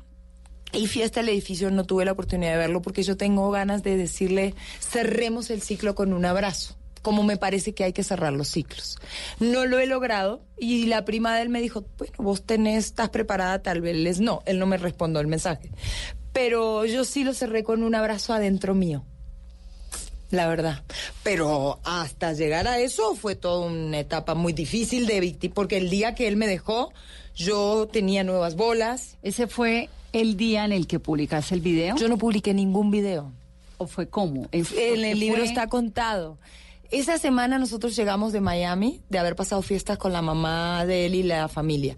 y 0.72 0.86
fiesta 0.86 1.20
el 1.20 1.28
edificio 1.28 1.70
no 1.70 1.84
tuve 1.84 2.04
la 2.04 2.12
oportunidad 2.12 2.52
de 2.52 2.58
verlo 2.58 2.82
porque 2.82 3.02
yo 3.02 3.16
tengo 3.16 3.50
ganas 3.50 3.82
de 3.82 3.96
decirle 3.96 4.54
cerremos 4.80 5.50
el 5.50 5.62
ciclo 5.62 5.94
con 5.94 6.12
un 6.12 6.24
abrazo 6.24 6.76
como 7.06 7.22
me 7.22 7.36
parece 7.36 7.72
que 7.72 7.84
hay 7.84 7.92
que 7.92 8.02
cerrar 8.02 8.32
los 8.32 8.48
ciclos. 8.48 8.98
No 9.38 9.64
lo 9.64 9.78
he 9.78 9.86
logrado 9.86 10.42
y 10.58 10.86
la 10.86 11.04
prima 11.04 11.36
de 11.36 11.42
él 11.42 11.50
me 11.50 11.60
dijo, 11.60 11.84
bueno, 11.98 12.14
vos 12.18 12.42
tenés, 12.42 12.86
estás 12.86 13.10
preparada, 13.10 13.62
tal 13.62 13.80
vez 13.80 14.18
no. 14.18 14.42
Él 14.44 14.58
no 14.58 14.66
me 14.66 14.76
respondió 14.76 15.20
el 15.20 15.28
mensaje. 15.28 15.70
Pero 16.32 16.84
yo 16.84 17.04
sí 17.04 17.22
lo 17.22 17.32
cerré 17.32 17.62
con 17.62 17.84
un 17.84 17.94
abrazo 17.94 18.32
adentro 18.32 18.74
mío. 18.74 19.04
La 20.32 20.48
verdad. 20.48 20.82
Pero 21.22 21.78
hasta 21.84 22.32
llegar 22.32 22.66
a 22.66 22.80
eso 22.80 23.14
fue 23.14 23.36
toda 23.36 23.66
una 23.66 24.00
etapa 24.00 24.34
muy 24.34 24.52
difícil 24.52 25.06
de 25.06 25.20
víctima, 25.20 25.54
porque 25.54 25.76
el 25.76 25.90
día 25.90 26.16
que 26.16 26.26
él 26.26 26.36
me 26.36 26.48
dejó, 26.48 26.92
yo 27.36 27.86
tenía 27.86 28.24
nuevas 28.24 28.56
bolas. 28.56 29.16
¿Ese 29.22 29.46
fue 29.46 29.90
el 30.20 30.36
día 30.36 30.64
en 30.64 30.72
el 30.72 30.86
que 30.86 30.98
publicaste 30.98 31.54
el 31.54 31.60
video? 31.60 31.96
Yo 31.96 32.08
no 32.08 32.18
publiqué 32.18 32.52
ningún 32.54 32.90
video. 32.90 33.32
¿O 33.78 33.86
fue 33.86 34.08
cómo? 34.08 34.48
En, 34.52 34.66
En 34.76 35.04
el 35.04 35.20
libro 35.20 35.38
fue- 35.38 35.46
está 35.46 35.66
contado. 35.66 36.38
Esa 36.90 37.18
semana 37.18 37.58
nosotros 37.58 37.94
llegamos 37.96 38.32
de 38.32 38.40
Miami, 38.40 39.00
de 39.10 39.18
haber 39.18 39.34
pasado 39.36 39.60
fiestas 39.62 39.98
con 39.98 40.12
la 40.12 40.22
mamá 40.22 40.86
de 40.86 41.06
él 41.06 41.14
y 41.16 41.22
la 41.24 41.48
familia. 41.48 41.96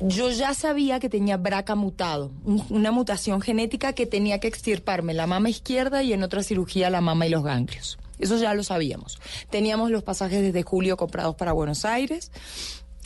Yo 0.00 0.30
ya 0.30 0.54
sabía 0.54 1.00
que 1.00 1.08
tenía 1.08 1.36
BRCA 1.36 1.74
mutado, 1.74 2.30
un- 2.44 2.64
una 2.70 2.92
mutación 2.92 3.40
genética 3.40 3.92
que 3.94 4.06
tenía 4.06 4.38
que 4.38 4.46
extirparme 4.48 5.12
la 5.14 5.26
mama 5.26 5.48
izquierda 5.50 6.02
y 6.02 6.12
en 6.12 6.22
otra 6.22 6.42
cirugía 6.42 6.88
la 6.90 7.00
mama 7.00 7.26
y 7.26 7.30
los 7.30 7.42
ganglios. 7.42 7.98
Eso 8.18 8.36
ya 8.36 8.52
lo 8.54 8.62
sabíamos. 8.64 9.18
Teníamos 9.50 9.90
los 9.90 10.02
pasajes 10.02 10.40
desde 10.42 10.62
julio 10.62 10.96
comprados 10.96 11.34
para 11.36 11.52
Buenos 11.52 11.84
Aires 11.84 12.30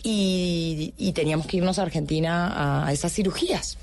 y, 0.02 0.94
y 0.96 1.12
teníamos 1.12 1.46
que 1.46 1.58
irnos 1.58 1.78
a 1.78 1.82
Argentina 1.82 2.48
a, 2.48 2.86
a 2.88 2.92
esas 2.92 3.12
cirugías. 3.12 3.78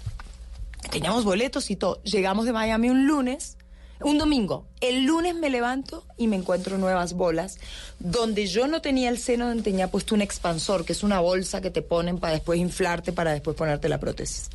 Teníamos 0.92 1.24
boletos 1.24 1.70
y 1.70 1.76
todo. 1.76 2.02
Llegamos 2.04 2.46
de 2.46 2.54
Miami 2.54 2.90
un 2.90 3.08
lunes, 3.08 3.58
un 4.02 4.18
domingo. 4.18 4.68
El 4.82 5.06
lunes 5.06 5.36
me 5.36 5.50
levanto 5.50 6.06
y 6.18 6.28
me 6.28 6.36
encuentro 6.36 6.78
nuevas 6.78 7.14
bolas, 7.14 7.60
donde 8.00 8.48
yo 8.48 8.68
no 8.68 8.82
tenía 8.82 9.10
el 9.10 9.20
seno, 9.20 9.48
donde 9.48 9.64
tenía 9.64 9.92
puesto 9.92 10.16
un 10.16 10.22
expansor, 10.22 10.86
que 10.86 10.94
es 10.94 11.04
una 11.04 11.20
bolsa 11.20 11.62
que 11.62 11.70
te 11.70 11.82
ponen 11.82 12.18
para 12.18 12.34
después 12.34 12.60
inflarte, 12.60 13.12
para 13.12 13.32
después 13.32 13.56
ponerte 13.56 13.88
la 13.90 14.00
prótesis. 14.00 14.50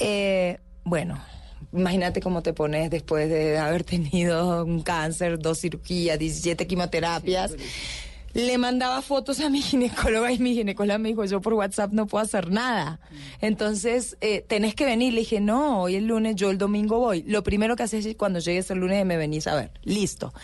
Eh, 0.00 0.58
bueno. 0.84 1.22
Imagínate 1.72 2.20
cómo 2.20 2.40
te 2.42 2.52
pones 2.52 2.88
después 2.88 3.28
de 3.28 3.58
haber 3.58 3.82
tenido 3.82 4.64
un 4.64 4.82
cáncer, 4.82 5.40
dos 5.40 5.60
cirugías, 5.60 6.18
17 6.18 6.68
quimioterapias. 6.68 7.52
Le 8.34 8.58
mandaba 8.58 9.00
fotos 9.00 9.40
a 9.40 9.48
mi 9.48 9.62
ginecóloga 9.62 10.32
y 10.32 10.38
mi 10.38 10.54
ginecóloga 10.54 10.98
me 10.98 11.08
dijo, 11.08 11.24
yo 11.24 11.40
por 11.40 11.54
WhatsApp 11.54 11.92
no 11.92 12.06
puedo 12.06 12.22
hacer 12.22 12.50
nada. 12.50 13.00
Entonces, 13.40 14.16
eh, 14.20 14.44
tenés 14.46 14.74
que 14.74 14.84
venir. 14.84 15.14
Le 15.14 15.20
dije, 15.20 15.40
no, 15.40 15.82
hoy 15.82 15.94
el 15.94 16.06
lunes, 16.06 16.34
yo 16.36 16.50
el 16.50 16.58
domingo 16.58 16.98
voy. 16.98 17.22
Lo 17.22 17.42
primero 17.42 17.76
que 17.76 17.84
haces 17.84 18.04
es 18.04 18.16
cuando 18.16 18.40
llegues 18.40 18.70
el 18.70 18.78
lunes 18.78 19.06
me 19.06 19.16
venís 19.16 19.46
a 19.46 19.54
ver. 19.54 19.70
Listo. 19.82 20.34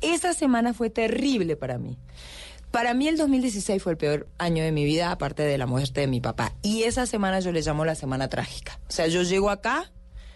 Esa 0.00 0.34
semana 0.34 0.74
fue 0.74 0.90
terrible 0.90 1.56
para 1.56 1.78
mí. 1.78 1.98
Para 2.70 2.92
mí 2.92 3.08
el 3.08 3.16
2016 3.16 3.82
fue 3.82 3.92
el 3.92 3.98
peor 3.98 4.28
año 4.36 4.62
de 4.62 4.72
mi 4.72 4.84
vida, 4.84 5.10
aparte 5.10 5.42
de 5.42 5.56
la 5.56 5.66
muerte 5.66 6.02
de 6.02 6.06
mi 6.06 6.20
papá. 6.20 6.54
Y 6.62 6.82
esa 6.82 7.06
semana 7.06 7.40
yo 7.40 7.50
le 7.50 7.62
llamo 7.62 7.86
la 7.86 7.94
semana 7.94 8.28
trágica. 8.28 8.78
O 8.88 8.92
sea, 8.92 9.06
yo 9.06 9.22
llego 9.22 9.48
acá, 9.48 9.90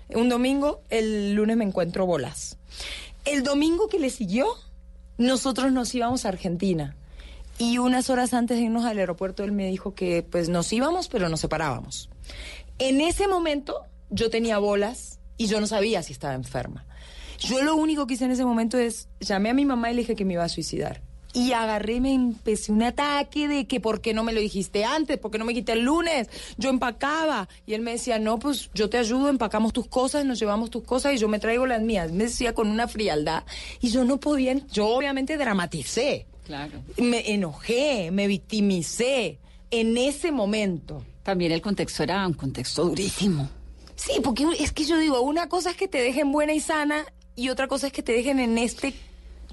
un 0.08 0.30
domingo, 0.30 0.82
el 0.88 1.34
lunes 1.34 1.58
me 1.58 1.64
encuentro 1.64 2.06
bolas. 2.06 2.56
El 3.26 3.42
domingo 3.42 3.88
que 3.88 3.98
le 3.98 4.08
siguió, 4.08 4.46
nosotros 5.18 5.72
nos 5.72 5.94
íbamos 5.94 6.24
a 6.24 6.30
Argentina. 6.30 6.96
Y 7.62 7.78
unas 7.78 8.10
horas 8.10 8.34
antes 8.34 8.56
de 8.56 8.64
irnos 8.64 8.84
al 8.84 8.98
aeropuerto, 8.98 9.44
él 9.44 9.52
me 9.52 9.68
dijo 9.68 9.94
que 9.94 10.24
pues 10.24 10.48
nos 10.48 10.72
íbamos, 10.72 11.06
pero 11.06 11.28
nos 11.28 11.38
separábamos. 11.38 12.10
En 12.80 13.00
ese 13.00 13.28
momento, 13.28 13.84
yo 14.10 14.30
tenía 14.30 14.58
bolas 14.58 15.20
y 15.36 15.46
yo 15.46 15.60
no 15.60 15.68
sabía 15.68 16.02
si 16.02 16.12
estaba 16.12 16.34
enferma. 16.34 16.84
Yo 17.38 17.62
lo 17.62 17.76
único 17.76 18.08
que 18.08 18.14
hice 18.14 18.24
en 18.24 18.32
ese 18.32 18.44
momento 18.44 18.78
es 18.78 19.08
llamé 19.20 19.50
a 19.50 19.54
mi 19.54 19.64
mamá 19.64 19.92
y 19.92 19.94
le 19.94 20.00
dije 20.00 20.16
que 20.16 20.24
me 20.24 20.32
iba 20.32 20.42
a 20.42 20.48
suicidar. 20.48 21.02
Y 21.34 21.52
agarré, 21.52 22.00
me 22.00 22.12
empecé 22.12 22.72
un 22.72 22.82
ataque 22.82 23.46
de 23.46 23.68
que 23.68 23.78
por 23.78 24.00
qué 24.00 24.12
no 24.12 24.24
me 24.24 24.32
lo 24.32 24.40
dijiste 24.40 24.84
antes, 24.84 25.18
por 25.18 25.30
qué 25.30 25.38
no 25.38 25.44
me 25.44 25.54
quité 25.54 25.74
el 25.74 25.84
lunes. 25.84 26.28
Yo 26.58 26.68
empacaba. 26.68 27.48
Y 27.64 27.74
él 27.74 27.82
me 27.82 27.92
decía, 27.92 28.18
no, 28.18 28.40
pues 28.40 28.70
yo 28.74 28.90
te 28.90 28.98
ayudo, 28.98 29.28
empacamos 29.28 29.72
tus 29.72 29.86
cosas, 29.86 30.24
nos 30.24 30.40
llevamos 30.40 30.70
tus 30.70 30.82
cosas 30.82 31.14
y 31.14 31.18
yo 31.18 31.28
me 31.28 31.38
traigo 31.38 31.64
las 31.66 31.80
mías. 31.80 32.10
Me 32.10 32.24
decía 32.24 32.54
con 32.54 32.66
una 32.66 32.88
frialdad. 32.88 33.44
Y 33.80 33.90
yo 33.90 34.02
no 34.02 34.18
podía, 34.18 34.56
yo 34.72 34.88
obviamente 34.88 35.36
dramaticé. 35.36 36.26
Claro. 36.44 36.82
Me 36.98 37.32
enojé, 37.32 38.10
me 38.10 38.26
victimicé 38.26 39.38
en 39.70 39.96
ese 39.96 40.32
momento. 40.32 41.04
También 41.22 41.52
el 41.52 41.62
contexto 41.62 42.02
era 42.02 42.26
un 42.26 42.34
contexto 42.34 42.84
durísimo. 42.84 43.48
Sí, 43.94 44.12
porque 44.22 44.46
es 44.58 44.72
que 44.72 44.84
yo 44.84 44.98
digo, 44.98 45.20
una 45.20 45.48
cosa 45.48 45.70
es 45.70 45.76
que 45.76 45.86
te 45.86 45.98
dejen 45.98 46.32
buena 46.32 46.52
y 46.52 46.60
sana 46.60 47.06
y 47.36 47.48
otra 47.50 47.68
cosa 47.68 47.86
es 47.86 47.92
que 47.92 48.02
te 48.02 48.12
dejen 48.12 48.40
en 48.40 48.58
este 48.58 48.94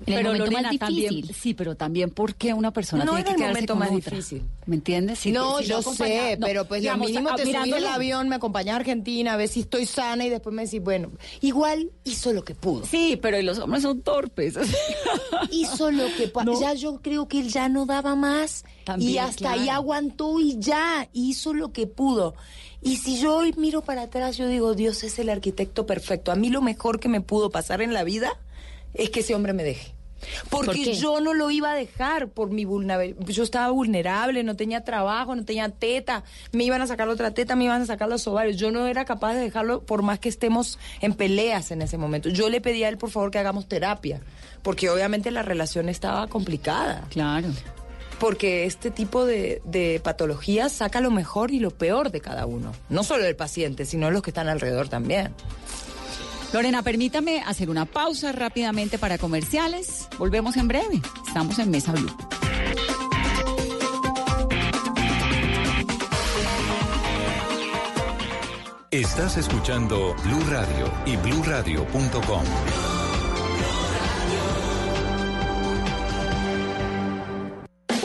En 0.05 0.13
el 0.17 0.23
momento 0.23 0.45
Lorena, 0.45 0.69
más 0.71 0.79
también, 0.79 1.09
difícil. 1.15 1.35
sí, 1.35 1.53
pero 1.53 1.75
también 1.75 2.09
porque 2.09 2.53
una 2.53 2.71
persona 2.71 3.03
No 3.05 3.11
tiene 3.15 3.25
que 3.25 3.29
el 3.31 3.35
quedarse 3.37 3.53
momento 3.53 3.73
con 3.73 3.79
más 3.79 3.89
otra. 3.91 4.11
difícil. 4.17 4.43
¿Me 4.65 4.75
entiendes? 4.75 5.19
Si- 5.19 5.31
no, 5.31 5.59
si 5.59 5.65
yo 5.65 5.81
sé, 5.81 6.37
no, 6.37 6.45
pero 6.45 6.65
pues 6.65 6.81
digamos, 6.81 7.07
lo 7.09 7.19
mínimo 7.19 7.35
te 7.35 7.45
subí 7.45 7.71
el 7.73 7.85
avión, 7.87 8.29
me 8.29 8.35
acompañé 8.35 8.71
a 8.71 8.75
Argentina, 8.77 9.33
a 9.33 9.37
ver 9.37 9.47
si 9.49 9.61
estoy 9.61 9.85
sana 9.85 10.25
y 10.25 10.29
después 10.29 10.55
me 10.55 10.63
decís, 10.65 10.81
bueno, 10.81 11.11
igual 11.41 11.91
hizo 12.03 12.33
lo 12.33 12.43
que 12.43 12.55
pudo. 12.55 12.85
Sí, 12.85 13.17
pero 13.21 13.41
los 13.41 13.57
hombres 13.59 13.83
son 13.83 14.01
torpes. 14.01 14.55
Hizo 15.51 15.91
lo 15.91 16.05
que 16.17 16.31
No. 16.45 16.59
ya 16.59 16.73
yo 16.73 17.01
creo 17.01 17.27
que 17.27 17.39
él 17.39 17.49
ya 17.49 17.69
no 17.69 17.85
daba 17.85 18.15
más 18.15 18.63
También, 18.83 19.11
y 19.11 19.17
hasta 19.17 19.51
ahí 19.53 19.69
aguantó 19.69 20.39
y 20.39 20.57
ya 20.59 21.07
hizo 21.13 21.53
lo 21.53 21.71
que 21.71 21.87
pudo. 21.87 22.35
Y 22.81 22.97
si 22.97 23.19
yo 23.19 23.35
hoy 23.37 23.53
miro 23.57 23.81
para 23.81 24.03
atrás, 24.03 24.37
yo 24.37 24.47
digo, 24.47 24.73
Dios 24.73 25.03
es 25.03 25.19
el 25.19 25.29
arquitecto 25.29 25.85
perfecto. 25.85 26.31
A 26.31 26.35
mí 26.35 26.49
lo 26.49 26.61
mejor 26.61 26.99
que 26.99 27.09
me 27.09 27.21
pudo 27.21 27.49
pasar 27.49 27.81
en 27.81 27.93
la 27.93 28.03
vida 28.03 28.31
es 28.93 29.09
que 29.09 29.21
ese 29.21 29.35
hombre 29.35 29.53
me 29.53 29.63
deje. 29.63 29.93
¿Por 30.49 30.65
Porque 30.65 30.95
yo 30.95 31.21
no 31.21 31.33
lo 31.33 31.49
iba 31.49 31.71
a 31.71 31.75
dejar 31.75 32.27
por 32.29 32.49
mi 32.51 32.65
vulnerabilidad. 32.65 33.25
Yo 33.27 33.43
estaba 33.43 33.71
vulnerable, 33.71 34.43
no 34.43 34.55
tenía 34.55 34.83
trabajo, 34.83 35.35
no 35.35 35.45
tenía 35.45 35.69
teta. 35.69 36.23
Me 36.51 36.63
iban 36.63 36.81
a 36.81 36.87
sacar 36.87 37.07
otra 37.09 37.31
teta, 37.33 37.55
me 37.55 37.65
iban 37.65 37.81
a 37.81 37.85
sacar 37.85 38.09
los 38.09 38.27
ovarios. 38.27 38.57
Yo 38.57 38.71
no 38.71 38.87
era 38.87 39.05
capaz 39.05 39.33
de 39.33 39.41
dejarlo 39.41 39.81
por 39.81 40.01
más 40.01 40.19
que 40.19 40.29
estemos 40.29 40.77
en 41.01 41.13
peleas 41.13 41.71
en 41.71 41.81
ese 41.81 41.97
momento. 41.97 42.29
Yo 42.29 42.49
le 42.49 42.61
pedí 42.61 42.83
a 42.83 42.89
él, 42.89 42.97
por 42.97 43.11
favor, 43.11 43.31
que 43.31 43.39
hagamos 43.39 43.67
terapia. 43.67 44.21
Porque 44.61 44.89
obviamente 44.89 45.31
la 45.31 45.41
relación 45.41 45.89
estaba 45.89 46.27
complicada. 46.27 47.05
claro. 47.09 47.47
Porque 48.19 48.65
este 48.65 48.91
tipo 48.91 49.25
de, 49.25 49.61
de 49.63 50.01
patologías 50.03 50.73
saca 50.73 50.99
lo 50.99 51.09
mejor 51.09 51.51
y 51.51 51.59
lo 51.59 51.71
peor 51.71 52.11
de 52.11 52.19
cada 52.19 52.45
uno. 52.45 52.73
No 52.89 53.05
solo 53.05 53.23
del 53.23 53.37
paciente, 53.37 53.85
sino 53.85 54.11
los 54.11 54.21
que 54.21 54.31
están 54.31 54.49
alrededor 54.49 54.89
también. 54.89 55.33
Lorena, 56.53 56.81
permítame 56.81 57.41
hacer 57.45 57.69
una 57.69 57.85
pausa 57.85 58.31
rápidamente 58.31 58.97
para 58.97 59.17
comerciales. 59.17 60.07
Volvemos 60.17 60.57
en 60.57 60.67
breve. 60.67 61.01
Estamos 61.27 61.59
en 61.59 61.69
Mesa 61.69 61.91
Blue. 61.91 62.09
Estás 68.91 69.37
escuchando 69.37 70.15
Blue 70.23 70.43
Radio 70.49 70.91
y 71.05 71.15
bluradio.com. 71.17 72.88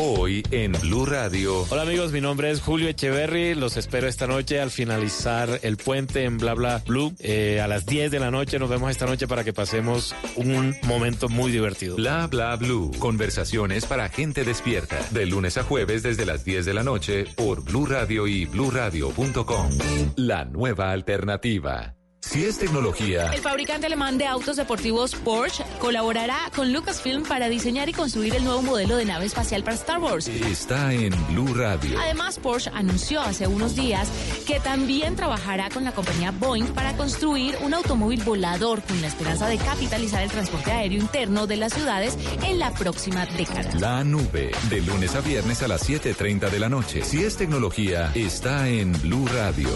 Hoy 0.06 0.42
en 0.50 0.72
Blue 0.72 1.06
Radio. 1.06 1.64
Hola 1.70 1.80
amigos, 1.80 2.12
mi 2.12 2.20
nombre 2.20 2.50
es 2.50 2.60
Julio 2.60 2.90
Echeverry. 2.90 3.54
Los 3.54 3.78
espero 3.78 4.06
esta 4.06 4.26
noche 4.26 4.60
al 4.60 4.70
finalizar 4.70 5.60
el 5.62 5.78
puente 5.78 6.24
en 6.24 6.36
Bla 6.36 6.52
Bla 6.52 6.82
Blue. 6.86 7.14
Eh, 7.20 7.62
a 7.62 7.68
las 7.68 7.86
10 7.86 8.10
de 8.10 8.20
la 8.20 8.30
noche 8.30 8.58
nos 8.58 8.68
vemos 8.68 8.90
esta 8.90 9.06
noche 9.06 9.26
para 9.26 9.44
que 9.44 9.54
pasemos 9.54 10.14
un 10.36 10.76
momento 10.82 11.30
muy 11.30 11.50
divertido. 11.50 11.96
Bla 11.96 12.26
bla 12.26 12.54
blue. 12.56 12.90
Conversaciones 12.98 13.86
para 13.86 14.10
gente 14.10 14.44
despierta. 14.44 14.98
De 15.10 15.24
lunes 15.24 15.56
a 15.56 15.62
jueves 15.62 16.02
desde 16.02 16.26
las 16.26 16.44
10 16.44 16.66
de 16.66 16.74
la 16.74 16.82
noche 16.82 17.24
por 17.34 17.64
Blue 17.64 17.86
Radio 17.86 18.26
y 18.26 18.44
bluradio.com. 18.44 19.70
La 20.16 20.44
nueva 20.44 20.92
alternativa. 20.92 21.94
Si 22.30 22.44
es 22.44 22.58
tecnología, 22.58 23.30
El 23.32 23.40
fabricante 23.40 23.86
alemán 23.86 24.18
de 24.18 24.26
autos 24.26 24.56
deportivos 24.56 25.14
Porsche 25.14 25.62
colaborará 25.78 26.38
con 26.56 26.72
Lucasfilm 26.72 27.22
para 27.22 27.48
diseñar 27.48 27.88
y 27.88 27.92
construir 27.92 28.34
el 28.34 28.44
nuevo 28.44 28.62
modelo 28.62 28.96
de 28.96 29.04
nave 29.04 29.26
espacial 29.26 29.62
para 29.62 29.76
Star 29.76 29.98
Wars. 30.00 30.26
está 30.26 30.92
en 30.92 31.12
Blue 31.28 31.54
Radio. 31.54 32.00
Además, 32.00 32.38
Porsche 32.38 32.70
anunció 32.74 33.20
hace 33.20 33.46
unos 33.46 33.76
días 33.76 34.08
que 34.46 34.58
también 34.58 35.16
trabajará 35.16 35.68
con 35.68 35.84
la 35.84 35.92
compañía 35.92 36.32
Boeing 36.32 36.72
para 36.74 36.96
construir 36.96 37.56
un 37.60 37.74
automóvil 37.74 38.22
volador 38.24 38.82
con 38.82 39.00
la 39.00 39.06
esperanza 39.08 39.46
de 39.46 39.58
capitalizar 39.58 40.22
el 40.22 40.30
transporte 40.30 40.72
aéreo 40.72 40.98
interno 40.98 41.46
de 41.46 41.56
las 41.56 41.74
ciudades 41.74 42.16
en 42.42 42.58
la 42.58 42.72
próxima 42.72 43.26
década. 43.26 43.70
La 43.78 44.02
nube, 44.02 44.50
de 44.70 44.80
lunes 44.80 45.14
a 45.14 45.20
viernes 45.20 45.62
a 45.62 45.68
las 45.68 45.88
7.30 45.88 46.50
de 46.50 46.58
la 46.58 46.68
noche. 46.68 47.04
Si 47.04 47.22
es 47.22 47.36
tecnología, 47.36 48.10
está 48.14 48.68
en 48.68 48.92
Blue 49.02 49.28
Radio. 49.28 49.68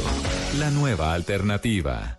La 0.59 0.71
nueva 0.71 1.13
alternativa. 1.13 2.19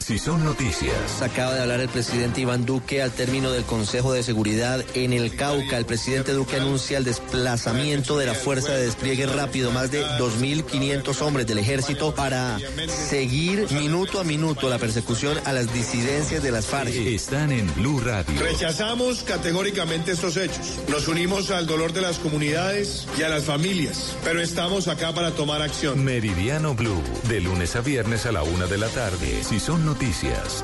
Si 0.00 0.18
son 0.18 0.42
noticias, 0.44 1.22
Acaba 1.22 1.54
de 1.54 1.60
hablar 1.62 1.78
el 1.80 1.88
presidente 1.88 2.40
Iván 2.40 2.66
Duque 2.66 3.00
al 3.00 3.12
término 3.12 3.52
del 3.52 3.62
Consejo 3.62 4.12
de 4.12 4.22
Seguridad 4.24 4.84
en 4.94 5.12
el 5.12 5.36
Cauca. 5.36 5.76
El 5.78 5.84
presidente 5.84 6.32
Duque 6.32 6.56
anuncia 6.56 6.98
el 6.98 7.04
desplazamiento 7.04 8.18
de 8.18 8.26
la 8.26 8.34
Fuerza 8.34 8.72
de 8.72 8.86
Despliegue 8.86 9.26
Rápido, 9.26 9.70
más 9.70 9.92
de 9.92 10.04
2.500 10.04 11.20
hombres 11.22 11.46
del 11.46 11.58
ejército 11.58 12.12
para 12.14 12.58
seguir 12.88 13.70
minuto 13.72 14.18
a 14.18 14.24
minuto 14.24 14.68
la 14.68 14.78
persecución 14.78 15.38
a 15.44 15.52
las 15.52 15.72
disidencias 15.72 16.42
de 16.42 16.50
las 16.50 16.66
FARC. 16.66 16.88
están 16.88 17.52
en 17.52 17.72
Blue 17.74 18.00
Radio. 18.00 18.40
Rechazamos 18.40 19.22
categóricamente 19.22 20.12
estos 20.12 20.36
hechos. 20.36 20.80
Nos 20.88 21.06
unimos 21.06 21.52
al 21.52 21.66
dolor 21.66 21.92
de 21.92 22.00
las 22.00 22.18
comunidades 22.18 23.06
y 23.16 23.22
a 23.22 23.28
las 23.28 23.44
familias, 23.44 24.16
pero 24.24 24.40
estamos 24.40 24.88
acá 24.88 25.12
para 25.14 25.30
tomar 25.32 25.62
acción. 25.62 26.02
Meridiano 26.04 26.74
Blue, 26.74 27.02
de 27.28 27.40
lunes 27.40 27.76
a 27.76 27.80
viernes 27.80 28.26
a 28.26 28.32
la 28.32 28.42
una 28.42 28.66
de 28.66 28.78
la 28.78 28.88
tarde. 28.88 29.44
Si 29.44 29.60
son 29.60 29.84
noticias, 29.84 29.99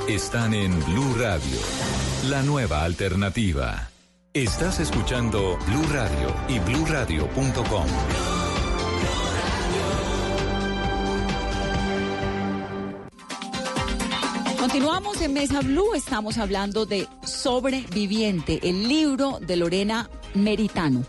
están 0.09 0.55
en 0.55 0.73
Blue 0.87 1.15
Radio, 1.19 1.59
la 2.31 2.43
nueva 2.43 2.85
alternativa. 2.85 3.91
Estás 4.33 4.81
escuchando 4.81 5.59
Blue 5.67 5.87
Radio 5.93 6.35
y 6.49 6.59
bluradio.com. 6.59 7.87
Continuamos 14.59 15.21
en 15.21 15.35
Mesa 15.35 15.61
Blue, 15.61 15.95
estamos 15.95 16.39
hablando 16.39 16.87
de 16.87 17.07
Sobreviviente, 17.23 18.61
el 18.63 18.89
libro 18.89 19.39
de 19.43 19.57
Lorena 19.57 20.09
Meritano, 20.33 21.05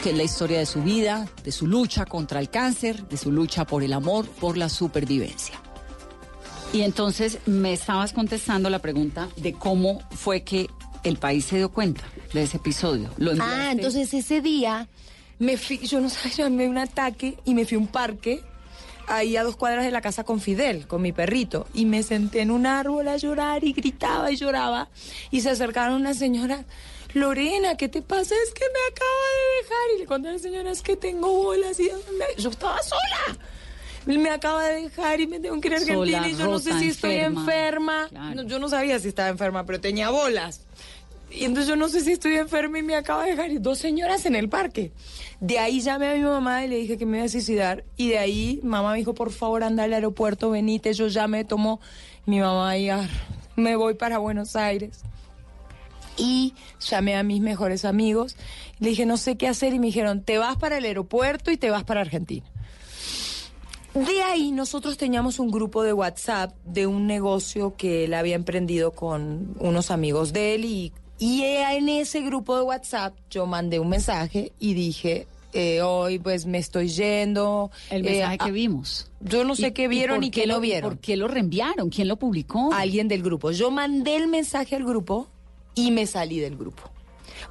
que 0.00 0.10
es 0.10 0.16
la 0.16 0.22
historia 0.22 0.60
de 0.60 0.66
su 0.66 0.80
vida, 0.84 1.26
de 1.42 1.50
su 1.50 1.66
lucha 1.66 2.06
contra 2.06 2.38
el 2.38 2.50
cáncer, 2.50 3.08
de 3.08 3.16
su 3.16 3.32
lucha 3.32 3.64
por 3.66 3.82
el 3.82 3.94
amor, 3.94 4.28
por 4.28 4.56
la 4.56 4.68
supervivencia. 4.68 5.63
Y 6.74 6.82
entonces 6.82 7.38
me 7.46 7.72
estabas 7.72 8.12
contestando 8.12 8.68
la 8.68 8.80
pregunta 8.80 9.28
de 9.36 9.52
cómo 9.52 10.02
fue 10.10 10.42
que 10.42 10.68
el 11.04 11.18
país 11.18 11.44
se 11.44 11.56
dio 11.56 11.70
cuenta 11.70 12.02
de 12.32 12.42
ese 12.42 12.56
episodio. 12.56 13.10
Lo 13.16 13.30
Ah, 13.40 13.68
entonces 13.70 14.12
ese 14.12 14.40
día 14.40 14.88
me 15.38 15.56
fui, 15.56 15.78
yo 15.78 16.00
no 16.00 16.10
sabía, 16.10 16.50
me 16.50 16.66
un 16.66 16.78
ataque 16.78 17.38
y 17.44 17.54
me 17.54 17.64
fui 17.64 17.76
a 17.76 17.78
un 17.78 17.86
parque 17.86 18.42
ahí 19.06 19.36
a 19.36 19.44
dos 19.44 19.54
cuadras 19.54 19.84
de 19.84 19.92
la 19.92 20.00
casa 20.00 20.24
con 20.24 20.40
Fidel, 20.40 20.88
con 20.88 21.00
mi 21.00 21.12
perrito, 21.12 21.68
y 21.74 21.84
me 21.86 22.02
senté 22.02 22.40
en 22.40 22.50
un 22.50 22.66
árbol 22.66 23.06
a 23.06 23.18
llorar 23.18 23.62
y 23.62 23.72
gritaba 23.72 24.32
y 24.32 24.36
lloraba 24.36 24.88
y 25.30 25.42
se 25.42 25.50
acercaron 25.50 25.94
una 25.94 26.12
señora. 26.12 26.64
Lorena, 27.12 27.76
¿qué 27.76 27.88
te 27.88 28.02
pasa? 28.02 28.34
Es 28.44 28.52
que 28.52 28.64
me 28.64 28.92
acaba 28.92 29.10
de 29.36 29.62
dejar. 29.62 29.94
Y 29.94 29.98
le 30.00 30.06
conté 30.06 30.28
a 30.28 30.32
la 30.32 30.38
señora, 30.40 30.72
es 30.72 30.82
que 30.82 30.96
tengo 30.96 31.32
bolas 31.32 31.78
y 31.78 31.88
yo 32.38 32.50
estaba 32.50 32.82
sola. 32.82 33.38
Me 34.06 34.30
acaba 34.30 34.64
de 34.64 34.82
dejar 34.82 35.20
y 35.20 35.26
me 35.26 35.40
tengo 35.40 35.60
que 35.60 35.68
ir 35.68 35.74
a 35.74 35.80
Sola, 35.80 35.92
Argentina 35.92 36.28
y 36.28 36.36
yo 36.36 36.46
no 36.46 36.58
sé 36.58 36.78
si 36.78 36.88
estoy 36.88 37.16
enferma. 37.16 37.40
enferma. 37.40 38.08
Claro. 38.08 38.34
No, 38.34 38.42
yo 38.42 38.58
no 38.58 38.68
sabía 38.68 38.98
si 38.98 39.08
estaba 39.08 39.28
enferma, 39.28 39.64
pero 39.64 39.80
tenía 39.80 40.10
bolas. 40.10 40.62
Y 41.30 41.44
entonces 41.44 41.66
yo 41.66 41.74
no 41.74 41.88
sé 41.88 42.00
si 42.00 42.12
estoy 42.12 42.34
enferma 42.34 42.78
y 42.78 42.82
me 42.82 42.94
acaba 42.94 43.24
de 43.24 43.30
dejar 43.30 43.50
y 43.50 43.58
dos 43.58 43.78
señoras 43.78 44.24
en 44.24 44.36
el 44.36 44.48
parque. 44.48 44.92
De 45.40 45.58
ahí 45.58 45.80
llamé 45.80 46.08
a 46.10 46.14
mi 46.14 46.20
mamá 46.20 46.64
y 46.64 46.68
le 46.68 46.76
dije 46.76 46.96
que 46.96 47.06
me 47.06 47.16
iba 47.18 47.26
a 47.26 47.28
suicidar. 47.28 47.84
Y 47.96 48.08
de 48.08 48.18
ahí 48.18 48.60
mamá 48.62 48.92
me 48.92 48.98
dijo, 48.98 49.14
por 49.14 49.32
favor, 49.32 49.64
anda 49.64 49.82
al 49.82 49.92
aeropuerto, 49.92 50.50
venite. 50.50 50.92
Yo 50.92 51.08
ya 51.08 51.26
me 51.26 51.44
tomo 51.44 51.80
mi 52.24 52.38
mamá 52.38 52.76
y 52.78 52.88
ah, 52.88 53.08
me 53.56 53.74
voy 53.74 53.94
para 53.94 54.18
Buenos 54.18 54.54
Aires. 54.54 55.00
Y 56.16 56.54
llamé 56.88 57.16
a 57.16 57.24
mis 57.24 57.40
mejores 57.40 57.84
amigos. 57.84 58.36
Le 58.78 58.90
dije, 58.90 59.04
no 59.04 59.16
sé 59.16 59.36
qué 59.36 59.48
hacer. 59.48 59.72
Y 59.74 59.80
me 59.80 59.86
dijeron, 59.86 60.22
te 60.22 60.38
vas 60.38 60.56
para 60.56 60.78
el 60.78 60.84
aeropuerto 60.84 61.50
y 61.50 61.56
te 61.56 61.68
vas 61.70 61.82
para 61.82 62.00
Argentina. 62.00 62.46
De 63.94 64.22
ahí 64.22 64.50
nosotros 64.50 64.96
teníamos 64.96 65.38
un 65.38 65.50
grupo 65.50 65.82
de 65.84 65.92
WhatsApp 65.92 66.52
de 66.64 66.86
un 66.86 67.06
negocio 67.06 67.76
que 67.76 68.04
él 68.04 68.14
había 68.14 68.34
emprendido 68.34 68.90
con 68.90 69.54
unos 69.60 69.90
amigos 69.92 70.32
de 70.32 70.56
él 70.56 70.64
y, 70.64 70.92
y 71.18 71.42
en 71.44 71.88
ese 71.88 72.20
grupo 72.20 72.56
de 72.56 72.62
WhatsApp 72.64 73.14
yo 73.30 73.46
mandé 73.46 73.78
un 73.78 73.88
mensaje 73.88 74.50
y 74.58 74.74
dije, 74.74 75.28
eh, 75.52 75.80
hoy 75.82 76.18
pues 76.18 76.44
me 76.46 76.58
estoy 76.58 76.88
yendo. 76.88 77.70
El 77.88 78.04
eh, 78.04 78.10
mensaje 78.10 78.36
ah, 78.40 78.44
que 78.46 78.50
vimos. 78.50 79.10
Yo 79.20 79.44
no 79.44 79.54
sé 79.54 79.68
¿Y- 79.68 79.72
qué 79.72 79.86
vieron 79.86 80.24
y 80.24 80.30
qué 80.32 80.48
no 80.48 80.54
lo- 80.54 80.60
vieron. 80.60 80.90
¿Por 80.90 80.98
qué 80.98 81.16
lo 81.16 81.28
reenviaron? 81.28 81.88
¿Quién 81.88 82.08
lo 82.08 82.16
publicó? 82.16 82.72
Alguien 82.72 83.06
del 83.06 83.22
grupo. 83.22 83.52
Yo 83.52 83.70
mandé 83.70 84.16
el 84.16 84.26
mensaje 84.26 84.74
al 84.74 84.84
grupo 84.84 85.28
y 85.76 85.92
me 85.92 86.06
salí 86.06 86.40
del 86.40 86.56
grupo. 86.56 86.82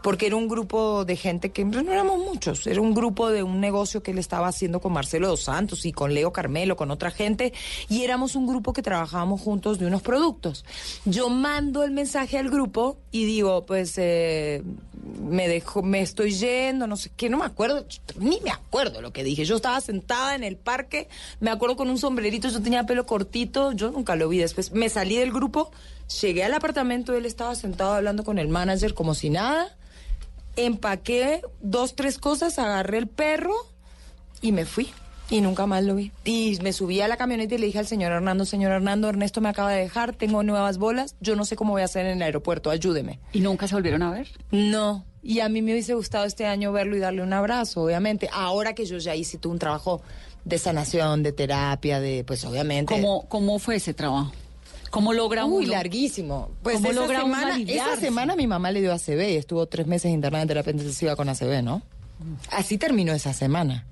Porque 0.01 0.27
era 0.27 0.35
un 0.35 0.47
grupo 0.47 1.05
de 1.05 1.15
gente 1.15 1.51
que 1.51 1.65
no 1.65 1.79
éramos 1.79 2.19
muchos, 2.19 2.67
era 2.67 2.81
un 2.81 2.93
grupo 2.93 3.29
de 3.29 3.43
un 3.43 3.59
negocio 3.59 4.03
que 4.03 4.11
él 4.11 4.17
estaba 4.17 4.47
haciendo 4.47 4.79
con 4.79 4.93
Marcelo 4.93 5.27
dos 5.27 5.43
Santos 5.43 5.85
y 5.85 5.91
con 5.91 6.13
Leo 6.13 6.31
Carmelo, 6.31 6.75
con 6.75 6.91
otra 6.91 7.11
gente, 7.11 7.53
y 7.89 8.03
éramos 8.03 8.35
un 8.35 8.47
grupo 8.47 8.73
que 8.73 8.81
trabajábamos 8.81 9.41
juntos 9.41 9.79
de 9.79 9.85
unos 9.85 10.01
productos. 10.01 10.65
Yo 11.05 11.29
mando 11.29 11.83
el 11.83 11.91
mensaje 11.91 12.37
al 12.37 12.49
grupo 12.49 12.97
y 13.11 13.25
digo, 13.25 13.65
pues 13.65 13.97
eh, 13.97 14.63
me 15.21 15.47
dejo, 15.47 15.81
me 15.81 16.01
estoy 16.01 16.31
yendo, 16.31 16.87
no 16.87 16.97
sé 16.97 17.11
qué, 17.15 17.29
no 17.29 17.37
me 17.37 17.45
acuerdo, 17.45 17.85
ni 18.17 18.39
me 18.41 18.51
acuerdo 18.51 19.01
lo 19.01 19.11
que 19.11 19.23
dije. 19.23 19.45
Yo 19.45 19.55
estaba 19.55 19.79
sentada 19.81 20.35
en 20.35 20.43
el 20.43 20.55
parque, 20.55 21.07
me 21.39 21.51
acuerdo 21.51 21.75
con 21.75 21.89
un 21.89 21.97
sombrerito, 21.97 22.49
yo 22.49 22.61
tenía 22.61 22.85
pelo 22.85 23.05
cortito, 23.05 23.71
yo 23.71 23.91
nunca 23.91 24.15
lo 24.15 24.29
vi 24.29 24.37
después. 24.39 24.71
Me 24.71 24.89
salí 24.89 25.17
del 25.17 25.31
grupo, 25.31 25.71
llegué 26.21 26.43
al 26.43 26.53
apartamento, 26.53 27.15
él 27.15 27.25
estaba 27.25 27.55
sentado 27.55 27.93
hablando 27.93 28.23
con 28.23 28.39
el 28.39 28.47
manager 28.47 28.93
como 28.93 29.13
si 29.13 29.29
nada. 29.29 29.75
Empaqué 30.55 31.41
dos, 31.61 31.95
tres 31.95 32.17
cosas, 32.17 32.59
agarré 32.59 32.99
el 32.99 33.07
perro 33.07 33.53
y 34.41 34.51
me 34.51 34.65
fui. 34.65 34.89
Y 35.29 35.41
nunca 35.41 35.65
más 35.65 35.83
lo 35.83 35.95
vi. 35.95 36.11
Y 36.25 36.59
me 36.61 36.73
subí 36.73 37.01
a 37.01 37.07
la 37.07 37.17
camioneta 37.17 37.55
y 37.55 37.57
le 37.57 37.65
dije 37.67 37.79
al 37.79 37.87
señor 37.87 38.11
Hernando, 38.11 38.45
señor 38.45 38.71
Hernando, 38.71 39.09
Ernesto 39.09 39.41
me 39.41 39.49
acaba 39.49 39.71
de 39.71 39.81
dejar, 39.81 40.13
tengo 40.13 40.43
nuevas 40.43 40.77
bolas, 40.77 41.15
yo 41.21 41.35
no 41.35 41.45
sé 41.45 41.55
cómo 41.55 41.73
voy 41.73 41.81
a 41.81 41.85
hacer 41.85 42.05
en 42.05 42.17
el 42.17 42.21
aeropuerto, 42.21 42.69
ayúdeme. 42.69 43.19
¿Y 43.31 43.39
nunca 43.39 43.67
se 43.67 43.75
volvieron 43.75 44.03
a 44.03 44.11
ver? 44.11 44.27
No. 44.51 45.05
Y 45.23 45.39
a 45.39 45.47
mí 45.47 45.61
me 45.61 45.71
hubiese 45.71 45.93
gustado 45.93 46.25
este 46.25 46.45
año 46.45 46.73
verlo 46.73 46.97
y 46.97 46.99
darle 46.99 47.23
un 47.23 47.31
abrazo, 47.31 47.81
obviamente. 47.83 48.29
Ahora 48.31 48.75
que 48.75 48.85
yo 48.85 48.97
ya 48.97 49.15
hice 49.15 49.37
todo 49.37 49.53
un 49.53 49.59
trabajo 49.59 50.01
de 50.43 50.57
sanación, 50.57 51.23
de 51.23 51.31
terapia, 51.31 52.01
de, 52.01 52.25
pues 52.25 52.43
obviamente. 52.43 52.93
¿Cómo, 52.93 53.27
cómo 53.29 53.57
fue 53.57 53.77
ese 53.77 53.93
trabajo? 53.93 54.33
¿Cómo 54.93 55.11
logra 55.11 55.43
Uy, 55.45 55.63
uno? 55.65 55.73
larguísimo. 55.73 56.51
Pues 56.61 56.75
¿Cómo 56.75 56.91
esa 56.91 57.01
logra 57.01 57.21
semana, 57.21 57.57
esa 57.57 57.95
semana 57.95 58.35
mi 58.35 58.45
mamá 58.45 58.71
le 58.71 58.79
dio 58.79 58.93
ACV 58.93 59.31
y 59.31 59.35
estuvo 59.37 59.65
tres 59.65 59.87
meses 59.87 60.11
internada 60.11 60.43
en 60.43 60.47
terapia 60.47 60.69
intensiva 60.69 61.15
con 61.15 61.27
ACV, 61.29 61.63
¿no? 61.63 61.81
Así 62.51 62.77
terminó 62.77 63.11
esa 63.11 63.33
semana. 63.33 63.87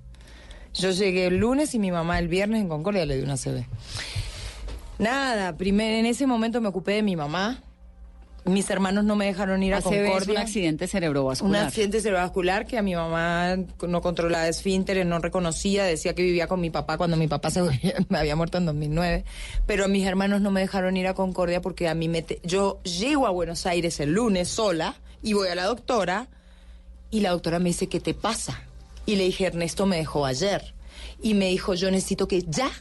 Yo 0.75 0.91
llegué 0.91 1.25
el 1.25 1.37
lunes 1.37 1.73
y 1.73 1.79
mi 1.79 1.89
mamá 1.89 2.19
el 2.19 2.27
viernes 2.27 2.61
en 2.61 2.69
Concordia 2.69 3.07
le 3.07 3.15
dio 3.15 3.23
una 3.23 3.33
ACV. 3.33 3.65
Nada, 4.99 5.57
primer, 5.57 5.91
en 5.93 6.05
ese 6.05 6.27
momento 6.27 6.61
me 6.61 6.67
ocupé 6.67 6.91
de 6.91 7.01
mi 7.01 7.15
mamá. 7.15 7.63
Mis 8.43 8.69
hermanos 8.71 9.03
no 9.03 9.15
me 9.15 9.25
dejaron 9.27 9.61
ir 9.61 9.75
a 9.75 9.77
ACV 9.77 9.93
es 9.93 9.99
un 10.01 10.05
Concordia. 10.07 10.41
accidente 10.41 10.85
Un 10.85 10.89
cerebrovascular. 10.89 11.65
accidente 11.67 12.01
cerebrovascular 12.01 12.65
que 12.65 12.77
a 12.79 12.81
mi 12.81 12.95
mamá 12.95 13.55
no 13.87 14.01
controlaba 14.01 14.47
esfínteres, 14.47 15.05
no 15.05 15.19
reconocía, 15.19 15.83
decía 15.83 16.15
que 16.15 16.23
vivía 16.23 16.47
con 16.47 16.59
mi 16.59 16.71
papá 16.71 16.97
cuando 16.97 17.17
mi 17.17 17.27
papá 17.27 17.51
se 17.51 17.61
me 18.09 18.17
había 18.17 18.35
muerto 18.35 18.57
en 18.57 18.65
2009, 18.65 19.25
pero 19.67 19.87
mis 19.87 20.07
hermanos 20.07 20.41
no 20.41 20.49
me 20.49 20.61
dejaron 20.61 20.97
ir 20.97 21.05
a 21.05 21.13
Concordia 21.13 21.61
porque 21.61 21.87
a 21.87 21.93
mí 21.93 22.07
me 22.07 22.23
te- 22.23 22.39
yo 22.43 22.81
llego 22.83 23.27
a 23.27 23.29
Buenos 23.29 23.67
Aires 23.67 23.99
el 23.99 24.13
lunes 24.13 24.47
sola 24.49 24.95
y 25.21 25.33
voy 25.33 25.47
a 25.49 25.53
la 25.55 25.65
doctora 25.65 26.27
y 27.11 27.19
la 27.19 27.29
doctora 27.29 27.59
me 27.59 27.69
dice, 27.69 27.87
¿qué 27.87 27.99
te 27.99 28.15
pasa? 28.15 28.59
Y 29.05 29.17
le 29.17 29.25
dije, 29.25 29.45
Ernesto 29.45 29.85
me 29.85 29.97
dejó 29.97 30.25
ayer. 30.25 30.73
Y 31.21 31.33
me 31.35 31.49
dijo, 31.49 31.73
yo 31.75 31.91
necesito 31.91 32.27
que 32.27 32.41
ya, 32.41 32.71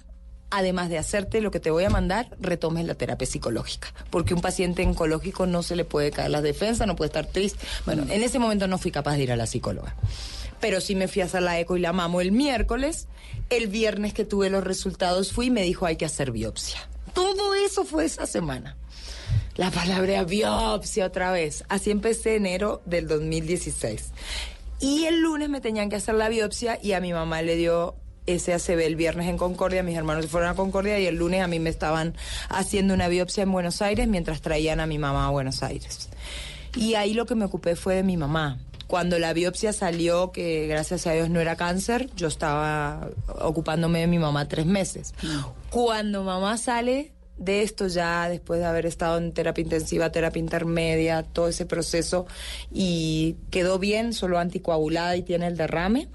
además 0.51 0.89
de 0.91 0.99
hacerte 0.99 1.41
lo 1.41 1.51
que 1.51 1.61
te 1.61 1.71
voy 1.71 1.85
a 1.85 1.91
mandar, 1.91 2.37
retomes 2.41 2.85
la 2.85 2.95
terapia 2.95 3.27
psicológica. 3.27 3.93
Porque 4.11 4.35
un 4.35 4.41
paciente 4.41 4.85
oncológico 4.87 5.47
no 5.47 5.63
se 5.63 5.77
le 5.77 5.85
puede 5.85 6.11
caer 6.11 6.31
las 6.31 6.43
defensas, 6.43 6.87
no 6.87 6.97
puede 6.97 7.09
estar 7.09 7.27
triste. 7.27 7.65
Bueno, 7.87 8.05
en 8.09 8.23
ese 8.23 8.39
momento 8.39 8.67
no 8.67 8.79
fui 8.79 8.91
capaz 8.91 9.17
de 9.17 9.23
ir 9.23 9.33
a 9.33 9.37
la 9.37 9.47
psicóloga. 9.47 9.95
Pero 10.61 10.81
sí 10.81 10.95
me 10.95 11.09
fui 11.09 11.23
a 11.23 11.25
hacer 11.25 11.43
la 11.43 11.59
eco 11.59 11.77
y 11.77 11.81
la 11.81 11.93
mamo 11.93 12.21
el 12.21 12.33
miércoles. 12.33 13.09
El 13.49 13.69
viernes 13.69 14.13
que 14.13 14.25
tuve 14.25 14.51
los 14.51 14.65
resultados 14.65 15.33
fui 15.33 15.47
y 15.47 15.51
me 15.51 15.63
dijo, 15.63 15.87
hay 15.87 15.97
que 15.97 16.05
hacer 16.05 16.33
biopsia. 16.33 16.81
Todo 17.15 17.55
eso 17.55 17.85
fue 17.85 18.05
esa 18.05 18.27
semana. 18.27 18.77
La 19.57 19.71
palabra 19.71 20.25
biopsia 20.25 21.07
otra 21.07 21.33
vez. 21.33 21.65
Así 21.69 21.91
empecé 21.91 22.37
enero 22.37 22.83
del 22.85 23.09
2016. 23.09 24.13
Y 24.81 25.05
el 25.05 25.21
lunes 25.21 25.49
me 25.49 25.61
tenían 25.61 25.91
que 25.91 25.97
hacer 25.97 26.15
la 26.15 26.29
biopsia 26.29 26.79
y 26.83 26.93
a 26.93 27.01
mi 27.01 27.13
mamá 27.13 27.43
le 27.43 27.57
dio 27.57 27.95
ese 28.35 28.55
ACV 28.55 28.81
el 28.81 28.97
viernes 28.97 29.29
en 29.29 29.37
Concordia, 29.37 29.83
mis 29.83 29.97
hermanos 29.97 30.27
fueron 30.27 30.51
a 30.51 30.55
Concordia 30.55 30.99
y 30.99 31.07
el 31.07 31.17
lunes 31.17 31.43
a 31.43 31.47
mí 31.47 31.59
me 31.59 31.71
estaban 31.71 32.15
haciendo 32.49 32.95
una 32.95 33.09
biopsia 33.09 33.43
en 33.43 33.53
Buenos 33.53 33.83
Aires 33.83 34.09
mientras 34.09 34.41
traían 34.41 34.81
a 34.81 34.87
mi 34.87 34.99
mamá 34.99 35.27
a 35.27 35.31
Buenos 35.31 35.63
Aires. 35.63 36.09
Y 36.77 36.95
ahí 36.95 37.15
lo 37.15 37.27
que 37.27 37.35
me 37.35 37.45
ocupé 37.45 37.77
fue 37.77 37.97
de 37.97 38.03
mi 38.03 38.17
mamá. 38.17 38.59
Cuando 38.87 39.19
la 39.19 39.33
biopsia 39.33 39.73
salió, 39.73 40.33
que 40.33 40.67
gracias 40.67 41.07
a 41.07 41.13
Dios 41.13 41.31
no 41.31 41.41
era 41.41 41.55
cáncer, 41.57 42.11
yo 42.17 42.27
estaba 42.27 43.09
ocupándome 43.41 44.01
de 44.01 44.09
mi 44.09 44.19
mamá 44.19 44.49
tres 44.49 44.67
meses. 44.67 45.15
Cuando 45.71 46.25
mamá 46.25 46.59
sale 46.59 47.13
de 47.41 47.63
esto 47.63 47.87
ya, 47.87 48.29
después 48.29 48.61
de 48.61 48.67
haber 48.67 48.87
estado 48.87 49.19
en 49.19 49.33
terapia 49.33 49.63
intensiva, 49.63 50.11
terapia 50.11 50.41
intermedia, 50.41 51.23
todo 51.23 51.49
ese 51.49 51.67
proceso, 51.67 52.27
y 52.73 53.37
quedó 53.51 53.79
bien, 53.79 54.13
solo 54.13 54.39
anticoagulada 54.39 55.17
y 55.17 55.23
tiene 55.23 55.47
el 55.47 55.57
derrame, 55.57 56.09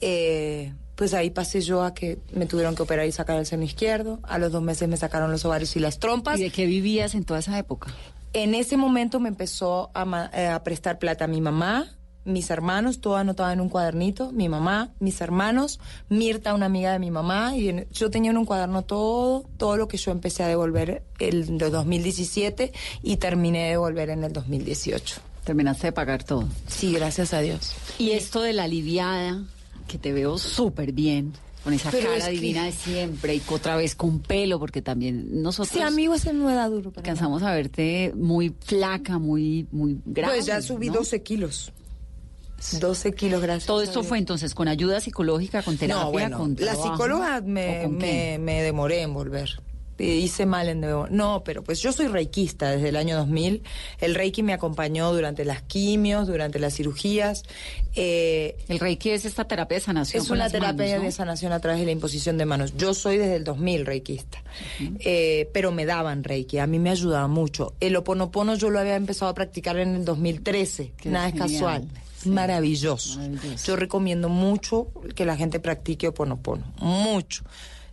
eh, 0.00 0.72
pues 0.96 1.14
ahí 1.14 1.30
pasé 1.30 1.60
yo 1.60 1.82
a 1.82 1.94
que 1.94 2.18
me 2.32 2.46
tuvieron 2.46 2.74
que 2.74 2.82
operar 2.82 3.06
y 3.06 3.12
sacar 3.12 3.38
el 3.38 3.46
seno 3.46 3.64
izquierdo. 3.64 4.20
A 4.22 4.38
los 4.38 4.52
dos 4.52 4.62
meses 4.62 4.88
me 4.88 4.96
sacaron 4.96 5.30
los 5.32 5.44
ovarios 5.44 5.74
y 5.76 5.80
las 5.80 5.98
trompas. 5.98 6.38
¿Y 6.38 6.44
de 6.44 6.50
qué 6.50 6.66
vivías 6.66 7.14
en 7.14 7.24
toda 7.24 7.40
esa 7.40 7.58
época? 7.58 7.92
En 8.32 8.54
ese 8.54 8.76
momento 8.76 9.20
me 9.20 9.28
empezó 9.28 9.90
a, 9.94 10.04
ma- 10.04 10.30
eh, 10.34 10.46
a 10.48 10.62
prestar 10.64 10.98
plata 10.98 11.26
mi 11.26 11.40
mamá, 11.40 11.88
mis 12.24 12.48
hermanos, 12.50 13.00
todo 13.00 13.16
anotado 13.16 13.50
en 13.52 13.60
un 13.60 13.68
cuadernito, 13.68 14.32
mi 14.32 14.48
mamá, 14.48 14.92
mis 14.98 15.20
hermanos, 15.20 15.78
Mirta, 16.08 16.54
una 16.54 16.66
amiga 16.66 16.92
de 16.92 16.98
mi 16.98 17.10
mamá, 17.10 17.54
y 17.56 17.68
en- 17.68 17.86
yo 17.92 18.08
tenía 18.10 18.30
en 18.30 18.38
un 18.38 18.46
cuaderno 18.46 18.82
todo, 18.82 19.44
todo 19.58 19.76
lo 19.76 19.88
que 19.88 19.98
yo 19.98 20.10
empecé 20.10 20.42
a 20.42 20.48
devolver 20.48 21.04
el 21.18 21.58
de 21.58 21.68
2017 21.70 22.72
y 23.02 23.16
terminé 23.18 23.64
de 23.64 23.70
devolver 23.70 24.10
en 24.10 24.24
el 24.24 24.32
2018. 24.32 25.16
Terminaste 25.44 25.88
de 25.88 25.92
pagar 25.92 26.24
todo. 26.24 26.48
Sí, 26.66 26.92
gracias 26.94 27.34
a 27.34 27.40
Dios. 27.40 27.72
Y 27.98 28.12
esto 28.12 28.40
de 28.40 28.54
la 28.54 28.64
aliviada, 28.64 29.44
que 29.86 29.98
te 29.98 30.12
veo 30.12 30.38
súper 30.38 30.92
bien, 30.92 31.32
con 31.62 31.72
esa 31.72 31.90
Pero 31.90 32.08
cara 32.08 32.18
es 32.18 32.24
que- 32.24 32.30
divina 32.32 32.64
de 32.64 32.72
siempre 32.72 33.34
y 33.34 33.40
que 33.40 33.54
otra 33.54 33.76
vez 33.76 33.94
con 33.94 34.20
pelo, 34.20 34.58
porque 34.58 34.82
también 34.82 35.42
nosotros 35.42 35.68
Sí, 35.74 35.80
amigo, 35.80 36.14
ese 36.14 36.32
no 36.32 36.50
era 36.50 36.68
duro 36.68 36.92
alcanzamos 36.94 37.42
a 37.42 37.52
verte 37.52 38.12
muy 38.16 38.54
flaca, 38.60 39.18
muy, 39.18 39.66
muy 39.70 39.98
grande. 40.04 40.36
Pues 40.36 40.46
ya 40.46 40.60
subí 40.60 40.88
¿no? 40.88 40.94
12 40.94 41.22
kilos. 41.22 41.72
12 42.80 43.12
kilos, 43.12 43.42
gracias. 43.42 43.66
Todo 43.66 43.82
esto 43.82 44.02
fue 44.02 44.16
entonces 44.18 44.54
con 44.54 44.68
ayuda 44.68 45.00
psicológica, 45.00 45.62
con 45.62 45.76
terapia, 45.76 46.04
No, 46.04 46.10
bueno, 46.12 46.38
con 46.38 46.50
la 46.58 46.72
trabajo, 46.72 46.92
psicóloga 46.92 47.38
¿o 47.38 47.42
me, 47.42 47.88
me, 47.88 48.38
me 48.38 48.62
demoré 48.62 49.02
en 49.02 49.12
volver. 49.12 49.50
Hice 49.98 50.44
mal 50.46 50.68
en 50.68 50.80
devo- 50.82 51.08
No, 51.08 51.42
pero 51.44 51.62
pues 51.62 51.80
yo 51.80 51.92
soy 51.92 52.08
reikista 52.08 52.70
desde 52.70 52.88
el 52.88 52.96
año 52.96 53.16
2000. 53.16 53.62
El 54.00 54.14
reiki 54.14 54.42
me 54.42 54.52
acompañó 54.52 55.12
durante 55.12 55.44
las 55.44 55.62
quimios, 55.62 56.26
durante 56.26 56.58
las 56.58 56.74
cirugías. 56.74 57.44
Eh, 57.94 58.56
El 58.68 58.80
reiki 58.80 59.10
es 59.10 59.24
esta 59.24 59.44
terapia 59.46 59.76
de 59.78 59.84
sanación. 59.84 60.22
es 60.22 60.30
una 60.30 60.50
terapia 60.50 60.84
manos, 60.86 60.98
¿no? 60.98 61.04
de 61.04 61.12
sanación 61.12 61.52
a 61.52 61.60
través 61.60 61.78
de 61.80 61.86
la 61.86 61.92
imposición 61.92 62.38
de 62.38 62.44
manos. 62.44 62.76
Yo 62.76 62.92
soy 62.94 63.18
desde 63.18 63.36
el 63.36 63.44
2000 63.44 63.86
reikista, 63.86 64.42
Eh, 65.00 65.48
pero 65.52 65.70
me 65.70 65.86
daban 65.86 66.24
reiki, 66.24 66.58
a 66.58 66.66
mí 66.66 66.78
me 66.78 66.90
ayudaba 66.90 67.28
mucho. 67.28 67.74
El 67.80 67.94
oponopono 67.96 68.56
yo 68.56 68.70
lo 68.70 68.80
había 68.80 68.96
empezado 68.96 69.30
a 69.30 69.34
practicar 69.34 69.78
en 69.78 69.94
el 69.94 70.04
2013, 70.04 70.92
Qué 70.96 71.08
nada 71.08 71.28
es 71.28 71.34
casual. 71.34 71.88
Sí. 72.20 72.30
Maravilloso. 72.30 73.18
Maravilloso. 73.18 73.66
Yo 73.66 73.76
recomiendo 73.76 74.28
mucho 74.28 74.88
que 75.14 75.24
la 75.26 75.36
gente 75.36 75.60
practique 75.60 76.08
oponopono, 76.08 76.64
mucho. 76.80 77.44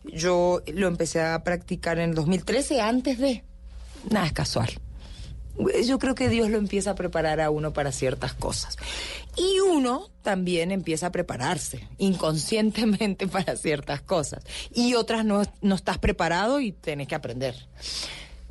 Yo 0.03 0.61
lo 0.73 0.87
empecé 0.87 1.21
a 1.21 1.43
practicar 1.43 1.99
en 1.99 2.09
el 2.09 2.15
2013 2.15 2.81
antes 2.81 3.17
de... 3.19 3.43
Nada 4.09 4.25
es 4.25 4.33
casual. 4.33 4.69
yo 5.85 5.99
creo 5.99 6.15
que 6.15 6.27
Dios 6.27 6.49
lo 6.49 6.57
empieza 6.57 6.91
a 6.91 6.95
preparar 6.95 7.39
a 7.39 7.51
uno 7.51 7.71
para 7.71 7.91
ciertas 7.91 8.33
cosas. 8.33 8.77
Y 9.37 9.59
uno 9.59 10.09
también 10.23 10.71
empieza 10.71 11.07
a 11.07 11.11
prepararse 11.11 11.87
inconscientemente 11.97 13.27
para 13.27 13.55
ciertas 13.55 14.01
cosas. 14.01 14.43
Y 14.73 14.95
otras 14.95 15.23
no, 15.23 15.43
no 15.61 15.75
estás 15.75 15.99
preparado 15.99 16.59
y 16.59 16.71
tienes 16.71 17.07
que 17.07 17.15
aprender. 17.15 17.55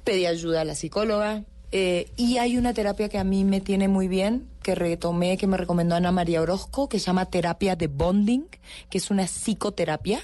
Pedí 0.05 0.27
ayuda 0.27 0.63
a 0.63 0.65
la 0.65 0.75
psicóloga. 0.75 1.45
eh, 1.73 2.11
y 2.17 2.39
hay 2.39 2.57
una 2.57 2.75
terapia 2.75 3.09
que 3.09 3.19
a 3.19 3.25
mí 3.25 3.45
me 3.45 3.61
tiene 3.61 3.89
muy 3.89 4.09
bien, 4.09 4.49
que 4.63 4.75
retomé, 4.75 5.37
que 5.37 5.47
me 5.47 5.57
recomendó 5.57 5.95
Ana 5.95 6.13
María 6.13 6.43
Orozco, 6.43 6.89
que 6.89 6.99
se 6.99 7.07
llama 7.07 7.27
terapia 7.27 7.77
de 7.77 7.87
bonding, 7.87 8.47
que 8.89 8.99
es 8.99 9.11
una 9.11 9.25
psicoterapia. 9.27 10.21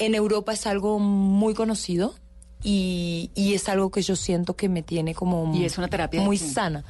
En 0.00 0.14
Europa 0.16 0.52
es 0.52 0.66
algo 0.66 0.98
muy 0.98 1.54
conocido 1.54 2.14
y, 2.62 3.30
y 3.34 3.54
es 3.54 3.68
algo 3.68 3.90
que 3.90 4.02
yo 4.02 4.16
siento 4.16 4.56
que 4.56 4.68
me 4.68 4.82
tiene 4.82 5.14
como 5.14 5.54
¿Y 5.54 5.64
es 5.64 5.78
una 5.78 5.88
terapia 5.88 6.22
muy 6.22 6.38
sana. 6.38 6.84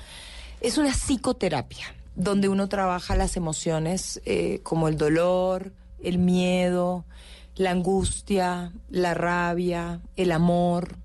Es 0.61 0.78
una 0.78 0.92
psicoterapia 0.92 1.94
donde 2.14 2.48
uno 2.48 2.68
trabaja 2.68 3.16
las 3.16 3.36
emociones 3.36 4.20
eh, 4.24 4.61
como 4.62 4.88
el 4.88 4.96
dolor, 4.96 5.72
el 6.02 6.18
miedo, 6.18 7.04
la 7.56 7.70
angustia, 7.70 8.72
la 8.88 9.14
rabia, 9.14 10.00
el 10.16 10.32
amor. 10.32 10.96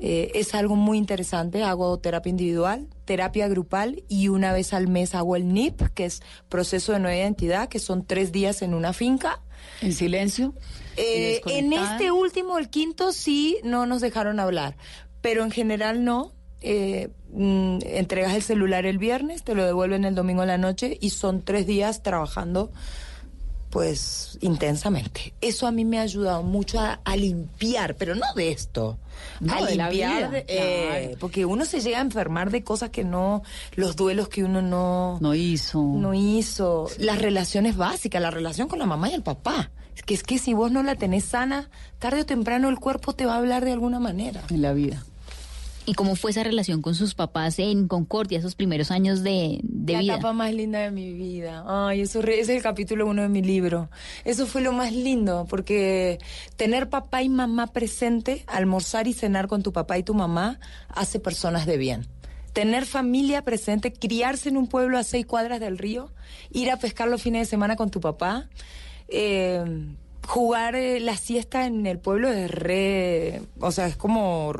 Eh, 0.00 0.30
es 0.34 0.54
algo 0.54 0.76
muy 0.76 0.96
interesante. 0.98 1.62
Hago 1.64 1.98
terapia 1.98 2.30
individual, 2.30 2.88
terapia 3.04 3.48
grupal 3.48 4.04
y 4.08 4.28
una 4.28 4.52
vez 4.52 4.72
al 4.72 4.86
mes 4.86 5.14
hago 5.14 5.36
el 5.36 5.52
NIP, 5.52 5.82
que 5.94 6.04
es 6.04 6.22
proceso 6.48 6.92
de 6.92 7.00
nueva 7.00 7.16
identidad, 7.16 7.68
que 7.68 7.80
son 7.80 8.04
tres 8.04 8.32
días 8.32 8.62
en 8.62 8.74
una 8.74 8.92
finca. 8.92 9.40
¿En 9.82 9.92
silencio? 9.92 10.54
Eh, 10.98 11.40
¿Y 11.46 11.52
en 11.52 11.72
este 11.72 12.10
último, 12.10 12.58
el 12.58 12.68
quinto, 12.68 13.12
sí 13.12 13.58
no 13.62 13.86
nos 13.86 14.00
dejaron 14.00 14.40
hablar, 14.40 14.76
pero 15.20 15.44
en 15.44 15.50
general 15.50 16.04
no. 16.04 16.32
Eh, 16.60 17.10
mm, 17.32 17.78
entregas 17.84 18.34
el 18.34 18.42
celular 18.42 18.84
el 18.84 18.98
viernes, 18.98 19.44
te 19.44 19.54
lo 19.54 19.64
devuelven 19.64 20.04
el 20.04 20.16
domingo 20.16 20.42
en 20.42 20.48
la 20.48 20.58
noche 20.58 20.98
y 21.00 21.10
son 21.10 21.42
tres 21.42 21.68
días 21.68 22.02
trabajando 22.02 22.72
pues 23.70 24.38
intensamente. 24.40 25.34
Eso 25.40 25.66
a 25.66 25.72
mí 25.72 25.84
me 25.84 25.98
ha 25.98 26.02
ayudado 26.02 26.42
mucho 26.42 26.80
a, 26.80 27.00
a 27.04 27.16
limpiar, 27.16 27.96
pero 27.96 28.14
no 28.14 28.24
de 28.34 28.50
esto, 28.50 28.98
No, 29.40 29.52
a 29.54 29.66
de 29.66 29.76
limpiar, 29.76 30.30
vida, 30.30 30.44
eh, 30.48 31.00
claro. 31.04 31.16
porque 31.20 31.44
uno 31.44 31.64
se 31.64 31.80
llega 31.80 31.98
a 31.98 32.02
enfermar 32.02 32.50
de 32.50 32.64
cosas 32.64 32.90
que 32.90 33.04
no, 33.04 33.42
los 33.76 33.94
duelos 33.96 34.28
que 34.28 34.42
uno 34.42 34.62
no, 34.62 35.18
No 35.20 35.34
hizo. 35.34 35.82
no 35.82 36.14
hizo, 36.14 36.88
las 36.98 37.20
relaciones 37.20 37.76
básicas, 37.76 38.22
la 38.22 38.30
relación 38.30 38.68
con 38.68 38.78
la 38.78 38.86
mamá 38.86 39.10
y 39.10 39.14
el 39.14 39.22
papá. 39.22 39.70
Es 39.98 40.04
que 40.04 40.14
es 40.14 40.22
que 40.22 40.38
si 40.38 40.54
vos 40.54 40.70
no 40.70 40.84
la 40.84 40.94
tenés 40.94 41.24
sana, 41.24 41.68
tarde 41.98 42.20
o 42.20 42.24
temprano 42.24 42.68
el 42.68 42.78
cuerpo 42.78 43.14
te 43.14 43.26
va 43.26 43.34
a 43.34 43.38
hablar 43.38 43.64
de 43.64 43.72
alguna 43.72 43.98
manera. 43.98 44.42
En 44.48 44.62
la 44.62 44.72
vida. 44.72 45.04
¿Y 45.86 45.94
cómo 45.94 46.14
fue 46.14 46.30
esa 46.30 46.44
relación 46.44 46.82
con 46.82 46.94
sus 46.94 47.14
papás 47.14 47.58
en 47.58 47.88
Concordia, 47.88 48.38
esos 48.38 48.54
primeros 48.54 48.92
años 48.92 49.24
de, 49.24 49.58
de 49.64 49.94
la 49.94 49.98
vida? 50.00 50.14
etapa 50.14 50.32
más 50.32 50.54
linda 50.54 50.78
de 50.80 50.92
mi 50.92 51.12
vida. 51.12 51.64
Ay, 51.66 52.02
eso 52.02 52.22
re- 52.22 52.38
ese 52.40 52.52
es 52.52 52.58
el 52.58 52.62
capítulo 52.62 53.06
uno 53.06 53.22
de 53.22 53.28
mi 53.28 53.42
libro. 53.42 53.88
Eso 54.24 54.46
fue 54.46 54.60
lo 54.60 54.70
más 54.72 54.92
lindo, 54.92 55.46
porque 55.50 56.18
tener 56.56 56.88
papá 56.90 57.22
y 57.22 57.28
mamá 57.28 57.66
presente, 57.68 58.44
almorzar 58.46 59.08
y 59.08 59.14
cenar 59.14 59.48
con 59.48 59.64
tu 59.64 59.72
papá 59.72 59.98
y 59.98 60.04
tu 60.04 60.14
mamá, 60.14 60.60
hace 60.90 61.18
personas 61.18 61.66
de 61.66 61.76
bien. 61.78 62.06
Tener 62.52 62.86
familia 62.86 63.42
presente, 63.42 63.92
criarse 63.92 64.48
en 64.50 64.58
un 64.58 64.68
pueblo 64.68 64.96
a 64.98 65.02
seis 65.04 65.26
cuadras 65.26 65.58
del 65.58 65.76
río, 65.78 66.12
ir 66.52 66.70
a 66.70 66.76
pescar 66.76 67.08
los 67.08 67.20
fines 67.22 67.40
de 67.42 67.46
semana 67.50 67.76
con 67.76 67.90
tu 67.90 68.00
papá, 68.00 68.46
eh, 69.08 69.64
jugar 70.26 70.76
eh, 70.76 71.00
la 71.00 71.16
siesta 71.16 71.66
en 71.66 71.86
el 71.86 71.98
pueblo 71.98 72.28
es 72.30 72.50
re, 72.50 73.42
o 73.60 73.72
sea, 73.72 73.86
es 73.86 73.96
como 73.96 74.52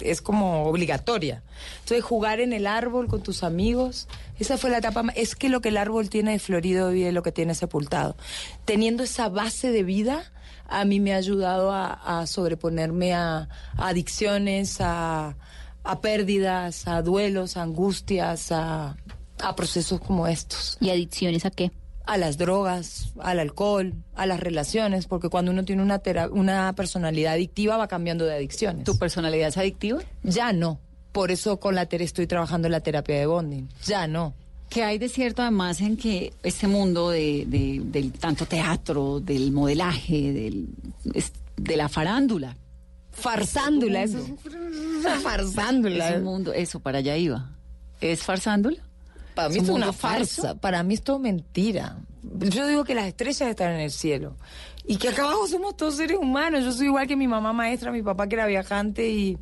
es 0.00 0.22
como 0.22 0.64
obligatoria. 0.64 1.42
Entonces 1.80 2.04
jugar 2.04 2.40
en 2.40 2.52
el 2.52 2.66
árbol 2.66 3.08
con 3.08 3.22
tus 3.22 3.42
amigos, 3.42 4.06
esa 4.38 4.56
fue 4.56 4.70
la 4.70 4.78
etapa 4.78 5.02
es 5.16 5.34
que 5.34 5.48
lo 5.48 5.60
que 5.60 5.70
el 5.70 5.76
árbol 5.76 6.08
tiene 6.08 6.32
de 6.32 6.38
florido 6.38 6.90
vive 6.90 7.12
lo 7.12 7.22
que 7.22 7.32
tiene 7.32 7.54
sepultado. 7.54 8.16
Teniendo 8.64 9.02
esa 9.02 9.28
base 9.28 9.72
de 9.72 9.82
vida, 9.82 10.32
a 10.68 10.84
mí 10.84 11.00
me 11.00 11.14
ha 11.14 11.16
ayudado 11.16 11.72
a, 11.72 12.26
sobreponerme 12.26 13.14
a, 13.14 13.48
adicciones, 13.76 14.80
a, 14.80 15.36
a 15.82 16.00
pérdidas, 16.00 16.86
a 16.86 17.02
duelos, 17.02 17.56
a 17.56 17.62
angustias, 17.62 18.52
a 18.52 18.96
procesos 19.56 20.00
como 20.00 20.26
estos 20.26 20.76
¿Y 20.80 20.90
adicciones 20.90 21.44
a 21.44 21.50
qué? 21.50 21.72
A 22.08 22.16
las 22.16 22.38
drogas, 22.38 23.12
al 23.20 23.38
alcohol, 23.38 23.92
a 24.14 24.24
las 24.26 24.40
relaciones, 24.40 25.06
porque 25.06 25.28
cuando 25.28 25.50
uno 25.52 25.64
tiene 25.64 25.82
una, 25.82 26.00
una 26.32 26.72
personalidad 26.74 27.34
adictiva 27.34 27.76
va 27.76 27.86
cambiando 27.86 28.24
de 28.24 28.34
adicciones. 28.34 28.84
¿Tu 28.84 28.98
personalidad 28.98 29.48
es 29.48 29.58
adictiva? 29.58 30.00
Ya 30.22 30.52
no. 30.52 30.80
Por 31.12 31.30
eso 31.30 31.60
con 31.60 31.74
la 31.74 31.86
estoy 31.90 32.26
trabajando 32.26 32.66
en 32.66 32.72
la 32.72 32.80
terapia 32.80 33.18
de 33.18 33.26
bonding. 33.26 33.68
Ya 33.84 34.06
no. 34.06 34.32
Que 34.70 34.84
hay 34.84 34.98
de 34.98 35.08
cierto 35.08 35.42
además 35.42 35.80
en 35.80 35.96
que 35.96 36.32
este 36.42 36.66
mundo 36.66 37.10
de, 37.10 37.44
de- 37.46 37.80
del 37.84 38.12
tanto 38.12 38.46
teatro, 38.46 39.20
del 39.20 39.52
modelaje, 39.52 40.32
del, 40.32 40.68
de 41.56 41.76
la 41.76 41.88
farándula. 41.88 42.56
Farsándula, 43.12 44.02
eso 44.02 44.18
es 44.18 45.22
farsándula. 45.22 46.08
Es 46.10 46.16
un 46.18 46.24
mundo, 46.24 46.52
eso, 46.52 46.80
para 46.80 46.98
allá 46.98 47.16
iba. 47.16 47.50
¿Es 48.00 48.22
farsándula? 48.22 48.78
Para 49.38 49.50
mí 49.50 49.58
¿Es 49.58 49.62
es 49.62 49.68
un 49.68 49.76
una 49.76 49.92
farsa. 49.92 50.42
falso? 50.42 50.58
Para 50.58 50.82
mí 50.82 50.94
es 50.94 51.02
todo 51.02 51.20
mentira. 51.20 51.96
Yo 52.40 52.66
digo 52.66 52.82
que 52.82 52.96
las 52.96 53.06
estrellas 53.06 53.42
están 53.42 53.74
en 53.74 53.80
el 53.80 53.92
cielo. 53.92 54.34
Y 54.84 54.96
que 54.96 55.10
acá 55.10 55.22
abajo 55.22 55.46
somos 55.46 55.76
todos 55.76 55.94
seres 55.94 56.18
humanos. 56.18 56.64
Yo 56.64 56.72
soy 56.72 56.86
igual 56.86 57.06
que 57.06 57.14
mi 57.14 57.28
mamá 57.28 57.52
maestra, 57.52 57.92
mi 57.92 58.02
papá 58.02 58.26
que 58.26 58.34
era 58.34 58.48
viajante 58.48 59.08
y, 59.08 59.38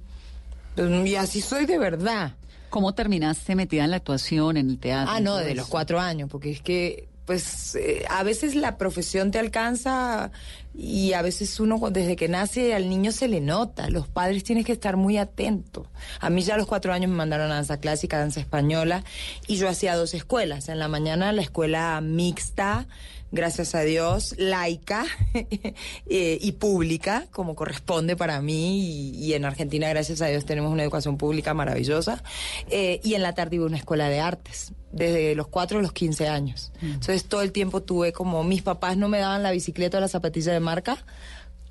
y 0.76 1.14
así 1.14 1.40
soy 1.40 1.64
de 1.64 1.78
verdad. 1.78 2.34
¿Cómo 2.68 2.92
terminaste 2.94 3.54
metida 3.54 3.84
en 3.84 3.90
la 3.92 3.96
actuación, 3.96 4.58
en 4.58 4.68
el 4.68 4.78
teatro? 4.78 5.14
Ah, 5.14 5.18
no, 5.20 5.30
todo 5.30 5.38
de 5.38 5.46
eso? 5.52 5.54
los 5.62 5.68
cuatro 5.68 5.98
años, 5.98 6.28
porque 6.30 6.50
es 6.50 6.60
que, 6.60 7.08
pues, 7.26 7.74
eh, 7.74 8.04
a 8.08 8.22
veces 8.22 8.54
la 8.54 8.78
profesión 8.78 9.30
te 9.32 9.38
alcanza 9.38 10.30
y 10.74 11.12
a 11.14 11.22
veces 11.22 11.58
uno 11.58 11.80
desde 11.90 12.16
que 12.16 12.28
nace 12.28 12.74
al 12.74 12.88
niño 12.88 13.10
se 13.10 13.28
le 13.28 13.40
nota. 13.40 13.90
Los 13.90 14.06
padres 14.06 14.44
tienes 14.44 14.64
que 14.64 14.72
estar 14.72 14.96
muy 14.96 15.18
atentos. 15.18 15.88
A 16.20 16.30
mí 16.30 16.42
ya 16.42 16.54
a 16.54 16.58
los 16.58 16.66
cuatro 16.66 16.92
años 16.92 17.10
me 17.10 17.16
mandaron 17.16 17.50
a 17.50 17.56
danza 17.56 17.78
clásica, 17.78 18.18
danza 18.18 18.40
española, 18.40 19.02
y 19.46 19.56
yo 19.56 19.68
hacía 19.68 19.96
dos 19.96 20.14
escuelas. 20.14 20.68
En 20.68 20.78
la 20.78 20.88
mañana 20.88 21.32
la 21.32 21.42
escuela 21.42 22.00
mixta, 22.00 22.86
gracias 23.32 23.74
a 23.74 23.80
Dios, 23.80 24.34
laica 24.38 25.04
eh, 25.34 26.38
y 26.40 26.52
pública, 26.52 27.26
como 27.30 27.54
corresponde 27.54 28.16
para 28.16 28.40
mí, 28.40 29.12
y, 29.14 29.24
y 29.24 29.34
en 29.34 29.44
Argentina, 29.44 29.88
gracias 29.88 30.22
a 30.22 30.26
Dios, 30.26 30.44
tenemos 30.44 30.72
una 30.72 30.82
educación 30.82 31.16
pública 31.16 31.54
maravillosa. 31.54 32.22
Eh, 32.70 33.00
y 33.02 33.14
en 33.14 33.22
la 33.22 33.34
tarde 33.34 33.56
iba 33.56 33.64
a 33.64 33.68
una 33.68 33.76
escuela 33.76 34.08
de 34.08 34.20
artes, 34.20 34.72
desde 34.92 35.34
los 35.34 35.48
4 35.48 35.78
a 35.78 35.82
los 35.82 35.92
15 35.92 36.28
años. 36.28 36.72
Entonces 36.80 37.24
todo 37.24 37.42
el 37.42 37.52
tiempo 37.52 37.82
tuve 37.82 38.12
como, 38.12 38.44
mis 38.44 38.62
papás 38.62 38.96
no 38.96 39.08
me 39.08 39.18
daban 39.18 39.42
la 39.42 39.50
bicicleta 39.50 39.98
o 39.98 40.00
la 40.00 40.08
zapatilla 40.08 40.52
de 40.52 40.60
marca, 40.60 40.98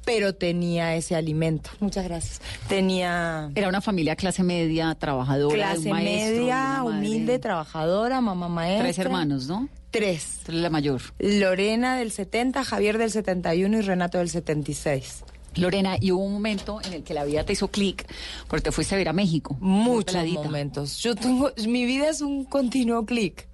pero 0.05 0.35
tenía 0.35 0.95
ese 0.95 1.15
alimento. 1.15 1.71
Muchas 1.79 2.05
gracias. 2.05 2.41
Tenía 2.69 3.49
Era 3.55 3.67
una 3.67 3.81
familia 3.81 4.15
clase 4.15 4.43
media, 4.43 4.95
trabajadora, 4.95 5.37
de 5.37 5.45
un 5.45 5.53
clase 5.53 5.89
maestro, 5.89 6.41
media, 6.41 6.83
humilde, 6.83 7.39
trabajadora, 7.39 8.21
mamá 8.21 8.47
maestra. 8.47 8.83
Tres 8.83 8.99
hermanos, 8.99 9.47
¿no? 9.47 9.67
Tres. 9.91 10.41
La 10.47 10.69
mayor. 10.69 11.01
Lorena 11.19 11.97
del 11.97 12.11
70, 12.11 12.63
Javier 12.63 12.97
del 12.97 13.11
71 13.11 13.79
y 13.79 13.81
Renato 13.81 14.19
del 14.19 14.29
76. 14.29 15.23
Lorena, 15.55 15.95
y 15.99 16.11
hubo 16.11 16.23
un 16.23 16.33
momento 16.33 16.81
en 16.83 16.93
el 16.93 17.03
que 17.03 17.13
la 17.13 17.23
vida 17.23 17.45
te 17.45 17.53
hizo 17.53 17.69
clic 17.69 18.05
porque 18.47 18.63
te 18.63 18.71
fuiste 18.71 18.95
a 18.95 18.97
ver 18.97 19.09
a 19.09 19.13
México. 19.13 19.57
Muchos 19.61 20.13
peladita. 20.13 20.41
momentos. 20.43 21.01
Yo 21.01 21.15
tengo, 21.15 21.51
mi 21.67 21.85
vida 21.85 22.09
es 22.09 22.21
un 22.21 22.45
continuo 22.45 23.05
clic 23.05 23.47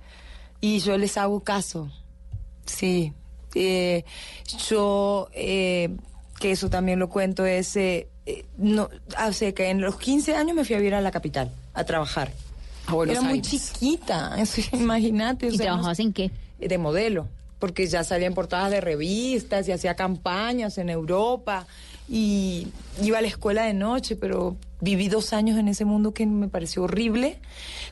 y 0.59 0.79
yo 0.79 0.97
les 0.97 1.15
hago 1.17 1.41
caso. 1.41 1.91
Sí. 2.65 3.13
Eh, 3.53 4.03
yo, 4.67 5.29
eh, 5.33 5.95
que 6.41 6.51
eso 6.51 6.69
también 6.69 6.99
lo 6.99 7.07
cuento, 7.07 7.45
es, 7.45 7.75
eh, 7.77 8.07
eh, 8.25 8.43
no, 8.57 8.89
hace 9.15 9.53
que 9.53 9.69
en 9.69 9.79
los 9.79 9.95
15 9.97 10.35
años 10.35 10.55
me 10.55 10.65
fui 10.65 10.75
a 10.75 10.79
vivir 10.79 10.95
a 10.95 10.99
la 11.01 11.11
capital 11.11 11.51
a 11.73 11.83
trabajar. 11.85 12.31
A 12.87 12.95
Era 13.09 13.21
muy 13.21 13.41
chiquita, 13.41 14.35
eso, 14.41 14.59
imagínate. 14.75 15.47
o 15.47 15.49
¿Y 15.49 15.57
sea, 15.57 15.67
no- 15.67 15.71
trabajabas 15.73 15.99
en 15.99 16.11
qué? 16.13 16.31
de 16.59 16.77
modelo, 16.77 17.27
porque 17.59 17.87
ya 17.87 18.03
salía 18.03 18.27
en 18.27 18.33
portadas 18.33 18.71
de 18.71 18.81
revistas 18.81 19.67
y 19.67 19.71
hacía 19.71 19.95
campañas 19.95 20.77
en 20.77 20.89
Europa 20.89 21.65
y 22.09 22.67
iba 23.01 23.19
a 23.19 23.21
la 23.21 23.27
escuela 23.27 23.63
de 23.65 23.73
noche, 23.73 24.15
pero 24.15 24.57
viví 24.82 25.07
dos 25.07 25.32
años 25.32 25.57
en 25.57 25.67
ese 25.67 25.86
mundo 25.86 26.13
que 26.13 26.25
me 26.25 26.47
pareció 26.47 26.84
horrible, 26.84 27.39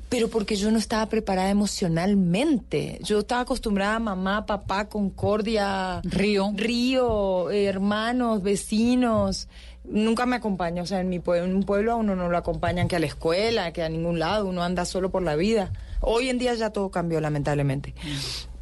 pero 0.09 0.27
porque 0.27 0.55
yo 0.55 0.71
no 0.71 0.79
estaba 0.79 1.05
preparada 1.05 1.49
emocionalmente. 1.49 2.99
Yo 3.03 3.19
estaba 3.19 3.41
acostumbrada 3.41 3.95
a 3.95 3.99
mamá, 3.99 4.45
papá, 4.45 4.89
concordia, 4.89 6.01
Río. 6.03 6.51
río, 6.55 7.51
hermanos, 7.51 8.43
vecinos. 8.43 9.47
Nunca 9.85 10.25
me 10.25 10.35
acompaña, 10.35 10.83
o 10.83 10.85
sea, 10.85 10.99
en 10.99 11.09
mi 11.09 11.19
pueblo, 11.19 11.45
en 11.45 11.55
un 11.55 11.63
pueblo 11.63 11.93
a 11.93 11.95
uno 11.95 12.15
no 12.15 12.29
lo 12.29 12.37
acompañan 12.37 12.87
que 12.87 12.95
a 12.95 12.99
la 12.99 13.05
escuela, 13.05 13.71
que 13.71 13.83
a 13.83 13.89
ningún 13.89 14.19
lado, 14.19 14.47
uno 14.47 14.63
anda 14.63 14.85
solo 14.85 15.09
por 15.09 15.21
la 15.23 15.35
vida. 15.35 15.71
Hoy 16.01 16.29
en 16.29 16.37
día 16.37 16.53
ya 16.55 16.71
todo 16.71 16.89
cambió, 16.89 17.21
lamentablemente. 17.21 17.93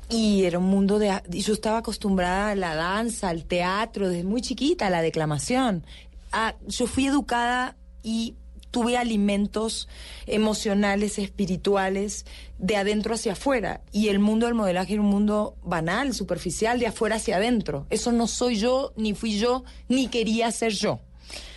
Y 0.10 0.44
era 0.46 0.60
un 0.60 0.66
mundo 0.66 1.00
de... 1.00 1.22
Yo 1.30 1.54
estaba 1.54 1.80
acostumbrada 1.80 2.52
a 2.52 2.56
la 2.56 2.76
danza, 2.76 3.30
al 3.30 3.44
teatro, 3.44 4.10
desde 4.10 4.24
muy 4.24 4.42
chiquita, 4.42 4.88
a 4.88 4.90
la 4.90 5.02
declamación. 5.02 5.86
Ah, 6.32 6.56
yo 6.66 6.88
fui 6.88 7.08
educada 7.08 7.76
y 8.04 8.36
tuve 8.72 8.98
alimentos 8.98 9.88
emocionales, 10.26 11.20
espirituales, 11.20 12.26
de 12.60 12.76
adentro 12.76 13.16
hacia 13.16 13.34
afuera. 13.34 13.82
Y 13.92 14.10
el 14.10 14.20
mundo 14.20 14.46
del 14.46 14.56
modelaje 14.56 14.94
era 14.94 15.02
un 15.02 15.10
mundo 15.10 15.56
banal, 15.64 16.14
superficial, 16.14 16.80
de 16.80 16.88
afuera 16.88 17.16
hacia 17.16 17.38
adentro. 17.38 17.88
Eso 17.90 18.12
no 18.12 18.28
soy 18.28 18.58
yo, 18.58 18.94
ni 18.96 19.14
fui 19.14 19.40
yo, 19.40 19.64
ni 19.88 20.08
quería 20.08 20.52
ser 20.52 20.74
yo. 20.74 21.00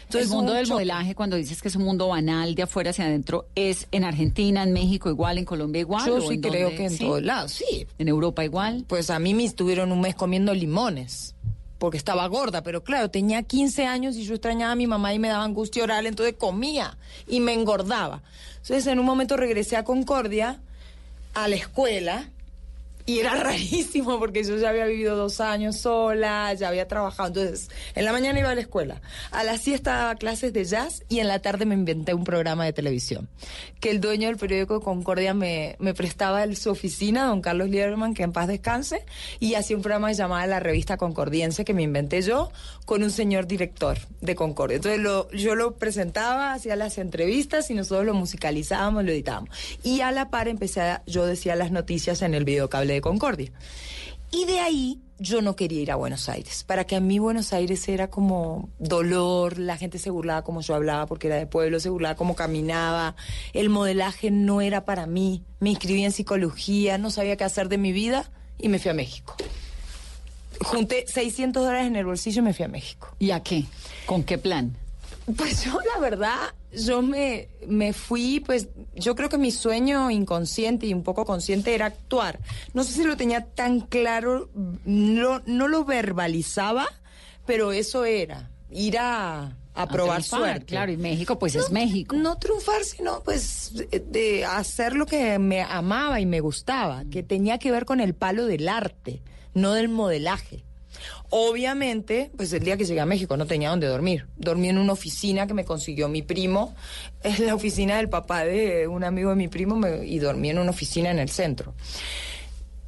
Entonces, 0.05 0.31
el 0.31 0.37
mundo 0.37 0.55
del 0.55 0.67
modelaje, 0.67 1.15
cuando 1.15 1.37
dices 1.37 1.63
que 1.63 1.69
es 1.69 1.77
un 1.77 1.85
mundo 1.85 2.09
banal 2.09 2.57
de 2.57 2.65
afuera 2.65 2.91
hacia 2.91 3.05
adentro, 3.05 3.47
¿es 3.55 3.87
en 3.93 4.03
Argentina, 4.03 4.65
en 4.65 4.73
México 4.73 5.09
igual, 5.09 5.39
en 5.39 5.45
Colombia 5.45 5.81
igual? 5.81 6.05
Yo 6.05 6.21
sí 6.23 6.41
creo 6.41 6.71
que 6.71 6.87
en 6.87 6.99
todos 6.99 7.23
lados, 7.23 7.53
sí. 7.53 7.87
¿En 7.97 8.09
Europa 8.09 8.45
igual? 8.45 8.85
Pues 8.89 9.11
a 9.11 9.21
mí 9.21 9.35
me 9.35 9.45
estuvieron 9.45 9.93
un 9.93 10.01
mes 10.01 10.17
comiendo 10.17 10.53
limones 10.53 11.37
porque 11.81 11.97
estaba 11.97 12.27
gorda, 12.27 12.63
pero 12.63 12.85
claro, 12.85 13.11
tenía 13.11 13.43
15 13.43 13.87
años 13.87 14.15
y 14.17 14.25
yo 14.25 14.35
extrañaba 14.35 14.73
a 14.73 14.77
mi 14.77 14.87
mamá 14.87 15.15
y 15.15 15.19
me 15.19 15.29
daba 15.29 15.45
angustia 15.45 15.83
oral, 15.83 16.05
entonces 16.05 16.35
comía 16.39 16.99
y 17.27 17.41
me 17.41 17.55
engordaba. 17.55 18.23
Entonces 18.57 18.87
en 18.87 18.99
un 18.99 19.07
momento 19.07 19.39
regresé 19.39 19.79
a 19.79 19.83
Concordia, 19.83 20.61
a 21.33 21.49
la 21.49 21.57
escuela, 21.57 22.29
y 23.11 23.19
era 23.19 23.35
rarísimo 23.43 24.21
porque 24.21 24.45
yo 24.45 24.57
ya 24.57 24.69
había 24.69 24.87
vivido 24.87 25.17
dos 25.17 25.41
años 25.41 25.79
sola, 25.79 26.55
ya 26.55 26.69
había 26.69 26.87
trabajado. 26.87 27.29
Entonces, 27.29 27.69
en 27.97 28.05
la 28.05 28.13
mañana 28.13 28.39
iba 28.39 28.51
a 28.51 28.55
la 28.55 28.61
escuela, 28.61 29.01
a 29.33 29.43
la 29.43 29.59
siesta 29.59 29.97
daba 29.97 30.15
clases 30.15 30.53
de 30.53 30.65
jazz 30.65 31.03
y 31.09 31.19
en 31.19 31.27
la 31.27 31.41
tarde 31.41 31.67
me 31.67 31.75
inventé 31.75 32.15
un 32.15 32.23
programa 32.23 32.65
de 32.65 32.73
televisión. 32.73 33.29
Que 33.81 33.91
el 33.91 34.01
dueño 34.01 34.29
del 34.29 34.37
periódico 34.37 34.81
Concordia 34.81 35.35
me, 35.35 35.75
me 35.81 35.93
prestaba 35.93 36.45
en 36.45 36.55
su 36.55 36.71
oficina, 36.71 37.25
don 37.25 37.41
Carlos 37.41 37.69
Lieberman, 37.69 38.15
que 38.15 38.23
en 38.23 38.33
paz 38.33 38.47
descanse, 38.47 39.05
y 39.41 39.55
hacía 39.55 39.77
un 39.77 39.83
programa 39.83 40.13
llamado 40.13 40.47
La 40.47 40.61
Revista 40.61 40.97
Concordiense 40.97 41.65
que 41.65 41.75
me 41.75 41.83
inventé 41.83 42.23
yo 42.23 42.53
con 42.85 43.03
un 43.03 43.11
señor 43.11 43.49
director 43.49 43.99
de 44.21 44.37
Concordia. 44.37 44.77
Entonces, 44.77 45.01
lo, 45.01 45.29
yo 45.33 45.57
lo 45.57 45.75
presentaba, 45.75 46.53
hacía 46.53 46.77
las 46.77 46.99
entrevistas 46.99 47.71
y 47.71 47.75
nosotros 47.75 48.07
lo 48.07 48.15
musicalizábamos, 48.15 49.05
lo 49.05 49.11
editábamos. 49.11 49.51
Y 49.83 50.01
a 50.03 50.13
la 50.13 50.31
par 50.31 50.47
empecé, 50.47 50.81
a, 50.81 51.03
yo 51.07 51.27
decía 51.27 51.57
las 51.57 51.73
noticias 51.73 52.23
en 52.23 52.35
el 52.35 52.45
videocable 52.45 53.00
de 53.01 53.03
Concordia. 53.03 53.53
Y 54.31 54.45
de 54.45 54.61
ahí 54.61 55.01
yo 55.19 55.43
no 55.43 55.57
quería 55.57 55.81
ir 55.81 55.91
a 55.91 55.97
Buenos 55.97 56.29
Aires. 56.29 56.65
Para 56.65 56.87
que 56.87 56.97
a 56.97 57.01
mí 57.01 57.19
Buenos 57.19 57.53
Aires 57.53 57.89
era 57.89 58.11
como 58.11 58.71
dolor, 58.79 59.59
la 59.59 59.77
gente 59.77 59.99
se 59.99 60.11
burlaba 60.11 60.43
como 60.43 60.61
yo 60.61 60.75
hablaba 60.75 61.07
porque 61.07 61.27
era 61.27 61.37
de 61.37 61.47
pueblo, 61.47 61.81
se 61.81 61.91
burlaba 61.91 62.15
como 62.15 62.37
caminaba, 62.37 63.17
el 63.53 63.69
modelaje 63.69 64.31
no 64.31 64.61
era 64.61 64.85
para 64.85 65.07
mí. 65.07 65.43
Me 65.59 65.71
inscribí 65.71 66.05
en 66.05 66.13
psicología, 66.13 66.97
no 66.97 67.11
sabía 67.11 67.37
qué 67.37 67.45
hacer 67.45 67.69
de 67.69 67.79
mi 67.79 67.93
vida 67.93 68.31
y 68.59 68.69
me 68.69 68.79
fui 68.79 68.91
a 68.91 68.95
México. 68.95 69.37
Junté 70.61 71.05
600 71.07 71.65
dólares 71.65 71.87
en 71.87 71.97
el 71.97 72.05
bolsillo 72.05 72.41
y 72.41 72.45
me 72.45 72.55
fui 72.55 72.65
a 72.65 72.69
México. 72.69 73.15
¿Y 73.19 73.33
a 73.33 73.41
qué? 73.43 73.65
¿Con 74.07 74.23
qué 74.23 74.39
plan? 74.39 74.77
Pues 75.37 75.65
yo 75.65 75.79
la 75.95 76.01
verdad, 76.01 76.55
yo 76.73 77.03
me, 77.03 77.49
me 77.67 77.93
fui, 77.93 78.41
pues 78.41 78.69
yo 78.95 79.15
creo 79.15 79.29
que 79.29 79.39
mi 79.39 79.51
sueño 79.51 80.11
inconsciente 80.11 80.87
y 80.87 80.95
un 80.95 81.03
poco 81.03 81.25
consciente 81.25 81.75
era 81.75 81.87
actuar. 81.87 82.41
No 82.75 82.85
sé 82.85 82.93
si 82.93 83.05
lo 83.05 83.17
tenía 83.17 83.45
tan 83.47 83.81
claro, 83.81 84.49
no, 84.85 85.43
no 85.47 85.69
lo 85.69 85.85
verbalizaba, 85.85 86.87
pero 87.47 87.73
eso 87.73 88.05
era, 88.05 88.51
ir 88.71 88.99
a, 88.99 89.57
a 89.75 89.87
probar 89.89 90.23
suerte. 90.23 90.67
Claro, 90.67 90.93
y 90.93 90.97
México 90.97 91.39
pues 91.39 91.55
es 91.55 91.71
México. 91.71 92.15
No 92.17 92.39
triunfar, 92.39 92.85
sino 92.85 93.23
pues 93.23 93.73
de 93.91 94.45
hacer 94.45 94.95
lo 94.95 95.07
que 95.07 95.39
me 95.39 95.63
amaba 95.63 96.21
y 96.21 96.27
me 96.27 96.41
gustaba, 96.41 97.05
que 97.11 97.23
tenía 97.23 97.59
que 97.59 97.71
ver 97.71 97.85
con 97.85 98.01
el 98.01 98.15
palo 98.15 98.47
del 98.47 98.69
arte, 98.69 99.23
no 99.55 99.73
del 99.73 99.89
modelaje. 99.89 100.65
Obviamente, 101.31 102.31
pues 102.37 102.53
el 102.53 102.63
día 102.63 102.77
que 102.77 102.85
llegué 102.85 103.01
a 103.01 103.07
México 103.07 103.37
no 103.37 103.47
tenía 103.47 103.71
dónde 103.71 103.87
dormir. 103.87 104.27
Dormí 104.37 104.69
en 104.69 104.79
una 104.79 104.93
oficina 104.93 105.47
que 105.47 105.55
me 105.55 105.65
consiguió 105.65 106.09
mi 106.09 106.23
primo, 106.23 106.75
es 107.23 107.39
la 107.41 107.55
oficina 107.55 107.97
del 107.97 108.09
papá 108.09 108.45
de 108.45 108.89
un 108.89 109.05
amigo 109.05 109.31
de 109.31 109.37
mi 109.37 109.49
primo, 109.49 109.77
me, 109.77 110.07
y 110.07 110.19
dormí 110.19 110.51
en 110.51 110.59
una 110.59 110.71
oficina 110.71 111.11
en 111.11 111.19
el 111.19 111.31
centro. 111.31 111.75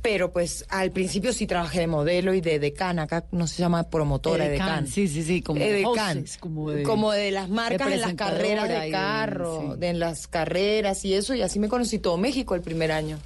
Pero 0.03 0.33
pues 0.33 0.67
al 0.69 0.91
principio 0.91 1.33
sí 1.33 1.47
trabajé 1.47 1.81
de 1.81 1.87
modelo 1.87 2.35
y 2.35 2.41
de 2.41 2.59
decana, 2.59 3.03
acá 3.03 3.25
no 3.31 3.47
se 3.47 3.63
llama 3.63 3.85
promotora, 3.85 4.47
de 4.47 4.51
decana. 4.51 4.85
Sí, 4.89 5.07
sí, 5.07 5.23
sí, 5.23 5.43
como 5.43 5.61
de 5.61 5.85
como, 6.41 6.71
de, 6.73 6.83
como 6.83 7.13
de 7.13 7.31
las 7.31 7.49
marcas 7.49 7.89
de 7.89 7.99
las 7.99 8.15
carreras 8.15 8.69
de 8.69 8.91
carro, 8.91 9.77
de 9.77 9.91
en 9.91 10.01
las 10.01 10.27
carreras 10.27 11.05
y 11.05 11.15
eso, 11.15 11.37
y 11.37 11.43
así 11.43 11.61
me 11.61 11.69
conocí 11.69 12.01
todo 12.01 12.19
México 12.19 12.57
el 12.57 12.63
primer 12.63 12.91
año. 12.91 13.19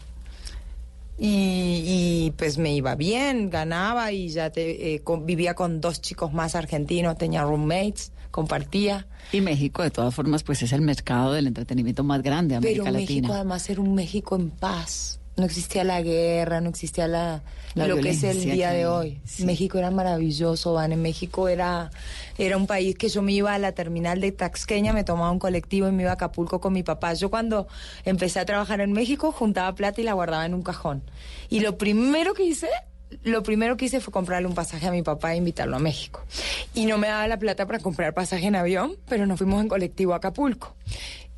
Y, 1.18 2.32
pues 2.36 2.58
me 2.58 2.74
iba 2.74 2.94
bien, 2.94 3.48
ganaba 3.48 4.12
y 4.12 4.28
ya 4.28 4.50
te, 4.50 4.94
eh, 4.94 5.02
vivía 5.22 5.54
con 5.54 5.80
dos 5.80 6.00
chicos 6.02 6.32
más 6.32 6.54
argentinos, 6.54 7.16
tenía 7.16 7.42
roommates, 7.42 8.12
compartía. 8.30 9.06
Y 9.32 9.40
México, 9.40 9.82
de 9.82 9.90
todas 9.90 10.14
formas, 10.14 10.42
pues 10.42 10.62
es 10.62 10.72
el 10.72 10.82
mercado 10.82 11.32
del 11.32 11.46
entretenimiento 11.46 12.04
más 12.04 12.22
grande 12.22 12.52
de 12.52 12.56
América 12.58 12.84
Pero 12.84 12.92
Latina. 12.98 13.20
México 13.20 13.34
además 13.34 13.70
era 13.70 13.80
un 13.80 13.94
México 13.94 14.36
en 14.36 14.50
paz. 14.50 15.20
No 15.36 15.44
existía 15.44 15.84
la 15.84 16.00
guerra, 16.00 16.62
no 16.62 16.70
existía 16.70 17.06
la, 17.06 17.42
lo 17.74 17.96
que 17.98 18.10
es 18.10 18.24
el 18.24 18.40
día 18.40 18.70
de 18.70 18.86
hoy. 18.86 19.20
México 19.40 19.76
era 19.76 19.90
maravilloso, 19.90 20.72
Van. 20.72 20.92
En 20.92 21.02
México 21.02 21.48
era, 21.48 21.90
era 22.38 22.56
un 22.56 22.66
país 22.66 22.96
que 22.96 23.10
yo 23.10 23.20
me 23.20 23.32
iba 23.32 23.52
a 23.52 23.58
la 23.58 23.72
terminal 23.72 24.20
de 24.22 24.32
Taxqueña, 24.32 24.94
me 24.94 25.04
tomaba 25.04 25.30
un 25.30 25.38
colectivo 25.38 25.88
y 25.88 25.92
me 25.92 26.04
iba 26.04 26.12
a 26.12 26.14
Acapulco 26.14 26.60
con 26.60 26.72
mi 26.72 26.82
papá. 26.82 27.12
Yo 27.12 27.30
cuando 27.30 27.68
empecé 28.06 28.40
a 28.40 28.46
trabajar 28.46 28.80
en 28.80 28.92
México 28.92 29.30
juntaba 29.30 29.74
plata 29.74 30.00
y 30.00 30.04
la 30.04 30.14
guardaba 30.14 30.46
en 30.46 30.54
un 30.54 30.62
cajón. 30.62 31.02
Y 31.50 31.60
lo 31.60 31.76
primero 31.76 32.32
que 32.32 32.44
hice 32.44 32.68
lo 33.22 33.42
primero 33.42 33.76
que 33.76 33.84
hice 33.84 34.00
fue 34.00 34.12
comprarle 34.12 34.48
un 34.48 34.54
pasaje 34.54 34.86
a 34.86 34.90
mi 34.90 35.02
papá 35.02 35.34
e 35.34 35.36
invitarlo 35.36 35.76
a 35.76 35.78
México. 35.78 36.24
Y 36.74 36.86
no 36.86 36.98
me 36.98 37.06
daba 37.06 37.28
la 37.28 37.38
plata 37.38 37.66
para 37.66 37.78
comprar 37.78 38.14
pasaje 38.14 38.46
en 38.46 38.56
avión, 38.56 38.96
pero 39.08 39.26
nos 39.26 39.38
fuimos 39.38 39.60
en 39.62 39.68
colectivo 39.68 40.12
a 40.12 40.16
Acapulco 40.16 40.74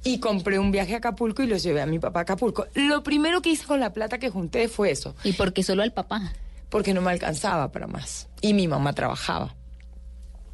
y 0.04 0.20
compré 0.20 0.58
un 0.58 0.70
viaje 0.70 0.94
a 0.94 0.98
Acapulco 0.98 1.42
y 1.42 1.46
lo 1.46 1.56
llevé 1.56 1.80
a 1.80 1.86
mi 1.86 1.98
papá 1.98 2.20
a 2.20 2.22
Acapulco. 2.22 2.66
Lo 2.74 3.02
primero 3.02 3.42
que 3.42 3.50
hice 3.50 3.66
con 3.66 3.80
la 3.80 3.92
plata 3.92 4.18
que 4.18 4.30
junté 4.30 4.68
fue 4.68 4.90
eso. 4.90 5.14
¿Y 5.24 5.32
por 5.32 5.52
qué 5.52 5.62
solo 5.62 5.82
al 5.82 5.92
papá? 5.92 6.32
Porque 6.68 6.94
no 6.94 7.00
me 7.00 7.10
alcanzaba 7.10 7.72
para 7.72 7.86
más. 7.86 8.28
Y 8.40 8.54
mi 8.54 8.68
mamá 8.68 8.92
trabajaba. 8.92 9.54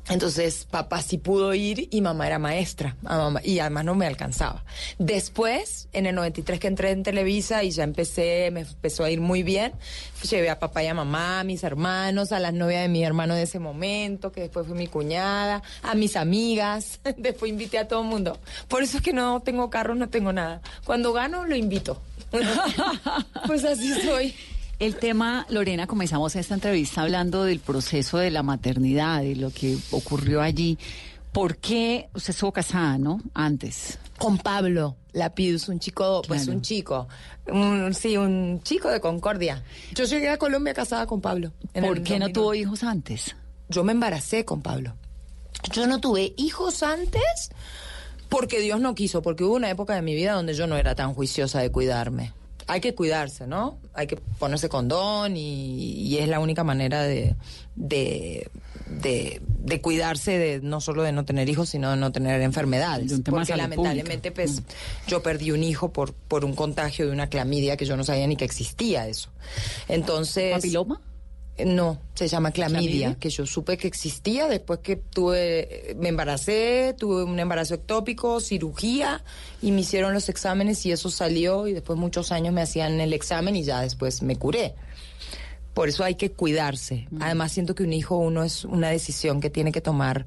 Entonces, 0.09 0.67
papá 0.71 1.01
sí 1.01 1.17
pudo 1.17 1.55
ir 1.55 1.89
y 1.91 2.01
mamá 2.03 2.27
era 2.27 2.39
maestra. 2.39 2.97
y 3.43 3.59
además 3.59 3.85
no 3.85 3.95
me 3.95 4.07
alcanzaba. 4.07 4.65
Después, 4.99 5.89
en 5.93 6.07
el 6.07 6.15
93 6.15 6.61
que 6.61 6.67
entré 6.67 6.91
en 6.91 7.03
Televisa 7.03 7.65
y 7.65 7.71
ya 7.71 7.85
empecé, 7.85 8.51
me 8.53 8.61
empezó 8.61 9.05
a 9.05 9.11
ir 9.11 9.21
muy 9.21 9.43
bien, 9.43 9.73
llevé 10.29 10.51
a 10.51 10.59
papá 10.59 10.83
y 10.83 10.89
a 10.89 10.95
mamá, 10.95 11.41
a 11.41 11.45
mis 11.45 11.65
hermanos, 11.65 12.33
a 12.33 12.39
las 12.39 12.53
novias 12.53 12.83
de 12.83 12.89
mi 12.89 13.03
hermano 13.03 13.35
de 13.35 13.43
ese 13.43 13.59
momento, 13.59 14.31
que 14.31 14.43
después 14.43 14.67
fue 14.67 14.77
mi 14.77 14.89
cuñada, 14.89 15.63
a 15.83 15.95
mis 15.95 16.17
amigas. 16.17 17.01
Después 17.17 17.51
invité 17.51 17.79
a 17.79 17.89
todo 17.89 18.03
el 18.03 18.09
mundo. 18.09 18.39
Por 18.69 18.83
eso 18.83 18.99
es 18.99 19.03
que 19.03 19.13
no 19.13 19.41
tengo 19.41 19.71
carro, 19.71 19.95
no 19.95 20.09
tengo 20.09 20.33
nada. 20.33 20.61
Cuando 20.85 21.13
gano, 21.13 21.47
lo 21.47 21.57
invito. 21.57 22.01
pues 23.47 23.65
así 23.65 23.93
soy. 24.03 24.35
El 24.81 24.97
tema, 24.97 25.47
Lorena, 25.51 25.87
comenzamos 25.87 26.35
esta 26.35 26.55
entrevista 26.55 27.03
hablando 27.03 27.45
del 27.45 27.61
proceso 27.61 28.18
de 28.18 28.31
la 28.31 28.43
maternidad, 28.43 29.22
de 29.22 29.37
lo 29.37 29.51
que 29.51 29.79
ocurrió 29.93 30.43
allí. 30.43 30.79
¿Por 31.33 31.59
qué 31.59 32.09
usted 32.12 32.31
estuvo 32.31 32.53
casada, 32.53 32.99
no? 32.99 33.20
Antes. 33.35 33.99
Con 34.18 34.37
Pablo 34.39 34.97
Lapidus, 35.12 35.68
un 35.68 35.79
chico, 35.79 36.22
pues 36.27 36.49
un 36.49 36.61
chico, 36.61 37.09
sí, 37.93 38.16
un 38.16 38.61
chico 38.62 38.89
de 38.89 39.01
Concordia. 39.01 39.62
Yo 39.95 40.05
llegué 40.05 40.29
a 40.29 40.39
Colombia 40.39 40.75
casada 40.75 41.07
con 41.07 41.20
Pablo. 41.20 41.53
¿Por 41.72 42.03
qué 42.03 42.18
no 42.18 42.31
tuvo 42.31 42.55
hijos 42.55 42.83
antes? 42.83 43.37
Yo 43.68 43.85
me 43.85 43.93
embaracé 43.93 44.45
con 44.45 44.61
Pablo. 44.61 44.95
Yo 45.72 45.87
no 45.87 46.01
tuve 46.01 46.35
hijos 46.37 46.83
antes 46.83 47.51
porque 48.29 48.61
Dios 48.61 48.81
no 48.81 48.95
quiso, 48.95 49.22
porque 49.22 49.45
hubo 49.45 49.55
una 49.55 49.70
época 49.70 49.95
de 49.95 50.03
mi 50.03 50.14
vida 50.14 50.33
donde 50.33 50.55
yo 50.55 50.66
no 50.66 50.77
era 50.77 50.95
tan 50.95 51.14
juiciosa 51.14 51.61
de 51.61 51.70
cuidarme 51.70 52.33
hay 52.67 52.81
que 52.81 52.95
cuidarse, 52.95 53.47
¿no? 53.47 53.79
Hay 53.93 54.07
que 54.07 54.17
ponerse 54.17 54.69
condón 54.69 55.37
y, 55.37 56.17
es 56.19 56.29
la 56.29 56.41
única 56.41 56.65
manera 56.65 57.03
de, 57.03 57.37
de, 57.77 58.51
de, 58.87 59.81
cuidarse 59.81 60.39
de 60.39 60.61
no 60.61 60.81
solo 60.81 61.03
de 61.03 61.12
no 61.12 61.25
tener 61.25 61.49
hijos, 61.49 61.69
sino 61.69 61.91
de 61.91 61.97
no 61.97 62.12
tener 62.12 62.41
enfermedades. 62.41 63.21
Porque 63.25 63.57
lamentablemente, 63.57 64.31
pues, 64.31 64.61
mm. 64.61 64.65
yo 65.09 65.23
perdí 65.23 65.51
un 65.51 65.62
hijo 65.62 65.93
por, 65.93 66.12
por 66.15 66.45
un 66.45 66.55
contagio 66.55 67.07
de 67.07 67.12
una 67.12 67.29
clamidia 67.29 67.77
que 67.77 67.85
yo 67.85 67.97
no 67.97 68.05
sabía 68.05 68.27
ni 68.27 68.37
que 68.37 68.45
existía 68.45 69.09
eso. 69.09 69.31
Entonces. 69.89 70.55
¿Papiloma? 70.55 71.01
No, 71.57 72.01
se 72.15 72.27
llama 72.27 72.51
clamidia, 72.51 73.15
que 73.15 73.31
yo 73.31 73.47
supe 73.47 73.77
que 73.77 73.87
existía 73.87 74.49
después 74.49 74.81
que 74.81 74.97
tuve, 74.97 75.95
me 75.97 76.09
embaracé, 76.09 76.97
tuve 76.99 77.23
un 77.23 77.39
embarazo 77.39 77.75
ectópico, 77.75 78.41
cirugía 78.41 79.23
y 79.63 79.71
me 79.71 79.83
hicieron 79.83 80.13
los 80.15 80.29
exámenes 80.29 80.85
y 80.85 80.91
eso 80.91 81.11
salió 81.11 81.69
y 81.69 81.73
después 81.73 81.97
muchos 81.97 82.33
años 82.33 82.53
me 82.53 82.61
hacían 82.61 83.01
el 83.01 83.13
examen 83.13 83.55
y 83.55 83.63
ya 83.63 83.83
después 83.83 84.21
me 84.23 84.35
curé. 84.35 84.75
Por 85.75 85.89
eso 85.89 86.03
hay 86.03 86.17
que 86.17 86.33
cuidarse. 86.33 87.07
Mm. 87.11 87.23
Además 87.23 87.53
siento 87.53 87.77
que 87.77 87.85
un 87.85 87.93
hijo 87.93 88.17
uno 88.17 88.43
es 88.43 88.65
una 88.65 88.91
decisión 88.91 89.41
que 89.41 89.49
tiene 89.51 89.71
que 89.71 89.81
tomar 89.81 90.27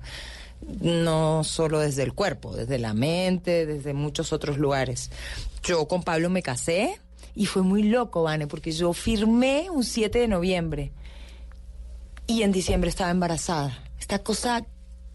no 0.80 1.43
solo 1.43 1.80
desde 1.80 2.03
el 2.03 2.13
cuerpo, 2.13 2.55
desde 2.55 2.80
la 2.80 2.93
mente, 2.93 3.65
desde 3.65 3.93
muchos 3.93 4.32
otros 4.32 4.57
lugares. 4.57 5.11
Yo 5.61 5.89
con 5.89 6.03
Pablo 6.03 6.30
me 6.30 6.41
casé 6.41 7.01
y 7.36 7.47
fue 7.47 7.63
muy 7.63 7.84
loco, 7.84 8.23
Vane, 8.23 8.47
porque 8.47 8.71
yo 8.71 8.93
firmé 8.93 9.69
un 9.69 9.84
7 9.84 10.19
de 10.19 10.28
noviembre 10.30 10.91
y 12.28 12.43
en 12.43 12.51
diciembre 12.51 12.89
estaba 12.89 13.09
embarazada. 13.09 13.84
Esta 13.99 14.19
cosa, 14.19 14.65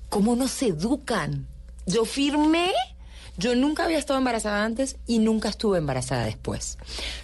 ¿cómo 0.08 0.34
nos 0.34 0.60
educan? 0.62 1.46
Yo 1.86 2.04
firmé, 2.04 2.70
Yo 3.38 3.54
nunca 3.56 3.84
había 3.84 3.98
estado 3.98 4.18
embarazada 4.18 4.62
antes 4.62 4.96
y 5.06 5.18
nunca 5.18 5.48
estuve 5.48 5.78
embarazada 5.78 6.24
después. 6.26 6.76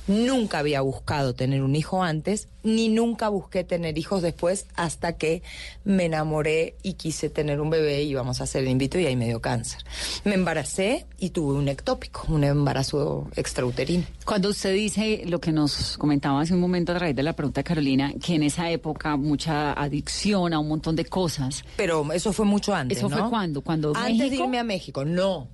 Nunca 0.07 0.59
había 0.59 0.81
buscado 0.81 1.35
tener 1.35 1.63
un 1.63 1.77
hijo 1.77 2.03
antes, 2.03 2.49
ni 2.69 2.89
nunca 2.89 3.29
busqué 3.29 3.65
tener 3.65 3.99
hijos 3.99 4.23
después 4.23 4.67
hasta 4.77 5.17
que 5.17 5.43
me 5.85 6.05
enamoré 6.05 6.77
y 6.83 6.95
quise 6.95 7.31
tener 7.31 7.61
un 7.61 7.71
bebé 7.71 8.03
y 8.03 8.11
íbamos 8.11 8.41
a 8.41 8.45
hacer 8.45 8.63
el 8.63 8.69
invito 8.69 8.99
y 8.99 9.07
ahí 9.07 9.17
me 9.17 9.27
dio 9.27 9.41
cáncer. 9.41 9.81
Me 10.25 10.35
embaracé 10.35 11.07
y 11.19 11.31
tuve 11.31 11.55
un 11.55 11.69
ectópico, 11.69 12.25
un 12.29 12.45
embarazo 12.45 13.29
extrauterino. 13.37 14.05
Cuando 14.25 14.51
usted 14.51 14.75
dice 14.75 15.23
lo 15.27 15.41
que 15.41 15.53
nos 15.53 15.97
comentaba 15.99 16.41
hace 16.41 16.55
un 16.55 16.61
momento 16.61 16.93
a 16.93 16.99
raíz 16.99 17.17
de 17.17 17.23
la 17.23 17.35
pregunta 17.35 17.61
de 17.61 17.65
Carolina, 17.65 18.13
que 18.23 18.35
en 18.35 18.43
esa 18.43 18.71
época 18.71 19.17
mucha 19.17 19.73
adicción 19.73 20.53
a 20.53 20.59
un 20.59 20.69
montón 20.69 20.97
de 20.97 21.05
cosas. 21.05 21.65
Pero 21.77 22.13
eso 22.13 22.33
fue 22.33 22.45
mucho 22.45 22.75
antes. 22.75 22.99
¿Eso 22.99 23.09
¿no? 23.09 23.19
fue 23.19 23.31
cuándo? 23.31 23.63
¿Cuando 23.63 23.93
Antes 23.97 24.19
México? 24.19 24.37
de 24.37 24.45
irme 24.45 24.59
a 24.59 24.65
México, 24.65 25.05
no. 25.05 25.49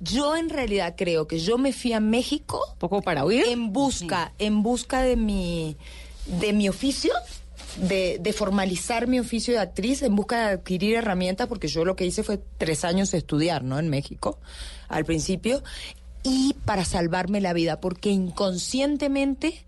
Yo 0.00 0.36
en 0.36 0.48
realidad 0.48 0.94
creo 0.96 1.26
que 1.26 1.38
yo 1.38 1.58
me 1.58 1.72
fui 1.72 1.92
a 1.92 2.00
México. 2.00 2.60
¿Poco 2.78 3.02
para 3.02 3.24
huir? 3.24 3.44
En 3.48 3.72
busca, 3.72 4.32
en 4.38 4.62
busca 4.62 5.02
de 5.02 5.16
mi, 5.16 5.76
de 6.26 6.52
mi 6.52 6.68
oficio. 6.68 7.12
De, 7.76 8.32
formalizar 8.36 9.08
mi 9.08 9.18
oficio 9.18 9.54
de 9.54 9.60
actriz 9.60 10.02
en 10.02 10.14
busca 10.14 10.46
de 10.46 10.52
adquirir 10.54 10.94
herramientas, 10.94 11.48
porque 11.48 11.66
yo 11.66 11.84
lo 11.84 11.96
que 11.96 12.06
hice 12.06 12.22
fue 12.22 12.38
tres 12.56 12.84
años 12.84 13.12
estudiar, 13.14 13.64
¿no? 13.64 13.80
En 13.80 13.90
México, 13.90 14.38
al 14.88 15.04
principio, 15.04 15.62
y 16.22 16.54
para 16.64 16.84
salvarme 16.84 17.40
la 17.40 17.52
vida, 17.52 17.80
porque 17.80 18.10
inconscientemente 18.10 19.64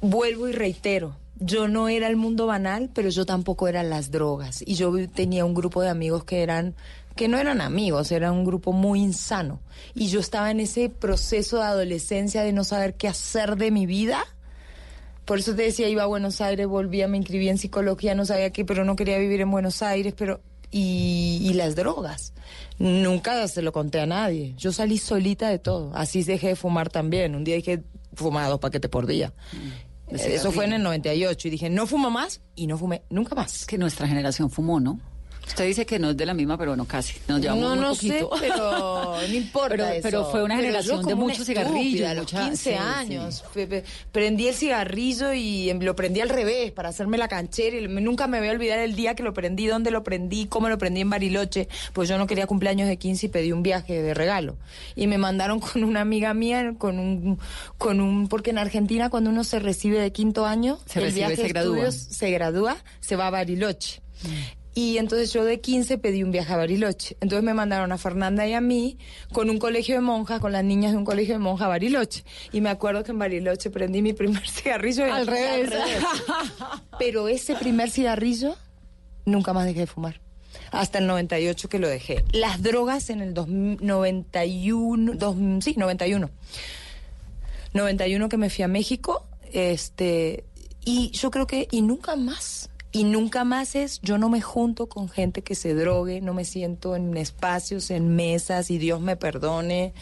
vuelvo 0.00 0.48
y 0.48 0.52
reitero, 0.52 1.16
yo 1.40 1.68
no 1.68 1.88
era 1.88 2.06
el 2.06 2.16
mundo 2.16 2.46
banal, 2.46 2.90
pero 2.94 3.08
yo 3.08 3.24
tampoco 3.24 3.66
era 3.66 3.82
las 3.82 4.10
drogas. 4.10 4.62
Y 4.66 4.74
yo 4.74 4.92
tenía 5.08 5.44
un 5.44 5.54
grupo 5.54 5.80
de 5.80 5.88
amigos 5.88 6.22
que 6.24 6.42
eran, 6.42 6.74
que 7.16 7.28
no 7.28 7.38
eran 7.38 7.62
amigos, 7.62 8.12
era 8.12 8.30
un 8.30 8.44
grupo 8.44 8.72
muy 8.72 9.00
insano. 9.00 9.60
Y 9.94 10.08
yo 10.08 10.20
estaba 10.20 10.50
en 10.50 10.60
ese 10.60 10.90
proceso 10.90 11.56
de 11.56 11.64
adolescencia 11.64 12.42
de 12.42 12.52
no 12.52 12.62
saber 12.62 12.94
qué 12.94 13.08
hacer 13.08 13.56
de 13.56 13.70
mi 13.70 13.86
vida. 13.86 14.22
Por 15.30 15.38
eso 15.38 15.54
te 15.54 15.62
decía, 15.62 15.88
iba 15.88 16.02
a 16.02 16.06
Buenos 16.06 16.40
Aires, 16.40 16.66
volvía, 16.66 17.06
me 17.06 17.16
inscribí 17.16 17.48
en 17.48 17.56
psicología, 17.56 18.16
no 18.16 18.26
sabía 18.26 18.50
qué, 18.50 18.64
pero 18.64 18.84
no 18.84 18.96
quería 18.96 19.16
vivir 19.16 19.40
en 19.40 19.48
Buenos 19.52 19.80
Aires, 19.80 20.12
pero... 20.16 20.40
Y, 20.72 21.38
y 21.40 21.52
las 21.52 21.76
drogas. 21.76 22.32
Nunca 22.80 23.46
se 23.46 23.62
lo 23.62 23.70
conté 23.70 24.00
a 24.00 24.06
nadie. 24.06 24.54
Yo 24.56 24.72
salí 24.72 24.98
solita 24.98 25.48
de 25.48 25.60
todo. 25.60 25.92
Así 25.94 26.24
dejé 26.24 26.48
de 26.48 26.56
fumar 26.56 26.90
también. 26.90 27.36
Un 27.36 27.44
día 27.44 27.54
dije, 27.54 27.84
fumaba 28.12 28.48
dos 28.48 28.58
paquetes 28.58 28.90
por 28.90 29.06
día. 29.06 29.32
De 30.10 30.34
Eso 30.34 30.50
fue 30.50 30.64
en 30.64 30.72
el 30.72 30.82
98 30.82 31.46
y 31.46 31.50
dije, 31.52 31.70
no 31.70 31.86
fumo 31.86 32.10
más 32.10 32.40
y 32.56 32.66
no 32.66 32.76
fumé 32.76 33.02
nunca 33.08 33.36
más. 33.36 33.66
Que 33.66 33.78
nuestra 33.78 34.08
generación 34.08 34.50
fumó, 34.50 34.80
¿no? 34.80 34.98
Usted 35.50 35.66
dice 35.66 35.84
que 35.86 35.98
no 35.98 36.10
es 36.10 36.16
de 36.16 36.26
la 36.26 36.34
misma, 36.34 36.56
pero 36.56 36.74
no 36.76 36.84
casi. 36.86 37.14
Nos 37.28 37.40
llevamos 37.40 37.62
no, 37.64 37.70
muy 37.76 37.78
no 37.80 37.94
sé, 37.94 38.20
poquito. 38.20 38.30
pero 38.40 39.16
no 39.28 39.34
importa 39.34 39.68
Pero- 39.68 39.86
eso. 39.88 40.00
pero 40.02 40.24
fue 40.30 40.42
una 40.44 40.54
yo 40.56 40.60
generación 40.62 40.96
de 40.98 41.02
como 41.12 41.24
una 41.24 41.32
mucho 41.34 41.44
cigarrillo, 41.44 41.78
estúpida, 42.06 42.10
A 42.10 42.14
los 42.14 42.32
mucha- 42.32 42.44
15 42.48 42.70
sí, 42.70 42.76
años. 42.76 43.44
Prendí 44.12 44.48
el 44.48 44.54
cigarrillo 44.54 45.32
y 45.32 45.70
em, 45.70 45.80
lo 45.80 45.94
prendí 45.96 46.20
al 46.20 46.28
revés 46.28 46.70
para 46.72 46.88
hacerme 46.88 47.18
la 47.18 47.28
canchera. 47.28 47.76
Y 47.78 47.88
nunca 47.88 48.26
me 48.26 48.38
voy 48.38 48.48
a 48.48 48.52
olvidar 48.52 48.78
el 48.78 48.94
día 48.94 49.14
que 49.14 49.22
lo 49.22 49.34
prendí, 49.34 49.66
dónde 49.66 49.90
lo 49.90 50.02
prendí, 50.04 50.46
cómo 50.46 50.68
lo 50.68 50.78
prendí 50.78 51.00
en 51.00 51.10
Bariloche. 51.10 51.68
Pues 51.92 52.08
yo 52.08 52.16
no 52.16 52.26
quería 52.26 52.46
cumpleaños 52.46 52.88
de 52.88 52.96
15 52.96 53.26
y 53.26 53.28
pedí 53.28 53.52
un 53.52 53.62
viaje 53.62 54.00
de 54.02 54.14
regalo. 54.14 54.56
Y 54.94 55.06
me 55.08 55.18
mandaron 55.18 55.60
con 55.60 55.84
una 55.84 56.00
amiga 56.00 56.32
mía, 56.32 56.74
con 56.78 56.98
un, 56.98 57.38
con 57.76 58.00
un, 58.00 58.28
porque 58.28 58.50
en 58.50 58.58
Argentina 58.58 59.10
cuando 59.10 59.30
uno 59.30 59.44
se 59.44 59.58
recibe 59.58 59.98
de 59.98 60.12
quinto 60.12 60.46
año, 60.46 60.78
Se 60.86 61.00
el 61.00 61.06
recibe, 61.06 61.20
viaje 61.26 61.36
se 61.36 61.42
de 61.42 61.48
gradúa. 61.48 61.76
estudios 61.88 62.16
se 62.16 62.30
gradúa, 62.30 62.76
se 63.00 63.16
va 63.16 63.26
a 63.26 63.30
Bariloche. 63.30 64.00
Y 64.74 64.98
entonces 64.98 65.32
yo 65.32 65.44
de 65.44 65.60
15 65.60 65.98
pedí 65.98 66.22
un 66.22 66.30
viaje 66.30 66.52
a 66.52 66.56
Bariloche. 66.56 67.16
Entonces 67.20 67.42
me 67.44 67.54
mandaron 67.54 67.90
a 67.90 67.98
Fernanda 67.98 68.46
y 68.46 68.52
a 68.54 68.60
mí 68.60 68.98
con 69.32 69.50
un 69.50 69.58
colegio 69.58 69.96
de 69.96 70.00
monjas, 70.00 70.38
con 70.40 70.52
las 70.52 70.62
niñas 70.62 70.92
de 70.92 70.98
un 70.98 71.04
colegio 71.04 71.34
de 71.34 71.40
monjas 71.40 71.66
a 71.66 71.68
Bariloche. 71.68 72.24
Y 72.52 72.60
me 72.60 72.70
acuerdo 72.70 73.02
que 73.02 73.10
en 73.10 73.18
Bariloche 73.18 73.70
prendí 73.70 74.00
mi 74.00 74.12
primer 74.12 74.48
cigarrillo. 74.48 75.12
Al 75.12 75.26
revés. 75.26 75.70
Pero 76.98 77.26
ese 77.28 77.56
primer 77.56 77.90
cigarrillo 77.90 78.56
nunca 79.24 79.52
más 79.52 79.66
dejé 79.66 79.80
de 79.80 79.86
fumar. 79.88 80.20
Hasta 80.70 80.98
el 80.98 81.06
98 81.08 81.68
que 81.68 81.78
lo 81.80 81.88
dejé. 81.88 82.24
Las 82.32 82.62
drogas 82.62 83.10
en 83.10 83.20
el 83.22 83.34
2000 83.34 83.78
91, 83.84 85.14
dos- 85.14 85.36
sí, 85.64 85.74
91. 85.76 86.30
91 87.74 88.28
que 88.28 88.36
me 88.36 88.50
fui 88.50 88.64
a 88.64 88.68
México, 88.68 89.26
este, 89.52 90.44
y 90.84 91.10
yo 91.10 91.30
creo 91.30 91.46
que, 91.46 91.68
y 91.70 91.82
nunca 91.82 92.16
más. 92.16 92.69
Y 92.92 93.04
nunca 93.04 93.44
más 93.44 93.76
es, 93.76 94.00
yo 94.02 94.18
no 94.18 94.28
me 94.28 94.40
junto 94.40 94.88
con 94.88 95.08
gente 95.08 95.42
que 95.42 95.54
se 95.54 95.74
drogue, 95.74 96.20
no 96.20 96.34
me 96.34 96.44
siento 96.44 96.96
en 96.96 97.16
espacios, 97.16 97.90
en 97.92 98.16
mesas, 98.16 98.68
y 98.70 98.78
Dios 98.78 99.00
me 99.00 99.14
perdone, 99.16 99.92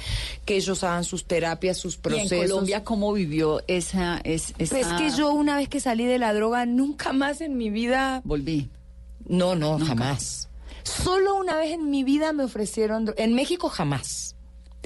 que 0.47 0.57
ellos 0.57 0.83
hagan 0.85 1.05
sus 1.05 1.27
terapias, 1.27 1.77
sus 1.77 1.97
¿Y 1.97 1.99
procesos. 1.99 2.33
en 2.33 2.49
Colombia 2.49 2.85
cómo 2.85 3.13
vivió 3.13 3.61
esa... 3.69 4.21
Es, 4.25 4.55
esa- 4.59 4.75
Pues 4.75 4.87
es 4.87 4.93
que 4.95 5.11
yo 5.19 5.33
una 5.33 5.57
vez 5.57 5.69
que 5.69 5.81
salí 5.81 6.07
de 6.07 6.19
la 6.19 6.33
droga, 6.33 6.65
nunca 6.65 7.13
más 7.13 7.43
en 7.43 7.59
mi 7.59 7.69
vida... 7.69 8.23
Volví. 8.25 8.71
No, 9.27 9.55
no, 9.55 9.79
jamás. 9.79 10.49
Solo 10.83 11.37
una 11.37 11.57
vez 11.57 11.73
en 11.73 11.91
mi 11.91 12.05
vida 12.05 12.33
me 12.33 12.45
ofrecieron... 12.45 13.13
En 13.19 13.35
México 13.35 13.69
jamás. 13.69 14.35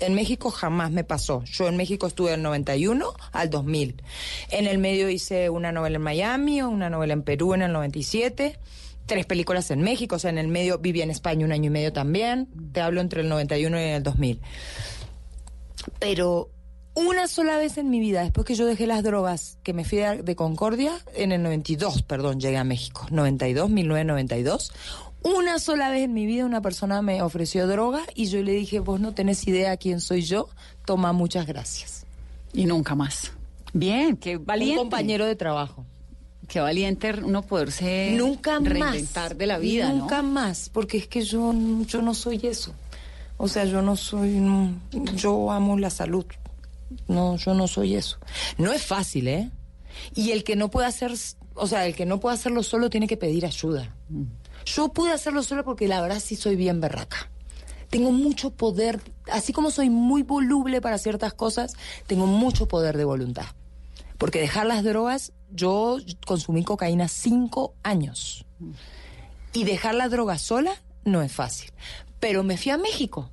En 0.02 0.14
México 0.14 0.50
jamás 0.50 0.90
me 0.90 1.04
pasó. 1.04 1.44
Yo 1.44 1.68
en 1.68 1.76
México 1.76 2.08
estuve 2.08 2.32
del 2.32 2.42
91 2.42 3.14
al 3.30 3.50
2000. 3.50 4.02
En 4.50 4.66
el 4.66 4.78
medio 4.78 5.08
hice 5.08 5.48
una 5.48 5.70
novela 5.70 5.96
en 5.96 6.02
Miami, 6.02 6.60
una 6.60 6.90
novela 6.90 7.12
en 7.12 7.22
Perú 7.22 7.54
en 7.54 7.62
el 7.62 7.72
97, 7.72 8.58
tres 9.06 9.26
películas 9.26 9.70
en 9.70 9.80
México, 9.82 10.16
o 10.16 10.18
sea, 10.18 10.30
en 10.30 10.38
el 10.38 10.48
medio 10.48 10.78
viví 10.78 11.02
en 11.02 11.10
España 11.12 11.46
un 11.46 11.52
año 11.52 11.68
y 11.68 11.70
medio 11.70 11.92
también. 11.92 12.48
Te 12.72 12.80
hablo 12.80 13.00
entre 13.00 13.20
el 13.20 13.28
91 13.28 13.78
y 13.78 13.82
el 13.82 14.02
2000. 14.02 14.40
Pero 16.00 16.50
una 16.94 17.28
sola 17.28 17.56
vez 17.56 17.78
en 17.78 17.88
mi 17.88 18.00
vida, 18.00 18.22
después 18.22 18.44
que 18.44 18.56
yo 18.56 18.66
dejé 18.66 18.88
las 18.88 19.04
drogas, 19.04 19.58
que 19.62 19.72
me 19.72 19.84
fui 19.84 19.98
de, 19.98 20.34
Concordia, 20.34 20.92
en 21.14 21.30
el 21.30 21.44
92, 21.44 22.02
perdón, 22.02 22.40
llegué 22.40 22.56
a 22.56 22.64
México, 22.64 23.06
92, 23.10 23.70
1992. 23.70 24.72
Una 25.24 25.58
sola 25.58 25.88
vez 25.90 26.02
en 26.02 26.14
mi 26.14 26.26
vida 26.26 26.44
una 26.44 26.60
persona 26.60 27.00
me 27.02 27.22
ofreció 27.22 27.66
droga 27.66 28.02
y 28.14 28.26
yo 28.26 28.42
le 28.42 28.52
dije, 28.52 28.80
vos 28.80 29.00
no 29.00 29.14
tenés 29.14 29.46
idea 29.46 29.76
quién 29.76 30.00
soy 30.00 30.22
yo, 30.22 30.48
toma 30.84 31.12
muchas 31.12 31.46
gracias. 31.46 32.04
Y 32.52 32.66
nunca 32.66 32.94
más. 32.94 33.32
Bien, 33.72 34.16
qué 34.16 34.36
valiente. 34.36 34.78
Un 34.80 34.84
compañero 34.88 35.24
de 35.26 35.36
trabajo. 35.36 35.86
Qué 36.48 36.60
valiente 36.60 37.14
uno 37.22 37.42
poderse 37.42 38.14
Nunca 38.16 38.58
más. 38.60 38.68
reinventar 38.68 39.36
de 39.36 39.46
la 39.46 39.58
vida, 39.58 39.88
¿no? 39.90 40.00
Nunca 40.00 40.22
más, 40.22 40.68
porque 40.70 40.98
es 40.98 41.06
que 41.08 41.22
yo, 41.22 41.54
yo 41.86 42.02
no 42.02 42.14
soy 42.14 42.40
eso. 42.44 42.74
O 43.38 43.48
sea, 43.48 43.64
yo 43.64 43.80
no 43.80 43.96
soy, 43.96 44.30
no- 44.32 44.74
yo 45.14 45.50
amo 45.50 45.78
la 45.78 45.88
salud. 45.88 46.26
No, 47.08 47.36
yo 47.36 47.54
no 47.54 47.68
soy 47.68 47.94
eso. 47.94 48.18
No 48.58 48.72
es 48.72 48.84
fácil, 48.84 49.28
¿eh? 49.28 49.50
Y 50.14 50.32
el 50.32 50.44
que 50.44 50.56
no 50.56 50.70
puede 50.70 50.88
hacer, 50.88 51.12
o 51.54 51.66
sea, 51.66 51.86
el 51.86 51.94
que 51.94 52.04
no 52.06 52.20
puede 52.20 52.34
hacerlo 52.34 52.62
solo 52.62 52.90
tiene 52.90 53.06
que 53.06 53.16
pedir 53.16 53.46
ayuda. 53.46 53.94
Yo 54.64 54.88
pude 54.92 55.12
hacerlo 55.12 55.42
solo 55.42 55.64
porque 55.64 55.88
la 55.88 56.00
verdad 56.00 56.20
sí 56.20 56.36
soy 56.36 56.56
bien 56.56 56.80
berraca. 56.80 57.30
Tengo 57.90 58.10
mucho 58.10 58.50
poder, 58.50 59.00
así 59.30 59.52
como 59.52 59.70
soy 59.70 59.90
muy 59.90 60.22
voluble 60.22 60.80
para 60.80 60.98
ciertas 60.98 61.34
cosas, 61.34 61.74
tengo 62.06 62.26
mucho 62.26 62.66
poder 62.66 62.96
de 62.96 63.04
voluntad. 63.04 63.46
Porque 64.16 64.40
dejar 64.40 64.66
las 64.66 64.84
drogas, 64.84 65.32
yo 65.50 65.98
consumí 66.26 66.64
cocaína 66.64 67.08
cinco 67.08 67.74
años. 67.82 68.46
Y 69.52 69.64
dejar 69.64 69.94
la 69.94 70.08
droga 70.08 70.38
sola 70.38 70.72
no 71.04 71.22
es 71.22 71.32
fácil. 71.32 71.70
Pero 72.20 72.42
me 72.44 72.56
fui 72.56 72.70
a 72.72 72.78
México. 72.78 73.30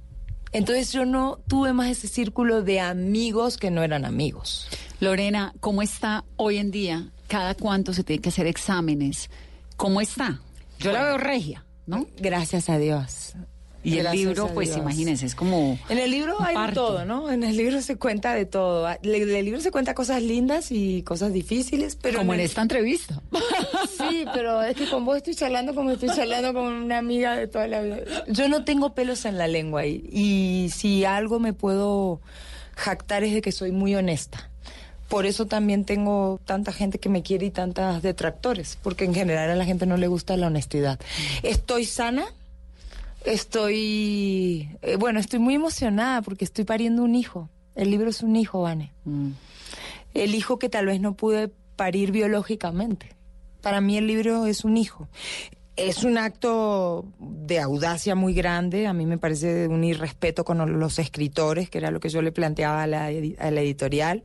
Entonces 0.51 0.91
yo 0.91 1.05
no 1.05 1.39
tuve 1.47 1.73
más 1.73 1.89
ese 1.89 2.07
círculo 2.07 2.63
de 2.63 2.79
amigos 2.79 3.57
que 3.57 3.69
no 3.69 3.83
eran 3.83 4.03
amigos. 4.03 4.67
Lorena, 4.99 5.53
¿cómo 5.59 5.81
está 5.81 6.25
hoy 6.37 6.57
en 6.57 6.71
día? 6.71 7.11
¿Cada 7.27 7.53
cuánto 7.53 7.93
se 7.93 8.03
tiene 8.03 8.21
que 8.21 8.29
hacer 8.29 8.47
exámenes? 8.47 9.29
¿Cómo 9.77 10.01
está? 10.01 10.41
Yo 10.79 10.91
la 10.91 11.03
veo 11.03 11.17
regia, 11.17 11.65
¿no? 11.85 12.05
Gracias 12.17 12.69
a 12.69 12.77
Dios. 12.77 13.33
Y 13.81 13.97
el 13.97 14.11
libro, 14.11 14.47
pues 14.53 14.75
imagínense, 14.75 15.25
es 15.25 15.35
como... 15.35 15.79
En 15.87 15.99
el 15.99 16.11
libro 16.11 16.35
hay 16.41 16.67
de 16.67 16.73
todo, 16.73 17.05
¿no? 17.05 17.31
En 17.31 17.43
el 17.45 17.55
libro 17.55 17.81
se 17.81 17.95
cuenta 17.95 18.33
de 18.33 18.45
todo. 18.45 18.85
Le- 19.03 19.21
En 19.23 19.29
el 19.33 19.45
libro 19.45 19.61
se 19.61 19.71
cuenta 19.71 19.93
cosas 19.93 20.21
lindas 20.21 20.69
y 20.71 21.01
cosas 21.03 21.31
difíciles, 21.31 21.95
pero... 21.95 22.17
Como 22.19 22.33
en 22.33 22.41
el- 22.41 22.45
esta 22.45 22.61
entrevista. 22.61 23.21
Sí, 23.97 24.25
pero 24.33 24.61
es 24.63 24.75
que 24.75 24.89
con 24.89 25.05
vos 25.05 25.15
estoy 25.17 25.35
charlando 25.35 25.73
como 25.75 25.91
estoy 25.91 26.09
charlando 26.09 26.53
con 26.53 26.65
una 26.73 26.97
amiga 26.97 27.35
de 27.37 27.47
toda 27.47 27.67
la 27.67 27.81
vida. 27.81 27.97
Yo 28.27 28.49
no 28.49 28.63
tengo 28.65 28.93
pelos 28.93 29.23
en 29.25 29.37
la 29.37 29.47
lengua 29.47 29.85
y, 29.85 30.03
y 30.11 30.69
si 30.73 31.05
algo 31.05 31.39
me 31.39 31.53
puedo 31.53 32.19
jactar 32.75 33.23
es 33.23 33.33
de 33.33 33.41
que 33.41 33.51
soy 33.51 33.71
muy 33.71 33.95
honesta. 33.95 34.48
Por 35.09 35.25
eso 35.25 35.47
también 35.47 35.85
tengo 35.85 36.39
tanta 36.45 36.71
gente 36.71 36.99
que 36.99 37.09
me 37.09 37.23
quiere 37.23 37.47
y 37.47 37.51
tantas 37.51 38.01
detractores, 38.03 38.77
porque 38.83 39.05
en 39.05 39.13
general 39.13 39.49
a 39.49 39.55
la 39.55 39.65
gente 39.65 39.85
no 39.85 39.97
le 39.97 40.07
gusta 40.07 40.37
la 40.37 40.47
honestidad. 40.47 40.99
Estoy 41.43 41.85
sana, 41.85 42.25
estoy, 43.25 44.69
eh, 44.81 44.95
bueno, 44.97 45.19
estoy 45.19 45.39
muy 45.39 45.55
emocionada 45.55 46.21
porque 46.21 46.45
estoy 46.45 46.65
pariendo 46.65 47.03
un 47.03 47.15
hijo. 47.15 47.49
El 47.75 47.91
libro 47.91 48.09
es 48.09 48.21
un 48.21 48.35
hijo, 48.35 48.61
Vane. 48.61 48.91
Mm. 49.05 49.29
El 50.13 50.35
hijo 50.35 50.59
que 50.59 50.69
tal 50.69 50.85
vez 50.87 50.99
no 51.01 51.13
pude 51.13 51.49
parir 51.75 52.11
biológicamente. 52.11 53.15
Para 53.61 53.81
mí 53.81 53.97
el 53.97 54.07
libro 54.07 54.45
es 54.45 54.63
un 54.63 54.77
hijo. 54.77 55.07
es 55.75 56.03
un 56.03 56.17
acto 56.17 57.05
de 57.19 57.59
audacia 57.59 58.13
muy 58.15 58.33
grande, 58.33 58.85
a 58.85 58.91
mí 58.93 59.05
me 59.05 59.17
parece 59.17 59.67
un 59.69 59.83
irrespeto 59.85 60.43
con 60.43 60.77
los 60.79 60.99
escritores, 60.99 61.69
que 61.69 61.77
era 61.77 61.89
lo 61.89 62.01
que 62.01 62.09
yo 62.09 62.21
le 62.21 62.33
planteaba 62.33 62.83
a 62.83 62.87
la, 62.87 63.11
edi- 63.11 63.37
a 63.39 63.49
la 63.49 63.61
editorial, 63.61 64.23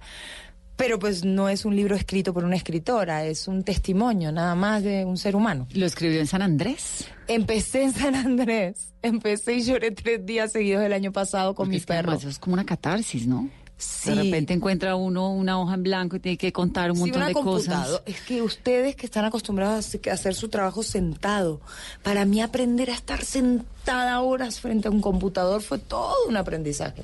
pero 0.77 0.99
pues 0.99 1.25
no 1.25 1.49
es 1.49 1.65
un 1.65 1.77
libro 1.77 1.95
escrito 1.97 2.33
por 2.35 2.45
una 2.45 2.57
escritora, 2.57 3.25
es 3.25 3.47
un 3.49 3.63
testimonio 3.63 4.33
nada 4.33 4.55
más 4.55 4.83
de 4.83 5.05
un 5.05 5.17
ser 5.17 5.37
humano. 5.37 5.67
¿Lo 5.73 5.87
escribió 5.87 6.21
en 6.21 6.27
San 6.27 6.43
Andrés? 6.43 7.07
Empecé 7.29 7.85
en 7.85 7.93
San 7.93 8.15
Andrés, 8.15 8.93
empecé 9.03 9.55
y 9.55 9.63
lloré 9.63 9.91
tres 9.93 10.25
días 10.27 10.53
seguidos 10.53 10.85
el 10.85 10.93
año 10.93 11.13
pasado 11.13 11.55
con 11.55 11.65
Porque 11.67 11.71
mi 11.71 11.77
es 11.77 11.87
perro. 11.87 12.13
eso 12.15 12.29
es 12.29 12.39
como 12.39 12.55
una 12.55 12.65
catarsis, 12.65 13.27
¿no? 13.27 13.49
Sí. 13.77 14.11
De 14.11 14.15
repente 14.23 14.55
encuentra 14.55 14.95
uno 14.95 15.33
una 15.33 15.61
hoja 15.61 15.75
en 15.75 15.83
blanco 15.83 16.17
y 16.17 16.21
tiene 16.21 16.39
que 16.39 16.53
contar 16.53 16.93
un 16.93 16.99
montón 17.01 17.27
de 17.27 17.33
cosas. 17.33 18.01
Es 18.07 18.21
que 18.21 18.41
ustedes 18.41 18.95
que 18.95 19.05
están 19.05 19.25
acostumbrados 19.25 19.75
a 19.75 19.79
hacer- 19.79 20.11
a 20.11 20.15
hacer 20.15 20.35
su 20.37 20.49
trabajo 20.49 20.83
sentado, 20.85 21.61
para 22.05 22.25
mí 22.25 22.41
aprender 22.41 22.89
a 22.91 22.95
estar 22.95 23.25
sentada 23.25 24.21
horas 24.23 24.61
frente 24.61 24.87
a 24.89 24.91
un 24.93 25.01
computador 25.01 25.61
fue 25.61 25.79
todo 25.79 26.15
un 26.29 26.37
aprendizaje. 26.37 27.03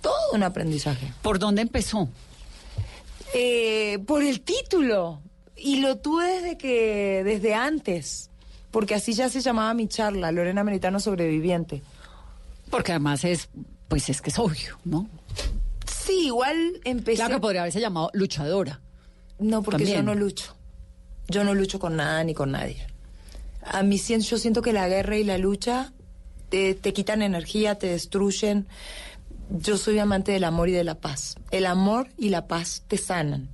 Todo 0.00 0.32
un 0.32 0.42
aprendizaje. 0.42 1.12
¿Por 1.22 1.38
dónde 1.38 1.62
empezó? 1.62 2.08
Eh, 3.34 3.98
por 4.06 4.22
el 4.22 4.40
título. 4.40 5.20
Y 5.56 5.80
lo 5.80 5.98
tuve 5.98 6.40
desde 6.40 6.58
que, 6.58 7.22
desde 7.24 7.54
antes. 7.54 8.30
Porque 8.70 8.94
así 8.94 9.12
ya 9.12 9.28
se 9.28 9.40
llamaba 9.40 9.74
mi 9.74 9.88
charla, 9.88 10.30
Lorena 10.30 10.62
Meritano 10.62 11.00
Sobreviviente. 11.00 11.82
Porque 12.70 12.92
además 12.92 13.24
es, 13.24 13.48
pues 13.88 14.08
es 14.08 14.20
que 14.20 14.30
es 14.30 14.38
obvio, 14.38 14.78
¿no? 14.84 15.08
Sí, 15.86 16.26
igual 16.26 16.80
empecé. 16.84 17.16
Claro 17.16 17.36
que 17.36 17.40
podría 17.40 17.62
haberse 17.62 17.80
llamado 17.80 18.10
luchadora. 18.12 18.80
No, 19.38 19.62
porque 19.62 19.86
yo 19.86 20.02
no 20.02 20.14
lucho. 20.14 20.54
Yo 21.28 21.44
no 21.44 21.54
lucho 21.54 21.78
con 21.78 21.96
nada 21.96 22.22
ni 22.24 22.34
con 22.34 22.52
nadie. 22.52 22.86
A 23.62 23.82
mí 23.82 23.98
yo 23.98 24.38
siento 24.38 24.62
que 24.62 24.72
la 24.72 24.88
guerra 24.88 25.16
y 25.16 25.24
la 25.24 25.38
lucha 25.38 25.92
te, 26.48 26.74
te 26.74 26.92
quitan 26.92 27.22
energía, 27.22 27.76
te 27.76 27.88
destruyen. 27.88 28.66
Yo 29.50 29.78
soy 29.78 29.98
amante 29.98 30.32
del 30.32 30.44
amor 30.44 30.68
y 30.68 30.72
de 30.72 30.84
la 30.84 30.96
paz. 30.96 31.36
El 31.50 31.64
amor 31.64 32.08
y 32.18 32.28
la 32.28 32.46
paz 32.46 32.82
te 32.86 32.98
sanan 32.98 33.48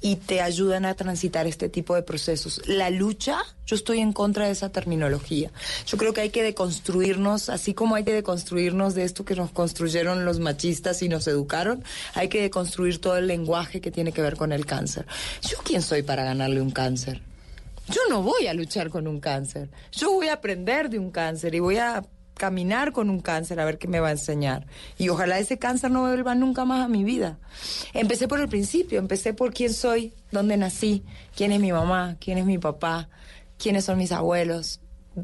y 0.00 0.16
te 0.16 0.40
ayudan 0.40 0.86
a 0.86 0.94
transitar 0.94 1.46
este 1.46 1.68
tipo 1.68 1.94
de 1.94 2.02
procesos. 2.02 2.62
La 2.66 2.88
lucha, 2.88 3.38
yo 3.66 3.76
estoy 3.76 4.00
en 4.00 4.14
contra 4.14 4.46
de 4.46 4.52
esa 4.52 4.70
terminología. 4.70 5.52
Yo 5.86 5.98
creo 5.98 6.14
que 6.14 6.22
hay 6.22 6.30
que 6.30 6.42
deconstruirnos, 6.42 7.50
así 7.50 7.74
como 7.74 7.96
hay 7.96 8.04
que 8.04 8.14
deconstruirnos 8.14 8.94
de 8.94 9.04
esto 9.04 9.26
que 9.26 9.34
nos 9.34 9.50
construyeron 9.50 10.24
los 10.24 10.40
machistas 10.40 11.02
y 11.02 11.08
nos 11.10 11.28
educaron, 11.28 11.84
hay 12.14 12.28
que 12.28 12.40
deconstruir 12.40 12.98
todo 12.98 13.18
el 13.18 13.26
lenguaje 13.26 13.82
que 13.82 13.90
tiene 13.90 14.12
que 14.12 14.22
ver 14.22 14.36
con 14.36 14.52
el 14.52 14.64
cáncer. 14.64 15.06
¿Yo 15.42 15.58
quién 15.62 15.82
soy 15.82 16.02
para 16.02 16.24
ganarle 16.24 16.62
un 16.62 16.70
cáncer? 16.70 17.20
Yo 17.88 18.00
no 18.08 18.22
voy 18.22 18.46
a 18.46 18.54
luchar 18.54 18.88
con 18.88 19.06
un 19.06 19.20
cáncer. 19.20 19.68
Yo 19.92 20.12
voy 20.12 20.28
a 20.28 20.34
aprender 20.34 20.88
de 20.88 20.98
un 20.98 21.10
cáncer 21.10 21.54
y 21.54 21.60
voy 21.60 21.76
a 21.76 22.02
caminar 22.36 22.92
con 22.92 23.08
un 23.10 23.20
cáncer 23.20 23.58
a 23.60 23.64
ver 23.64 23.78
qué 23.78 23.88
me 23.88 24.00
va 24.00 24.08
a 24.08 24.12
enseñar. 24.12 24.66
Y 24.98 25.08
ojalá 25.08 25.38
ese 25.38 25.58
cáncer 25.58 25.90
no 25.90 26.02
vuelva 26.02 26.34
nunca 26.34 26.64
más 26.64 26.84
a 26.84 26.88
mi 26.88 27.02
vida. 27.04 27.38
Empecé 27.94 28.28
por 28.28 28.40
el 28.40 28.48
principio, 28.48 28.98
empecé 28.98 29.32
por 29.34 29.52
quién 29.54 29.72
soy, 29.72 30.12
dónde 30.32 30.56
nací, 30.56 31.02
quién 31.34 31.52
es 31.52 31.60
mi 31.60 31.72
mamá, 31.72 32.16
quién 32.20 32.38
es 32.38 32.44
mi 32.44 32.58
papá, 32.58 33.08
quiénes 33.58 33.84
son 33.84 33.98
mis 33.98 34.12
abuelos, 34.12 34.80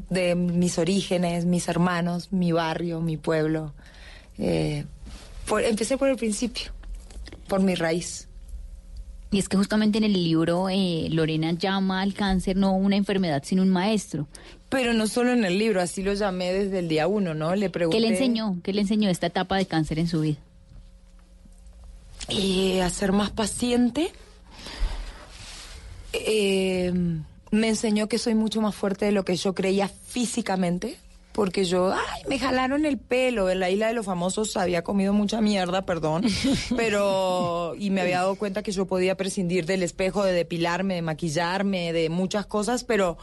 de 0.09 0.33
mis 0.35 0.79
orígenes, 0.79 1.45
mis 1.45 1.67
hermanos, 1.67 2.31
mi 2.33 2.51
barrio, 2.51 2.99
mi 2.99 3.17
pueblo. 3.17 3.73
Eh, 4.39 4.85
por- 5.47 5.63
empecé 5.63 5.97
por 5.97 6.09
el 6.09 6.15
principio, 6.17 6.71
por 7.47 7.61
mi 7.61 7.75
raíz. 7.75 8.27
Y 9.29 9.39
es 9.39 9.49
que 9.49 9.57
justamente 9.57 9.97
en 9.97 10.03
el 10.03 10.13
libro 10.13 10.69
eh, 10.69 11.07
Lorena 11.09 11.51
llama 11.53 12.01
al 12.01 12.13
cáncer 12.13 12.55
no 12.55 12.73
una 12.73 12.95
enfermedad, 12.95 13.41
sino 13.45 13.61
un 13.63 13.69
maestro. 13.69 14.27
Pero 14.73 14.93
no 14.93 15.05
solo 15.05 15.31
en 15.33 15.45
el 15.45 15.59
libro, 15.59 15.81
así 15.81 16.01
lo 16.01 16.13
llamé 16.13 16.51
desde 16.51 16.79
el 16.79 16.89
día 16.89 17.05
uno, 17.07 17.35
¿no? 17.35 17.55
Le 17.55 17.69
pregunté. 17.69 17.97
¿Qué 17.97 18.01
le 18.01 18.09
enseñó? 18.09 18.57
¿Qué 18.63 18.73
le 18.73 18.81
enseñó 18.81 19.07
esta 19.07 19.27
etapa 19.27 19.55
de 19.55 19.67
cáncer 19.67 19.99
en 19.99 20.07
su 20.07 20.21
vida? 20.21 20.39
eh, 22.29 22.81
a 22.81 22.89
ser 22.89 23.11
más 23.11 23.29
paciente. 23.29 24.11
Eh, 26.13 26.91
me 27.51 27.69
enseñó 27.69 28.07
que 28.07 28.17
soy 28.17 28.35
mucho 28.35 28.61
más 28.61 28.75
fuerte 28.75 29.05
de 29.05 29.11
lo 29.11 29.23
que 29.23 29.35
yo 29.35 29.53
creía 29.53 29.87
físicamente. 29.87 30.97
Porque 31.33 31.65
yo, 31.65 31.91
ay, 31.91 32.21
me 32.27 32.37
jalaron 32.37 32.85
el 32.85 32.99
pelo. 32.99 33.49
En 33.49 33.59
la 33.59 33.71
isla 33.71 33.87
de 33.87 33.93
los 33.93 34.05
famosos 34.05 34.55
había 34.55 34.83
comido 34.83 35.13
mucha 35.13 35.41
mierda, 35.41 35.83
perdón. 35.83 36.25
Pero, 36.77 37.73
y 37.77 37.89
me 37.89 38.01
había 38.01 38.17
dado 38.17 38.35
cuenta 38.35 38.61
que 38.61 38.71
yo 38.71 38.85
podía 38.85 39.17
prescindir 39.17 39.65
del 39.65 39.81
espejo, 39.81 40.23
de 40.23 40.33
depilarme, 40.33 40.93
de 40.93 41.01
maquillarme, 41.01 41.91
de 41.91 42.09
muchas 42.09 42.45
cosas, 42.45 42.83
pero, 42.83 43.17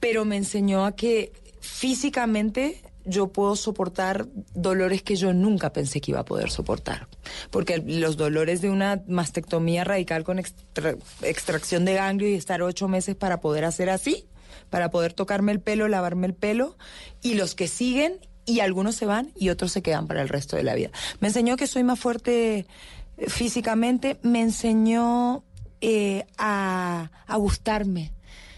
pero 0.00 0.24
me 0.24 0.36
enseñó 0.36 0.84
a 0.84 0.94
que 0.96 1.32
físicamente 1.60 2.82
yo 3.04 3.28
puedo 3.28 3.54
soportar 3.54 4.26
dolores 4.54 5.02
que 5.02 5.14
yo 5.14 5.32
nunca 5.32 5.72
pensé 5.72 6.00
que 6.00 6.10
iba 6.10 6.20
a 6.20 6.24
poder 6.24 6.50
soportar. 6.50 7.06
Porque 7.50 7.78
los 7.78 8.16
dolores 8.16 8.60
de 8.62 8.70
una 8.70 9.02
mastectomía 9.06 9.84
radical 9.84 10.24
con 10.24 10.40
extra- 10.40 10.96
extracción 11.22 11.84
de 11.84 11.94
ganglio 11.94 12.28
y 12.28 12.34
estar 12.34 12.62
ocho 12.62 12.88
meses 12.88 13.14
para 13.14 13.40
poder 13.40 13.64
hacer 13.64 13.90
así, 13.90 14.26
para 14.70 14.90
poder 14.90 15.12
tocarme 15.12 15.52
el 15.52 15.60
pelo, 15.60 15.86
lavarme 15.86 16.26
el 16.26 16.34
pelo, 16.34 16.76
y 17.22 17.34
los 17.34 17.54
que 17.54 17.68
siguen, 17.68 18.18
y 18.44 18.60
algunos 18.60 18.96
se 18.96 19.06
van 19.06 19.32
y 19.36 19.50
otros 19.50 19.70
se 19.70 19.82
quedan 19.82 20.08
para 20.08 20.22
el 20.22 20.28
resto 20.28 20.56
de 20.56 20.64
la 20.64 20.74
vida. 20.74 20.90
Me 21.20 21.28
enseñó 21.28 21.56
que 21.56 21.68
soy 21.68 21.84
más 21.84 22.00
fuerte 22.00 22.66
eh, 23.18 23.30
físicamente, 23.30 24.18
me 24.22 24.40
enseñó 24.40 25.44
eh, 25.80 26.26
a, 26.38 27.10
a 27.26 27.36
gustarme. 27.36 28.12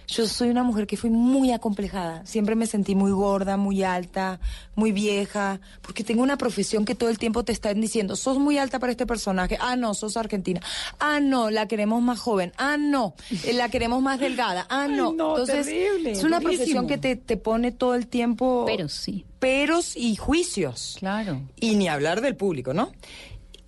Yo 0.09 0.27
soy 0.27 0.49
una 0.49 0.63
mujer 0.63 0.87
que 0.87 0.97
fui 0.97 1.11
muy 1.11 1.53
acomplejada. 1.53 2.25
Siempre 2.25 2.55
me 2.55 2.67
sentí 2.67 2.95
muy 2.95 3.11
gorda, 3.11 3.59
muy 3.59 3.83
alta, 3.83 4.41
muy 4.75 4.91
vieja, 4.91 5.61
porque 5.83 6.03
tengo 6.03 6.23
una 6.23 6.39
profesión 6.39 6.87
que 6.87 6.95
todo 6.95 7.11
el 7.11 7.19
tiempo 7.19 7.45
te 7.45 7.53
están 7.53 7.79
diciendo, 7.79 8.17
sos 8.17 8.39
muy 8.39 8.57
alta 8.57 8.79
para 8.79 8.91
este 8.93 9.05
personaje. 9.07 9.59
Ah, 9.61 9.77
no, 9.77 9.93
sos 9.93 10.17
argentina. 10.17 10.63
Ah, 10.99 11.21
no, 11.21 11.51
la 11.51 11.69
queremos 11.69 12.01
más 12.01 12.19
joven. 12.21 12.53
Ah, 12.57 12.79
no, 12.79 13.15
eh, 13.45 13.53
la 13.53 13.69
queremos 13.69 14.01
más 14.01 14.19
delgada. 14.19 14.67
Ah, 14.71 14.89
no. 14.89 15.13
no, 15.13 15.39
Entonces, 15.39 15.67
terrible, 15.67 16.13
es 16.13 16.25
una 16.25 16.41
durísimo. 16.41 16.57
profesión 16.57 16.87
que 16.87 16.97
te, 16.97 17.17
te 17.17 17.37
pone 17.37 17.71
todo 17.71 17.95
el 17.95 18.07
tiempo 18.07 18.65
Pero 18.67 18.89
sí. 18.89 19.27
peros 19.39 19.95
y 19.95 20.17
juicios. 20.17 20.97
Claro. 20.99 21.43
Y 21.61 21.75
ni 21.75 21.87
hablar 21.87 22.23
del 22.23 22.35
público, 22.35 22.73
¿no? 22.73 22.93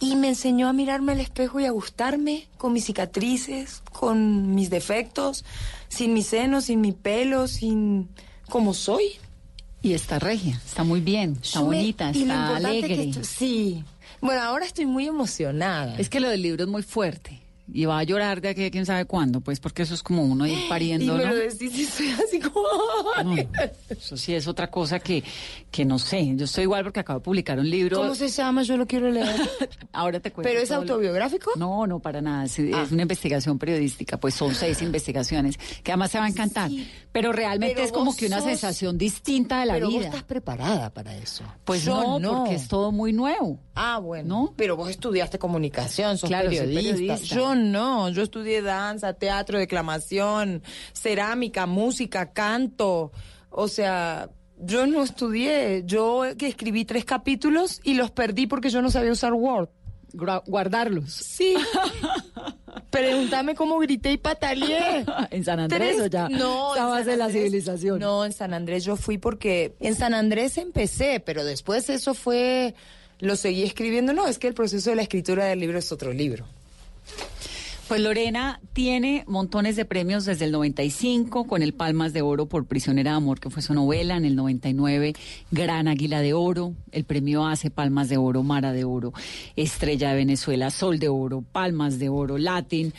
Y 0.00 0.16
me 0.16 0.28
enseñó 0.28 0.66
a 0.68 0.72
mirarme 0.72 1.12
al 1.12 1.20
espejo 1.20 1.60
y 1.60 1.66
a 1.66 1.70
gustarme 1.70 2.48
con 2.56 2.72
mis 2.72 2.86
cicatrices, 2.86 3.82
con 3.92 4.54
mis 4.54 4.70
defectos, 4.70 5.44
sin 5.88 6.14
mis 6.14 6.26
senos, 6.28 6.64
sin 6.64 6.80
mi 6.80 6.92
pelo, 6.92 7.46
sin 7.46 8.08
como 8.48 8.72
soy. 8.74 9.04
Y 9.82 9.92
está 9.92 10.18
regia, 10.18 10.60
está 10.66 10.84
muy 10.84 11.00
bien, 11.00 11.38
está 11.42 11.60
Yo 11.60 11.66
me- 11.66 11.76
bonita, 11.76 12.10
y 12.14 12.24
lo 12.24 12.34
está 12.34 12.48
que 12.48 12.66
alegre. 12.66 13.04
esto- 13.10 13.24
sí. 13.24 13.84
Bueno, 14.22 14.42
ahora 14.42 14.64
estoy 14.66 14.86
muy 14.86 15.06
emocionada. 15.06 15.96
Es 15.98 16.08
que 16.08 16.20
lo 16.20 16.28
del 16.28 16.42
libro 16.42 16.64
es 16.64 16.70
muy 16.70 16.82
fuerte. 16.82 17.39
Y 17.72 17.84
va 17.84 17.98
a 17.98 18.02
llorar 18.02 18.40
de 18.40 18.48
aquí 18.48 18.64
a 18.64 18.70
quién 18.70 18.84
sabe 18.86 19.04
cuándo, 19.04 19.40
pues 19.40 19.60
porque 19.60 19.82
eso 19.82 19.94
es 19.94 20.02
como 20.02 20.22
uno 20.24 20.46
ir 20.46 20.58
y 20.58 20.68
pariendo, 20.68 21.14
me 21.16 21.24
¿no? 21.24 21.30
lo 21.30 21.36
decís 21.36 22.00
y 22.00 22.10
así 22.12 22.40
como... 22.40 22.60
No, 23.24 23.36
eso 23.88 24.16
sí 24.16 24.34
es 24.34 24.46
otra 24.48 24.70
cosa 24.70 24.98
que, 24.98 25.22
que 25.70 25.84
no 25.84 25.98
sé. 25.98 26.32
Yo 26.36 26.44
estoy 26.46 26.64
igual 26.64 26.82
porque 26.84 27.00
acabo 27.00 27.18
de 27.20 27.24
publicar 27.24 27.58
un 27.58 27.68
libro. 27.70 27.98
¿Cómo 27.98 28.14
se 28.14 28.28
llama? 28.28 28.62
Yo 28.62 28.76
lo 28.76 28.86
quiero 28.86 29.10
leer. 29.10 29.34
Ahora 29.92 30.20
te 30.20 30.30
cuento. 30.32 30.48
¿Pero 30.50 30.62
es 30.62 30.70
lo- 30.70 30.76
autobiográfico? 30.76 31.52
No, 31.56 31.86
no, 31.86 32.00
para 32.00 32.20
nada. 32.20 32.44
Es, 32.44 32.58
es 32.58 32.74
Ah. 32.74 32.86
una 32.90 33.02
investigación 33.02 33.58
periodística. 33.58 34.18
Pues 34.18 34.34
son 34.34 34.54
seis 34.54 34.80
investigaciones 34.82 35.56
que 35.82 35.92
además 35.92 36.10
se 36.10 36.18
va 36.18 36.24
a 36.24 36.28
encantar. 36.28 36.68
Sí. 36.70 36.88
Pero 37.12 37.32
realmente 37.32 37.74
Pero 37.74 37.86
es 37.86 37.92
como 37.92 38.16
que 38.16 38.26
una 38.26 38.38
sos- 38.38 38.46
sensación 38.46 38.96
distinta 38.98 39.60
de 39.60 39.66
la 39.66 39.74
Pero 39.74 39.86
vos 39.86 39.96
vida. 39.96 40.06
estás 40.08 40.22
preparada 40.24 40.90
para 40.90 41.16
eso. 41.16 41.44
Pues 41.64 41.84
Yo 41.84 42.18
no, 42.20 42.38
porque 42.38 42.54
es 42.54 42.68
todo 42.68 42.90
muy 42.92 43.12
nuevo. 43.12 43.58
Ah, 43.74 43.98
bueno. 43.98 44.28
¿No? 44.28 44.54
Pero 44.56 44.76
vos 44.76 44.90
estudiaste 44.90 45.38
comunicación, 45.38 46.18
sos 46.18 46.28
Claro, 46.28 46.48
periodista. 46.50 46.80
periodista. 46.80 47.34
Yo 47.34 47.54
no, 47.60 48.08
yo 48.10 48.22
estudié 48.22 48.62
danza, 48.62 49.12
teatro, 49.14 49.58
declamación, 49.58 50.62
cerámica, 50.92 51.66
música, 51.66 52.32
canto. 52.32 53.12
O 53.50 53.68
sea, 53.68 54.28
yo 54.58 54.86
no 54.86 55.02
estudié. 55.02 55.82
Yo 55.86 56.22
que 56.36 56.48
escribí 56.48 56.84
tres 56.84 57.04
capítulos 57.04 57.80
y 57.84 57.94
los 57.94 58.10
perdí 58.10 58.46
porque 58.46 58.70
yo 58.70 58.82
no 58.82 58.90
sabía 58.90 59.12
usar 59.12 59.32
Word. 59.32 59.68
Guardarlos. 60.46 61.12
Sí. 61.12 61.54
Pregúntame 62.90 63.54
cómo 63.54 63.78
grité 63.78 64.12
y 64.12 64.16
pataleé. 64.16 65.04
¿En 65.30 65.44
San 65.44 65.60
Andrés 65.60 65.96
Tres- 65.96 66.00
o 66.02 66.06
ya 66.06 66.28
No, 66.28 66.70
en 66.74 66.78
estabas 66.78 67.04
San 67.04 67.12
en 67.12 67.18
la 67.20 67.28
civilización? 67.30 67.98
No, 68.00 68.24
en 68.24 68.32
San 68.32 68.52
Andrés 68.54 68.84
yo 68.84 68.96
fui 68.96 69.18
porque 69.18 69.74
en 69.80 69.94
San 69.94 70.14
Andrés 70.14 70.58
empecé, 70.58 71.20
pero 71.20 71.44
después 71.44 71.88
eso 71.90 72.14
fue, 72.14 72.74
lo 73.20 73.36
seguí 73.36 73.62
escribiendo. 73.62 74.12
No, 74.12 74.26
es 74.26 74.38
que 74.38 74.48
el 74.48 74.54
proceso 74.54 74.90
de 74.90 74.96
la 74.96 75.02
escritura 75.02 75.44
del 75.44 75.60
libro 75.60 75.78
es 75.78 75.92
otro 75.92 76.12
libro. 76.12 76.44
Pues 77.90 78.02
Lorena 78.02 78.60
tiene 78.72 79.24
montones 79.26 79.74
de 79.74 79.84
premios 79.84 80.24
desde 80.24 80.44
el 80.44 80.52
95 80.52 81.48
con 81.48 81.60
el 81.60 81.74
Palmas 81.74 82.12
de 82.12 82.22
Oro 82.22 82.46
por 82.46 82.66
Prisionera 82.66 83.10
de 83.10 83.16
Amor, 83.16 83.40
que 83.40 83.50
fue 83.50 83.62
su 83.62 83.74
novela, 83.74 84.16
en 84.16 84.24
el 84.24 84.36
99 84.36 85.14
Gran 85.50 85.88
Águila 85.88 86.20
de 86.20 86.32
Oro, 86.32 86.72
el 86.92 87.02
premio 87.02 87.48
hace 87.48 87.68
Palmas 87.68 88.08
de 88.08 88.16
Oro, 88.16 88.44
Mara 88.44 88.72
de 88.72 88.84
Oro, 88.84 89.12
Estrella 89.56 90.10
de 90.10 90.18
Venezuela, 90.18 90.70
Sol 90.70 91.00
de 91.00 91.08
Oro, 91.08 91.42
Palmas 91.42 91.98
de 91.98 92.08
Oro, 92.08 92.38
Latin, 92.38 92.94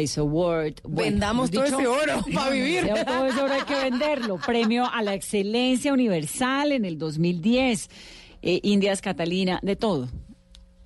Ice 0.00 0.20
Award. 0.20 0.74
Vendamos 0.84 1.50
todo 1.50 1.64
ese 1.64 1.84
oro 1.84 2.24
para 2.32 2.50
vivir. 2.50 2.88
Todo 3.04 3.26
ese 3.26 3.40
oro 3.40 3.52
hay 3.52 3.62
que 3.62 3.90
venderlo. 3.90 4.38
Premio 4.38 4.88
a 4.88 5.02
la 5.02 5.14
excelencia 5.14 5.92
universal 5.92 6.70
en 6.70 6.84
el 6.84 6.98
2010, 6.98 7.90
eh, 8.42 8.60
Indias 8.62 9.02
Catalina, 9.02 9.58
de 9.60 9.74
todo. 9.74 10.08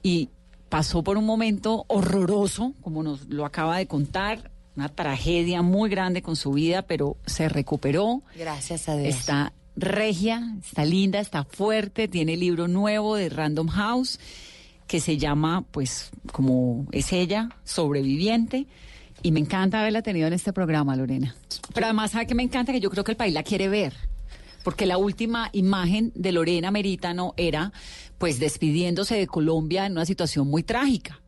Y 0.02 0.30
pasó 0.70 1.02
por 1.02 1.18
un 1.18 1.26
momento 1.26 1.84
horroroso, 1.88 2.72
como 2.80 3.02
nos 3.02 3.28
lo 3.28 3.44
acaba 3.44 3.76
de 3.76 3.86
contar, 3.86 4.50
una 4.76 4.88
tragedia 4.88 5.60
muy 5.60 5.90
grande 5.90 6.22
con 6.22 6.36
su 6.36 6.52
vida, 6.52 6.82
pero 6.82 7.18
se 7.26 7.50
recuperó. 7.50 8.22
Gracias 8.34 8.88
a 8.88 8.96
Dios. 8.96 9.14
Está 9.14 9.52
regia, 9.76 10.56
está 10.64 10.84
linda, 10.84 11.20
está 11.20 11.44
fuerte, 11.44 12.08
tiene 12.08 12.36
libro 12.36 12.68
nuevo 12.68 13.16
de 13.16 13.28
Random 13.28 13.68
House 13.68 14.18
que 14.86 14.98
se 15.00 15.18
llama, 15.18 15.64
pues, 15.70 16.10
como 16.32 16.86
es 16.90 17.12
ella, 17.12 17.50
sobreviviente. 17.62 18.66
Y 19.22 19.30
me 19.30 19.38
encanta 19.38 19.80
haberla 19.80 20.02
tenido 20.02 20.26
en 20.26 20.32
este 20.32 20.52
programa, 20.52 20.96
Lorena. 20.96 21.36
Pero 21.72 21.86
además, 21.86 22.10
¿sabe 22.10 22.26
que 22.26 22.34
me 22.34 22.42
encanta? 22.42 22.72
Que 22.72 22.80
yo 22.80 22.90
creo 22.90 23.04
que 23.04 23.12
el 23.12 23.16
país 23.16 23.32
la 23.32 23.44
quiere 23.44 23.68
ver. 23.68 23.94
Porque 24.64 24.86
la 24.86 24.98
última 24.98 25.48
imagen 25.52 26.10
de 26.16 26.32
Lorena 26.32 26.72
Meritano 26.72 27.34
era, 27.36 27.72
pues, 28.20 28.38
despidiéndose 28.38 29.16
de 29.16 29.26
Colombia 29.26 29.86
en 29.86 29.92
una 29.92 30.04
situación 30.06 30.46
muy 30.46 30.62
trágica. 30.62 31.20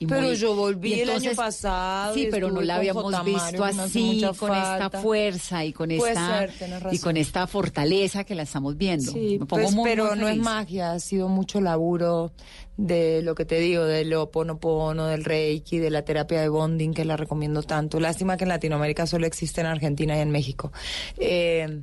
y 0.00 0.06
Pero 0.06 0.28
muy- 0.28 0.36
yo 0.36 0.54
volví 0.54 0.90
y 0.90 1.00
el 1.00 1.08
año 1.08 1.16
entonces- 1.30 1.36
pasado. 1.36 2.14
Sí, 2.14 2.28
pero 2.30 2.52
no 2.52 2.60
la 2.60 2.76
habíamos 2.76 3.12
visto 3.24 3.64
así, 3.64 4.22
con 4.38 4.54
esta 4.54 4.78
falta. 4.78 5.00
fuerza 5.02 5.64
y 5.64 5.72
con 5.72 5.88
Puede 5.88 6.12
esta 6.12 6.38
ser, 6.38 6.88
y 6.92 6.98
con 7.00 7.16
esta 7.16 7.46
fortaleza 7.48 8.22
que 8.22 8.36
la 8.36 8.44
estamos 8.44 8.76
viendo. 8.76 9.10
Sí, 9.10 9.38
Me 9.40 9.46
pongo 9.46 9.64
pues, 9.64 9.74
muy, 9.74 9.90
pero 9.90 10.06
muy 10.10 10.18
no 10.20 10.28
es 10.28 10.36
magia, 10.38 10.92
ha 10.92 11.00
sido 11.00 11.28
mucho 11.28 11.60
laburo 11.60 12.30
de 12.78 13.22
lo 13.22 13.34
que 13.34 13.44
te 13.44 13.58
digo, 13.58 13.84
del 13.84 14.14
oponopono, 14.14 15.08
del 15.08 15.24
reiki, 15.24 15.78
de 15.78 15.90
la 15.90 16.02
terapia 16.02 16.40
de 16.40 16.48
bonding, 16.48 16.94
que 16.94 17.04
la 17.04 17.16
recomiendo 17.16 17.64
tanto. 17.64 17.98
Lástima 17.98 18.36
que 18.36 18.44
en 18.44 18.50
Latinoamérica 18.50 19.04
solo 19.04 19.26
existe 19.26 19.60
en 19.60 19.66
Argentina 19.66 20.16
y 20.16 20.20
en 20.20 20.30
México. 20.30 20.72
Eh, 21.18 21.82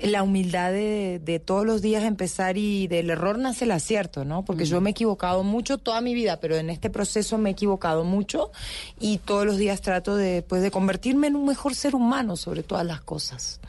la 0.00 0.22
humildad 0.22 0.70
de, 0.70 1.18
de 1.18 1.38
todos 1.38 1.64
los 1.64 1.80
días 1.80 2.04
empezar 2.04 2.58
y 2.58 2.88
del 2.88 3.08
error 3.08 3.38
nace 3.38 3.64
el 3.64 3.70
acierto, 3.70 4.26
¿no? 4.26 4.44
Porque 4.44 4.66
yo 4.66 4.82
me 4.82 4.90
he 4.90 4.92
equivocado 4.92 5.42
mucho 5.44 5.78
toda 5.78 6.02
mi 6.02 6.12
vida, 6.12 6.38
pero 6.40 6.56
en 6.56 6.68
este 6.68 6.90
proceso 6.90 7.38
me 7.38 7.48
he 7.48 7.52
equivocado 7.52 8.04
mucho 8.04 8.52
y 9.00 9.18
todos 9.18 9.46
los 9.46 9.56
días 9.56 9.80
trato 9.80 10.14
de, 10.14 10.42
pues, 10.42 10.60
de 10.60 10.70
convertirme 10.70 11.28
en 11.28 11.36
un 11.36 11.46
mejor 11.46 11.74
ser 11.74 11.94
humano 11.94 12.36
sobre 12.36 12.62
todas 12.62 12.84
las 12.84 13.00
cosas. 13.00 13.60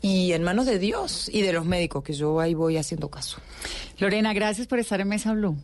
Y 0.00 0.32
en 0.32 0.42
manos 0.42 0.66
de 0.66 0.80
Dios 0.80 1.30
y 1.32 1.42
de 1.42 1.52
los 1.52 1.64
médicos, 1.64 2.02
que 2.02 2.12
yo 2.12 2.40
ahí 2.40 2.54
voy 2.54 2.76
haciendo 2.76 3.08
caso. 3.08 3.38
Lorena, 3.98 4.32
gracias 4.32 4.66
por 4.66 4.80
estar 4.80 5.00
en 5.00 5.06
Mesa 5.06 5.32
Blue. 5.32 5.56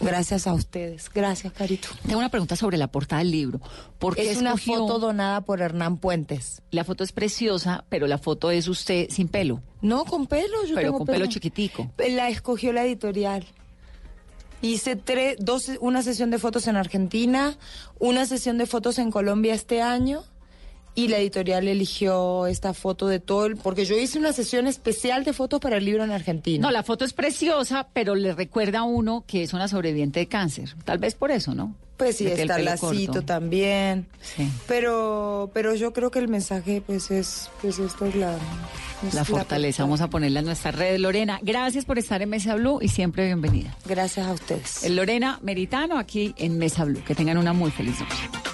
Gracias 0.00 0.46
a 0.46 0.54
ustedes. 0.54 1.08
Gracias, 1.14 1.52
Carito. 1.52 1.88
Tengo 2.04 2.18
una 2.18 2.28
pregunta 2.28 2.56
sobre 2.56 2.76
la 2.78 2.88
portada 2.88 3.20
del 3.20 3.30
libro. 3.30 3.60
¿Por 3.98 4.16
qué 4.16 4.30
Es 4.30 4.38
una 4.38 4.54
escogió- 4.54 4.78
foto 4.78 4.98
donada 4.98 5.40
por 5.42 5.60
Hernán 5.62 5.98
Puentes. 5.98 6.62
La 6.70 6.84
foto 6.84 7.04
es 7.04 7.12
preciosa, 7.12 7.84
pero 7.88 8.06
la 8.06 8.18
foto 8.18 8.50
es 8.50 8.66
usted 8.68 9.08
sin 9.10 9.28
pelo. 9.28 9.62
No, 9.82 10.04
con 10.04 10.26
pelo, 10.26 10.64
yo 10.66 10.74
pero 10.74 10.88
tengo 10.88 10.98
con 10.98 11.06
pelo 11.06 11.26
chiquitico. 11.26 11.90
La 12.10 12.28
escogió 12.28 12.72
la 12.72 12.84
editorial. 12.84 13.46
Hice 14.62 14.96
tres, 14.96 15.36
dos, 15.40 15.70
una 15.80 16.02
sesión 16.02 16.30
de 16.30 16.38
fotos 16.38 16.66
en 16.68 16.76
Argentina, 16.76 17.56
una 17.98 18.24
sesión 18.24 18.56
de 18.56 18.64
fotos 18.66 18.98
en 18.98 19.10
Colombia 19.10 19.52
este 19.54 19.82
año 19.82 20.22
y 20.94 21.08
la 21.08 21.18
editorial 21.18 21.66
eligió 21.68 22.46
esta 22.46 22.72
foto 22.74 23.08
de 23.08 23.20
todo 23.20 23.46
el, 23.46 23.56
porque 23.56 23.84
yo 23.84 23.98
hice 23.98 24.18
una 24.18 24.32
sesión 24.32 24.66
especial 24.66 25.24
de 25.24 25.32
fotos 25.32 25.60
para 25.60 25.76
el 25.76 25.84
libro 25.84 26.04
en 26.04 26.10
Argentina. 26.10 26.62
No, 26.66 26.70
la 26.70 26.82
foto 26.82 27.04
es 27.04 27.12
preciosa, 27.12 27.88
pero 27.92 28.14
le 28.14 28.32
recuerda 28.32 28.80
a 28.80 28.84
uno 28.84 29.24
que 29.26 29.42
es 29.42 29.52
una 29.52 29.68
sobreviviente 29.68 30.20
de 30.20 30.26
cáncer. 30.26 30.74
Tal 30.84 30.98
vez 30.98 31.14
por 31.14 31.30
eso, 31.30 31.54
¿no? 31.54 31.74
Pues 31.96 32.16
sí, 32.16 32.26
está 32.26 32.58
lacito 32.58 33.12
corto. 33.12 33.22
también. 33.22 34.06
Sí. 34.20 34.50
Pero, 34.66 35.50
pero 35.54 35.74
yo 35.76 35.92
creo 35.92 36.10
que 36.10 36.18
el 36.18 36.26
mensaje, 36.26 36.82
pues 36.84 37.10
es, 37.12 37.50
pues 37.62 37.78
esto 37.78 38.06
es 38.06 38.16
la, 38.16 38.36
es 39.06 39.14
La 39.14 39.24
fortaleza. 39.24 39.84
Vamos 39.84 40.00
a 40.00 40.10
ponerla 40.10 40.40
en 40.40 40.46
nuestra 40.46 40.72
red. 40.72 40.98
Lorena, 40.98 41.38
gracias 41.42 41.84
por 41.84 41.98
estar 41.98 42.20
en 42.20 42.30
Mesa 42.30 42.56
Blue 42.56 42.80
y 42.82 42.88
siempre 42.88 43.26
bienvenida. 43.26 43.76
Gracias 43.86 44.26
a 44.26 44.32
ustedes. 44.32 44.82
El 44.82 44.96
Lorena 44.96 45.38
Meritano 45.42 45.96
aquí 45.96 46.34
en 46.36 46.58
Mesa 46.58 46.84
Blue. 46.84 47.02
Que 47.04 47.14
tengan 47.14 47.38
una 47.38 47.52
muy 47.52 47.70
feliz 47.70 48.00
noche. 48.00 48.53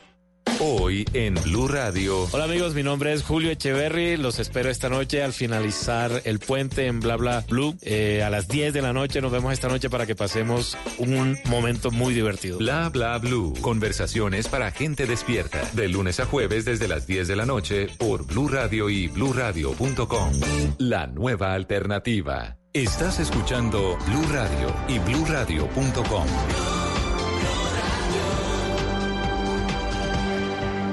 Hoy 0.63 1.05
en 1.13 1.33
Blue 1.33 1.67
Radio. 1.67 2.27
Hola 2.31 2.43
amigos, 2.43 2.75
mi 2.75 2.83
nombre 2.83 3.11
es 3.13 3.23
Julio 3.23 3.49
Echeverry. 3.49 4.15
Los 4.15 4.37
espero 4.37 4.69
esta 4.69 4.89
noche 4.89 5.23
al 5.23 5.33
finalizar 5.33 6.21
el 6.23 6.37
puente 6.37 6.85
en 6.85 6.99
Bla 6.99 7.17
Bla 7.17 7.43
Blue. 7.49 7.75
Eh, 7.81 8.21
a 8.23 8.29
las 8.29 8.47
10 8.47 8.71
de 8.71 8.83
la 8.83 8.93
noche 8.93 9.21
nos 9.21 9.31
vemos 9.31 9.53
esta 9.53 9.69
noche 9.69 9.89
para 9.89 10.05
que 10.05 10.15
pasemos 10.15 10.77
un 10.99 11.39
momento 11.45 11.89
muy 11.89 12.13
divertido. 12.13 12.59
Bla 12.59 12.89
Bla 12.89 13.17
Blue. 13.17 13.55
Conversaciones 13.61 14.47
para 14.47 14.69
gente 14.69 15.07
despierta. 15.07 15.67
De 15.73 15.87
lunes 15.87 16.19
a 16.19 16.27
jueves 16.27 16.63
desde 16.63 16.87
las 16.87 17.07
10 17.07 17.27
de 17.27 17.35
la 17.35 17.47
noche 17.47 17.87
por 17.97 18.27
Blue 18.27 18.47
Radio 18.47 18.87
y 18.91 19.07
bluradio.com. 19.07 20.31
La 20.77 21.07
nueva 21.07 21.55
alternativa. 21.55 22.57
Estás 22.71 23.19
escuchando 23.19 23.97
Blue 24.05 24.27
Radio 24.31 24.71
y 24.87 24.99
bluradio.com. 24.99 26.27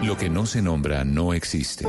Lo 0.09 0.16
que 0.16 0.30
no 0.30 0.46
se 0.46 0.62
nombra 0.62 1.04
no 1.04 1.34
existe. 1.34 1.84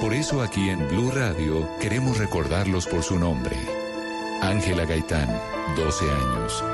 Por 0.00 0.12
eso 0.14 0.42
aquí 0.42 0.68
en 0.68 0.88
Blue 0.88 1.12
Radio 1.12 1.68
queremos 1.80 2.18
recordarlos 2.18 2.88
por 2.88 3.04
su 3.04 3.16
nombre. 3.20 3.56
Ángela 4.42 4.84
Gaitán, 4.84 5.28
12 5.76 6.04
años. 6.10 6.64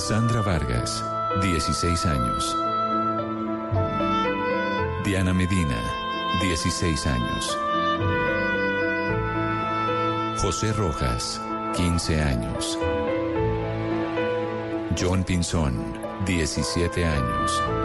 Sandra 0.00 0.42
Vargas, 0.42 1.04
16 1.42 2.06
años. 2.06 2.56
Diana 5.04 5.34
Medina, 5.34 5.82
16 6.40 7.06
años. 7.08 7.58
José 10.40 10.72
Rojas, 10.72 11.40
15 11.74 12.22
años. 12.22 12.78
John 14.96 15.24
Pinzón, 15.24 15.74
17 16.24 17.04
años. 17.04 17.83